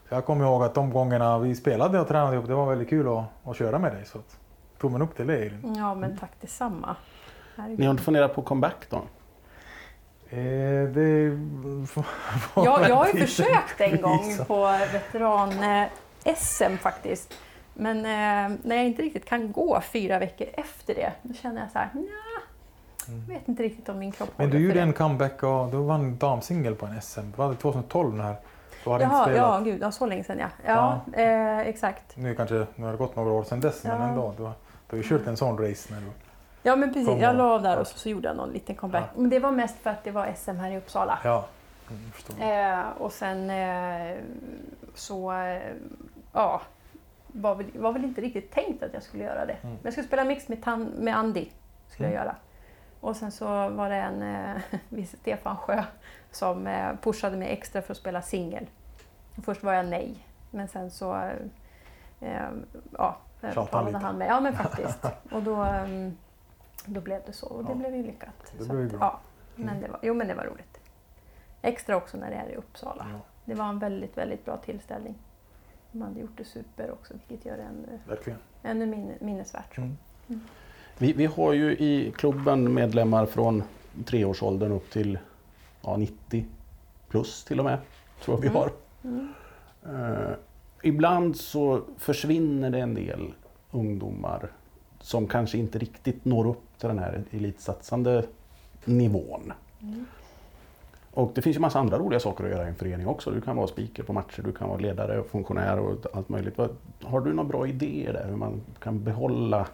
Så 0.09 0.15
jag 0.15 0.25
kommer 0.25 0.45
ihåg 0.45 0.63
att 0.63 0.75
de 0.75 0.91
gångerna 0.91 1.39
vi 1.39 1.55
spelade 1.55 2.01
och 2.01 2.09
tränade 2.09 2.37
ihop, 2.37 2.47
det 2.47 2.55
var 2.55 2.67
väldigt 2.67 2.89
kul 2.89 3.09
att, 3.09 3.25
att 3.45 3.57
köra 3.57 3.79
med 3.79 3.93
dig. 3.93 4.05
Så 4.05 4.19
att, 4.19 4.39
tummen 4.81 5.03
upp 5.03 5.17
till 5.17 5.27
dig 5.27 5.47
Elin. 5.47 5.75
Ja, 5.77 5.95
men 5.95 6.17
tack 6.19 6.33
detsamma. 6.41 6.97
Herregud. 7.57 7.79
Ni 7.79 7.85
har 7.85 7.91
inte 7.91 8.03
funderat 8.03 8.35
på 8.35 8.43
comeback 8.43 8.87
då? 8.91 9.03
Eh, 10.33 10.89
det 10.89 11.39
Jag, 12.57 12.89
jag 12.89 12.97
har 12.97 13.07
ju 13.07 13.13
försökt 13.21 13.81
en 13.81 14.01
gång 14.01 14.37
på 14.47 14.65
veteran-SM 14.93 16.77
faktiskt. 16.79 17.35
Men 17.75 17.97
eh, 17.99 18.59
när 18.63 18.77
jag 18.77 18.85
inte 18.85 19.03
riktigt 19.03 19.25
kan 19.25 19.53
gå 19.53 19.81
fyra 19.81 20.19
veckor 20.19 20.47
efter 20.55 20.95
det, 20.95 21.13
då 21.23 21.35
känner 21.35 21.61
jag 21.61 21.71
så 21.71 21.79
här, 21.79 21.89
nja, 21.95 22.03
jag 23.29 23.35
vet 23.35 23.49
inte 23.49 23.63
riktigt 23.63 23.89
om 23.89 23.99
min 23.99 24.13
kropp 24.13 24.29
Mm. 24.39 24.51
Men 24.51 24.59
du 24.61 24.67
gjorde 24.67 24.81
en 24.81 24.93
comeback 24.93 25.43
och 25.43 25.69
du 25.71 25.77
vann 25.77 26.17
damsingel 26.17 26.75
på 26.75 26.87
en 26.87 27.03
SM. 27.03 27.21
Var 27.37 27.49
det 27.51 27.57
2012 27.57 28.15
när 28.15 28.35
du 28.85 28.91
hade 28.91 29.05
inte 29.05 29.17
Jaha, 29.17 29.25
spelat? 29.25 29.39
ja, 29.39 29.61
gud, 29.65 29.83
ja, 29.83 29.93
så 29.93 30.07
länge 30.07 30.25
sedan 30.25 30.39
ja. 30.39 30.49
Ja, 30.67 31.01
Eh, 31.23 31.59
exakt. 31.59 32.17
Nu 32.17 32.35
kanske 32.35 32.67
nu 32.77 32.85
har 32.85 32.93
det 32.93 32.99
gått 32.99 33.17
några 33.17 33.31
år 33.31 33.45
sedan 33.45 33.61
dess, 33.61 33.85
men 33.85 34.01
Ja. 34.01 34.09
ändå. 34.09 34.35
Du 34.37 34.43
har, 34.43 34.53
du 34.91 34.97
har 34.97 35.03
ju 35.03 35.09
kört 35.09 35.27
en 35.27 35.37
sån 35.37 35.59
race 35.59 35.95
när 35.95 36.01
du... 36.01 36.07
Ja, 36.63 36.77
men 36.77 36.93
precis. 36.95 37.21
Jag 37.21 37.37
la 37.37 37.45
av 37.45 37.63
där 37.63 37.79
och 37.79 37.87
så, 37.87 37.99
så 37.99 38.09
gjorde 38.09 38.29
jag 38.29 38.37
någon 38.37 38.51
liten 38.51 38.77
comeback. 38.77 39.11
Men 39.17 39.31
det 39.31 39.39
var 39.39 39.51
mest 39.51 39.79
för 39.83 39.91
att 39.91 40.05
det 40.05 40.11
var 40.11 40.33
SM 40.37 40.57
här 40.57 40.71
i 40.71 40.77
Uppsala. 40.79 41.19
Ja. 41.25 41.47
Eh, 42.41 42.89
och 42.99 43.13
sen 43.13 43.51
eh, 43.51 44.17
så, 44.95 45.33
eh, 45.33 45.63
ja, 46.33 46.61
var 47.27 47.55
väl, 47.55 47.67
var 47.75 47.93
väl 47.93 48.05
inte 48.05 48.21
riktigt 48.21 48.53
tänkt 48.53 48.83
att 48.83 48.95
jag 48.95 49.03
skulle 49.03 49.25
göra 49.25 49.47
det. 49.47 49.53
Mm. 49.53 49.71
Men 49.75 49.79
jag 49.83 49.93
skulle 49.93 50.07
spela 50.07 50.25
mix 50.25 50.49
med, 50.49 50.63
tan, 50.63 50.85
med 50.85 51.17
Andy. 51.17 51.47
Skulle 51.89 52.09
Mm. 52.09 52.17
jag 52.17 52.25
göra. 52.25 52.37
Och 53.01 53.17
sen 53.17 53.33
så 53.33 53.69
var 53.69 53.91
det 53.91 53.97
en 53.97 54.23
eh, 54.23 54.57
viss 54.89 55.17
Stefan 55.21 55.57
Sjö 55.57 55.83
som 56.31 56.67
eh, 56.67 56.89
pushade 57.03 57.37
mig 57.37 57.49
extra 57.53 57.83
för 57.83 57.93
att 57.93 57.99
spela 57.99 58.23
singel. 58.23 58.67
Först 59.45 59.63
var 59.63 59.73
jag 59.73 59.87
nej, 59.87 60.27
men 60.51 60.69
sen 60.69 60.91
så 60.91 61.15
eh, 61.15 61.31
eh, 62.21 62.49
ja, 62.99 63.17
han 63.41 63.67
talade 63.67 63.87
lite. 63.93 63.99
han 64.05 64.17
mig. 64.19 64.29
Ja, 64.29 64.41
men 64.41 64.53
faktiskt. 64.57 65.05
Och 65.33 65.43
då, 65.43 65.65
eh, 65.65 66.09
då 66.87 67.01
blev 67.01 67.21
det 67.27 67.33
så 67.33 67.47
och 67.47 67.65
det 67.65 67.71
Ja. 67.71 67.75
blev 67.75 67.97
ju 67.97 68.03
lyckat. 68.03 68.53
Det 68.59 68.65
blev 68.69 68.85
att, 68.87 68.91
bra. 68.93 68.99
Ja, 69.01 69.21
men 69.57 69.69
Mm. 69.69 69.83
det 69.83 69.89
var, 69.89 70.01
jo, 70.03 70.15
men 70.15 70.29
det 70.29 70.35
var 70.35 70.45
roligt. 70.45 70.81
Extra 71.63 71.97
också 71.97 72.17
när 72.17 72.31
det 72.31 72.37
är 72.37 72.49
i 72.51 72.57
Uppsala. 72.57 73.07
Ja, 73.13 73.19
Det 73.45 73.55
var 73.55 73.65
en 73.69 73.79
väldigt, 73.79 74.19
väldigt 74.19 74.45
bra 74.45 74.57
tillställning. 74.57 75.15
De 75.93 76.03
hade 76.03 76.21
gjort 76.21 76.37
det 76.37 76.45
super 76.45 76.91
också, 76.91 77.15
vilket 77.29 77.47
gör 77.47 77.57
det 77.57 77.63
ännu, 77.63 77.99
verkligen. 78.09 78.39
ännu 78.63 78.87
min, 78.87 79.13
minnesvärt. 79.21 79.79
Mm. 79.79 79.97
Vi, 80.99 81.13
vi 81.13 81.27
har 81.27 81.53
ju 81.53 81.73
i 81.77 82.13
klubben 82.17 82.75
medlemmar 82.75 83.27
från 83.27 83.63
treårsåldern 84.07 84.73
upp 84.73 84.91
till 84.91 85.19
ja, 85.83 85.97
90 85.97 86.47
plus 87.09 87.45
till 87.45 87.59
och 87.59 87.65
med. 87.65 87.79
Tror 88.21 88.37
jag 88.37 88.43
vi 88.43 88.49
Mm. 88.49 88.57
har. 88.61 88.71
Mm. 89.05 90.15
Eh, 90.27 90.31
ibland 90.83 91.37
så 91.37 91.81
försvinner 91.99 92.71
det 92.71 92.79
en 92.81 92.95
del 92.95 93.35
ungdomar 93.71 94.51
som 95.03 95.27
kanske 95.27 95.59
inte 95.59 95.79
riktigt 95.79 96.25
når 96.25 96.47
upp 96.47 96.79
till 96.79 96.89
den 96.89 96.99
här 96.99 97.23
elitsatsande 97.31 98.25
nivån. 98.85 99.53
Mm. 99.83 100.07
Och 101.15 101.33
det 101.35 101.43
finns 101.43 101.57
ju 101.57 101.61
massa 101.61 101.79
andra 101.79 101.99
roliga 101.99 102.21
saker 102.21 102.45
att 102.45 102.51
göra 102.51 102.65
i 102.65 102.69
en 102.69 102.75
förening 102.75 103.07
också. 103.07 103.31
Du 103.31 103.41
kan 103.41 103.57
vara 103.57 103.67
speaker 103.67 104.03
på 104.03 104.13
matcher, 104.13 104.43
du 104.43 104.53
kan 104.53 104.69
vara 104.69 104.79
ledare 104.79 105.21
och 105.21 105.27
funktionär 105.27 105.79
och 105.79 106.07
allt 106.13 106.29
möjligt. 106.29 106.59
Har 107.03 107.21
du 107.21 107.33
några 107.33 107.49
bra 107.49 107.67
idéer 107.67 108.13
där 108.13 108.27
hur 108.29 108.37
man 108.37 108.61
kan 108.81 109.05
behålla 109.05 109.67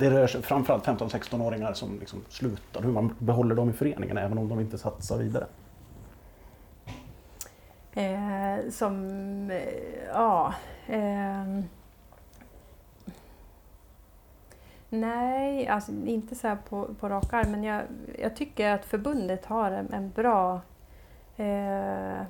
det 0.00 0.10
rör 0.10 0.26
sig 0.26 0.42
framförallt 0.42 0.86
15-16-åringar 0.86 1.72
som 1.72 1.98
liksom 1.98 2.24
slutar, 2.28 2.82
hur 2.82 2.92
man 2.92 3.14
behåller 3.18 3.54
dem 3.54 3.70
i 3.70 3.72
föreningen 3.72 4.18
även 4.18 4.38
om 4.38 4.48
de 4.48 4.60
inte 4.60 4.78
satsar 4.78 5.18
vidare. 5.18 5.46
Eh, 7.92 8.70
som, 8.70 9.50
eh, 9.50 9.58
ja... 10.12 10.54
ehm. 10.86 11.64
Nej, 14.90 15.68
alltså 15.68 15.92
inte 15.92 16.34
så 16.34 16.48
här 16.48 16.56
på, 16.68 16.94
på 16.94 17.08
rak 17.08 17.32
arm, 17.32 17.50
men 17.50 17.64
jag, 17.64 17.82
jag 18.18 18.36
tycker 18.36 18.70
att 18.70 18.84
förbundet 18.84 19.46
har 19.46 19.70
en, 19.70 19.92
en 19.92 20.10
bra... 20.10 20.60
Eh, 21.36 22.20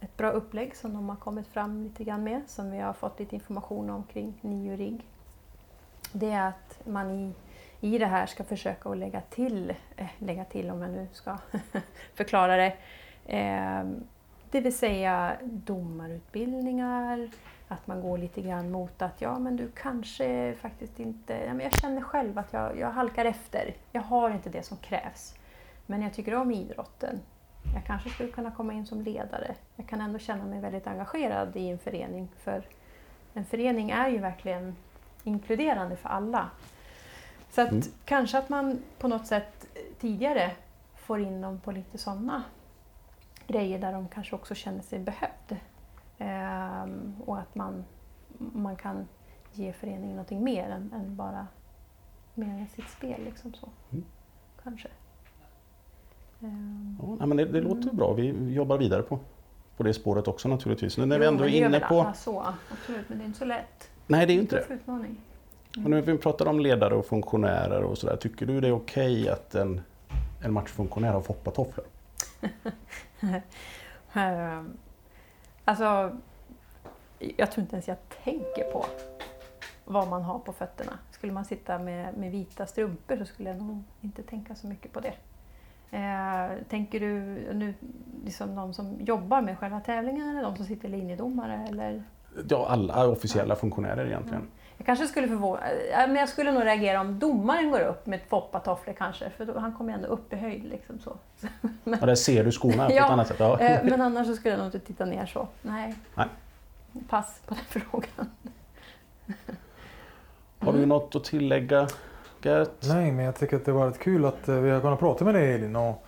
ett 0.00 0.16
bra 0.16 0.30
upplägg 0.30 0.76
som 0.76 0.94
de 0.94 1.08
har 1.08 1.16
kommit 1.16 1.46
fram 1.46 1.82
lite 1.82 2.04
grann 2.04 2.24
med, 2.24 2.42
som 2.46 2.70
vi 2.70 2.78
har 2.78 2.92
fått 2.92 3.18
lite 3.18 3.34
information 3.34 3.90
om 3.90 4.02
kring 4.02 4.34
NIO 4.40 4.76
RIG. 4.76 5.06
Det 6.12 6.30
är 6.30 6.48
att 6.48 6.80
man 6.86 7.10
i, 7.10 7.34
i 7.80 7.98
det 7.98 8.06
här 8.06 8.26
ska 8.26 8.44
försöka 8.44 8.88
att 8.88 8.98
lägga 8.98 9.20
till, 9.20 9.74
eh, 9.96 10.06
lägga 10.18 10.44
till 10.44 10.70
om 10.70 10.82
jag 10.82 10.90
nu 10.90 11.08
ska 11.12 11.38
förklara 12.14 12.56
det, 12.56 12.76
eh, 13.26 13.84
det 14.50 14.60
vill 14.60 14.78
säga 14.78 15.36
domarutbildningar, 15.42 17.30
att 17.68 17.86
man 17.86 18.00
går 18.02 18.18
lite 18.18 18.42
grann 18.42 18.70
mot 18.70 19.02
att 19.02 19.20
ja 19.20 19.38
men 19.38 19.56
du 19.56 19.70
kanske 19.70 20.54
faktiskt 20.60 21.00
inte, 21.00 21.32
ja, 21.34 21.54
men 21.54 21.60
jag 21.60 21.72
känner 21.72 22.00
själv 22.00 22.38
att 22.38 22.52
jag, 22.52 22.78
jag 22.78 22.90
halkar 22.90 23.24
efter. 23.24 23.74
Jag 23.92 24.02
har 24.02 24.30
inte 24.30 24.50
det 24.50 24.62
som 24.62 24.76
krävs. 24.76 25.34
Men 25.86 26.02
jag 26.02 26.14
tycker 26.14 26.34
om 26.34 26.50
idrotten. 26.50 27.20
Jag 27.74 27.84
kanske 27.84 28.10
skulle 28.10 28.32
kunna 28.32 28.50
komma 28.50 28.72
in 28.72 28.86
som 28.86 29.02
ledare. 29.02 29.54
Jag 29.76 29.86
kan 29.86 30.00
ändå 30.00 30.18
känna 30.18 30.44
mig 30.44 30.60
väldigt 30.60 30.86
engagerad 30.86 31.56
i 31.56 31.68
en 31.70 31.78
förening. 31.78 32.28
För 32.38 32.62
en 33.34 33.44
förening 33.44 33.90
är 33.90 34.08
ju 34.08 34.18
verkligen 34.18 34.76
inkluderande 35.24 35.96
för 35.96 36.08
alla. 36.08 36.50
Så 37.50 37.60
att 37.60 37.70
Mm. 37.70 37.82
kanske 38.04 38.38
att 38.38 38.48
man 38.48 38.82
på 38.98 39.08
något 39.08 39.26
sätt 39.26 39.66
tidigare 40.00 40.50
får 40.96 41.20
in 41.20 41.40
dem 41.40 41.60
på 41.60 41.72
lite 41.72 41.98
sådana 41.98 42.42
grejer 43.46 43.78
där 43.78 43.92
de 43.92 44.08
kanske 44.08 44.34
också 44.34 44.54
känner 44.54 44.82
sig 44.82 44.98
behövd. 44.98 45.56
Ehm, 46.18 47.14
och 47.26 47.38
att 47.38 47.54
man, 47.54 47.84
man 48.38 48.76
kan 48.76 49.08
ge 49.52 49.72
föreningen 49.72 50.16
någonting 50.16 50.44
mer 50.44 50.70
än, 50.70 50.92
än 50.92 51.16
bara 51.16 51.46
mer 52.34 52.48
än 52.48 52.68
sitt 52.68 52.88
spel. 52.88 53.24
Liksom 53.24 53.54
så. 53.54 53.68
Mm. 53.92 54.04
Kanske. 54.62 54.88
Ehm, 56.42 56.96
Ja, 57.02 57.16
nej, 57.18 57.28
men 57.28 57.36
det, 57.36 57.44
det 57.44 57.60
låter 57.60 57.92
bra. 57.92 58.12
Vi 58.12 58.52
jobbar 58.52 58.78
vidare 58.78 59.02
på, 59.02 59.18
på 59.76 59.82
det 59.82 59.94
spåret 59.94 60.28
också 60.28 60.48
naturligtvis. 60.48 60.98
Nu 60.98 61.06
när 61.06 61.18
vi 61.18 61.24
jo, 61.24 61.30
ändå 61.30 61.44
men 61.44 61.52
är 61.52 61.66
inne 61.66 61.80
på... 61.80 62.00
alla 62.00 62.14
Så, 62.14 62.40
absolut, 62.72 63.08
men 63.08 63.18
det 63.18 63.24
är 63.24 63.26
inte 63.26 63.38
så 63.38 63.44
lätt. 63.44 63.90
Nej, 64.06 64.26
det 64.26 64.32
är 64.32 64.34
ju 64.34 64.40
inte 64.40 64.64
det. 64.68 64.74
Utmaning. 64.74 65.20
Och 65.76 65.90
nu 65.90 65.96
när 65.96 66.02
vi 66.02 66.18
pratar 66.18 66.46
om 66.46 66.60
ledare 66.60 66.94
och 66.94 67.06
funktionärer 67.06 67.82
och 67.82 67.98
sådär. 67.98 68.16
Tycker 68.16 68.46
du 68.46 68.60
det 68.60 68.68
är 68.68 68.72
okej 68.72 69.28
att 69.28 69.54
en, 69.54 69.80
en 70.44 70.52
matchfunktionär 70.52 71.12
har 71.12 71.20
foppatofflor? 71.20 71.86
Alltså, 75.68 76.12
jag 77.18 77.52
tror 77.52 77.62
inte 77.62 77.76
ens 77.76 77.88
jag 77.88 77.96
tänker 78.24 78.64
på 78.72 78.86
vad 79.84 80.08
man 80.08 80.22
har 80.22 80.38
på 80.38 80.52
fötterna. 80.52 80.98
Skulle 81.10 81.32
man 81.32 81.44
sitta 81.44 81.78
med, 81.78 82.16
med 82.16 82.30
vita 82.30 82.66
strumpor 82.66 83.16
så 83.16 83.24
skulle 83.24 83.48
jag 83.48 83.58
nog 83.58 83.82
inte 84.00 84.22
tänka 84.22 84.54
så 84.54 84.66
mycket 84.66 84.92
på 84.92 85.00
det. 85.00 85.14
Eh, 85.90 86.64
tänker 86.68 87.00
du 87.00 87.12
nu 87.54 87.74
liksom 88.24 88.54
de 88.54 88.74
som 88.74 89.00
jobbar 89.00 89.42
med 89.42 89.58
själva 89.58 89.80
tävlingen 89.80 90.28
eller 90.28 90.42
de 90.42 90.56
som 90.56 90.66
sitter 90.66 90.88
linjedomare? 90.88 91.66
Eller? 91.70 92.02
Ja, 92.48 92.66
alla 92.68 93.08
officiella 93.08 93.56
funktionärer 93.56 94.06
egentligen. 94.06 94.48
Jag 94.80 94.86
kanske 94.86 95.06
skulle 95.06 95.28
förvåna, 95.28 95.60
men 95.92 96.16
jag 96.16 96.28
skulle 96.28 96.52
nog 96.52 96.64
reagera 96.64 97.00
om 97.00 97.18
domaren 97.18 97.70
går 97.70 97.80
upp 97.80 98.06
med 98.06 98.16
ett 98.20 98.28
foppatofflor 98.28 98.94
kanske, 98.94 99.30
för 99.30 99.44
då, 99.44 99.58
han 99.58 99.72
kommer 99.72 99.92
ändå 99.92 100.08
upp 100.08 100.32
i 100.32 100.36
höjd. 100.36 100.64
Liksom 100.64 100.98
så. 100.98 101.16
Ja, 101.84 102.06
där 102.06 102.14
ser 102.14 102.44
du 102.44 102.52
skorna 102.52 102.86
på 102.86 102.92
Ja, 102.94 103.04
ett 103.04 103.10
annat 103.10 103.28
sätt. 103.28 103.36
Ja. 103.40 103.58
Eh, 103.60 103.80
Men 103.84 104.00
annars 104.00 104.26
så 104.26 104.34
skulle 104.36 104.50
jag 104.54 104.58
nog 104.58 104.66
inte 104.66 104.78
titta 104.78 105.04
ner 105.04 105.26
så. 105.26 105.48
Nej. 105.62 105.94
Nej. 106.14 106.26
Pass 107.08 107.40
på 107.46 107.54
den 107.54 107.64
frågan. 107.82 108.30
Har 110.58 110.72
du 110.72 110.86
något 110.86 111.16
att 111.16 111.24
tillägga 111.24 111.88
Gert? 112.42 112.70
Nej, 112.88 113.12
men 113.12 113.24
jag 113.24 113.36
tycker 113.36 113.56
att 113.56 113.64
det 113.64 113.72
har 113.72 113.78
varit 113.78 113.98
kul 113.98 114.24
att 114.24 114.48
eh, 114.48 114.54
vi 114.54 114.70
har 114.70 114.80
kunnat 114.80 114.98
prata 114.98 115.24
med 115.24 115.34
dig 115.34 115.54
Elin. 115.54 115.76
Och, 115.76 116.06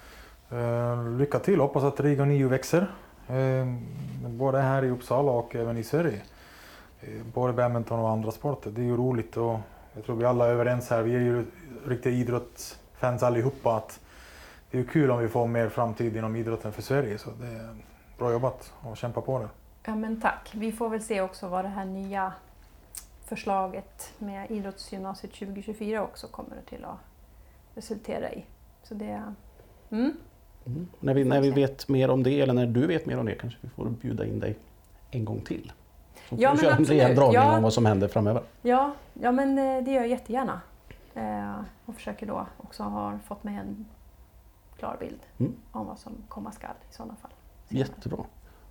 eh, 0.57 1.05
lycka 1.18 1.39
till, 1.39 1.61
hoppas 1.61 1.85
att 1.85 2.01
Riga 2.01 2.25
9 2.25 2.49
växer. 2.49 2.91
Eh, 3.29 3.66
både 4.29 4.59
här 4.59 4.85
i 4.85 4.91
Uppsala 4.91 5.33
och 5.33 5.57
även 5.57 5.77
i 5.77 5.83
Sverige. 5.85 6.21
Eh, 7.01 7.22
både 7.34 7.53
badminton 7.53 8.01
och 8.01 8.11
andra 8.11 8.30
sporter. 8.30 8.70
Det 8.70 8.80
är 8.80 8.84
ju 8.84 8.96
roligt 8.96 9.36
och 9.36 9.59
jag 9.94 10.05
tror 10.05 10.16
vi 10.16 10.24
alla 10.24 10.46
är 10.46 10.51
överens 10.51 10.90
här. 10.90 11.03
Vi 11.03 11.14
är 11.14 11.20
ju 11.20 11.44
riktiga 11.86 12.12
idrottsfans 12.12 13.22
allihopa. 13.22 13.76
Att 13.76 14.01
det 14.70 14.78
är 14.78 14.82
ju 14.82 14.88
kul 14.88 15.11
om 15.11 15.18
vi 15.18 15.28
får 15.28 15.46
mer 15.46 15.68
framtid 15.68 16.16
inom 16.16 16.36
idrotten 16.36 16.72
för 16.72 16.82
Sverige. 16.82 17.18
Så 17.18 17.30
det 17.30 17.46
är 17.46 17.76
bra 18.18 18.32
jobbat 18.32 18.72
och 18.80 18.96
kämpa 18.96 19.20
på 19.20 19.38
det. 19.38 19.48
Ja 19.84 19.94
men 19.94 20.20
tack. 20.20 20.51
Vi 20.55 20.72
får 20.72 20.88
väl 20.88 21.03
se 21.03 21.20
också 21.20 21.48
vad 21.48 21.64
det 21.64 21.68
här 21.68 21.84
nya 21.84 22.32
förslaget 23.24 24.12
med 24.18 24.51
idrottsgymnasiet 24.51 25.32
2024 25.32 26.03
också 26.03 26.26
kommer 26.26 26.57
till 26.68 26.84
att 26.84 26.98
resultera 27.74 28.32
i. 28.32 28.44
Så 28.82 28.94
det... 28.94 29.34
Mm. 29.90 30.12
Mm. 30.66 30.88
När, 31.01 31.14
vi, 31.14 31.24
när 31.24 31.40
vi 31.40 31.51
vet 31.51 31.88
mer 31.88 32.11
om 32.11 32.22
det, 32.22 32.40
eller 32.40 32.55
när 32.55 32.66
du 32.66 32.86
vet 32.86 33.07
mer 33.07 33.18
om 33.18 33.26
det, 33.26 33.34
kanske 33.34 33.59
vi 33.62 33.68
får 33.68 33.84
bjuda 33.84 34.26
in 34.26 34.40
dig 34.40 34.59
en 35.11 35.24
gång 35.24 35.40
till. 35.40 35.72
Så 36.31 36.37
Ja, 36.39 36.51
vi 36.51 36.55
men 36.55 36.57
köra 36.59 36.66
en 36.68 36.72
absolut. 36.72 36.91
rejäl 36.91 37.16
dragning 37.16 37.35
Ja. 37.35 37.57
om 37.57 37.62
vad 37.62 37.72
som 37.72 37.87
händer 37.87 38.09
framöver. 38.09 38.43
Ja, 38.62 38.93
ja, 39.14 39.33
men 39.33 39.59
eh, 39.59 39.85
det 39.85 39.91
gör 39.91 40.01
jag 40.01 40.09
jättegärna. 40.09 40.61
Eh, 41.14 41.61
och 41.87 41.95
försöker 41.95 42.26
då 42.26 42.47
också 42.57 42.83
ha 42.83 43.18
fått 43.26 43.45
med 43.45 43.59
en 43.61 43.87
klar 44.78 44.97
bild 45.01 45.20
Mm. 45.39 45.53
om 45.72 45.87
vad 45.87 45.99
som 45.99 46.12
komma 46.28 46.53
skall 46.53 46.70
i 46.91 46.95
sådana 46.95 47.14
fall. 47.22 47.31
Jättebra. 47.68 48.18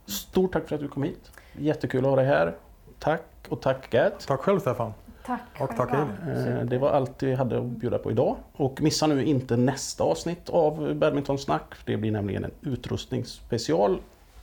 Stort 0.06 0.54
tack 0.54 0.68
för 0.68 0.76
att 0.76 0.82
du 0.82 0.88
kom 0.88 1.04
hit. 1.04 1.32
Jättekul 1.58 2.00
att 2.06 2.10
ha 2.10 2.16
dig 2.16 2.26
här. 2.26 2.56
Tack 3.00 3.24
och 3.50 3.62
tack 3.62 3.94
Gert. 3.94 4.28
Tack 4.28 4.40
själv 4.40 4.60
Stefan. 4.60 4.94
Tack 5.26 5.42
Och 5.60 5.76
tack. 5.78 5.90
Elin. 5.94 6.48
Eh, 6.58 6.66
Det 6.66 6.78
var 6.78 6.90
allt 6.92 7.24
vi 7.24 7.36
hade 7.36 7.58
att 7.58 7.64
bjuda 7.66 7.98
på 7.98 8.12
idag. 8.12 8.36
Och 8.54 8.82
missa 8.82 9.08
nu 9.08 9.24
inte 9.26 9.58
nästa 9.58 10.04
avsnitt 10.04 10.50
av 10.50 10.96
Badmintonsnack. 10.96 11.74
Det 11.86 11.98
blir 11.98 12.12
nämligen 12.12 12.44
en 12.44 12.52
utrustningsspecial. 12.62 14.00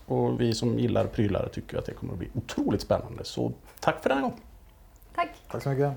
Och 0.07 0.41
vi 0.41 0.55
som 0.55 0.79
gillar 0.79 1.07
prylar 1.07 1.49
tycker 1.53 1.79
att 1.79 1.87
det 1.87 1.93
kommer 1.93 2.13
att 2.13 2.19
bli 2.19 2.29
otroligt 2.35 2.81
spännande. 2.81 3.25
Så 3.25 3.53
tack 3.81 4.03
för 4.03 4.09
den 4.09 4.19
här 4.19 4.23
gången. 4.23 4.41
Tack! 5.15 5.29
Tack 5.51 5.63
så 5.63 5.69
mycket. 5.69 5.93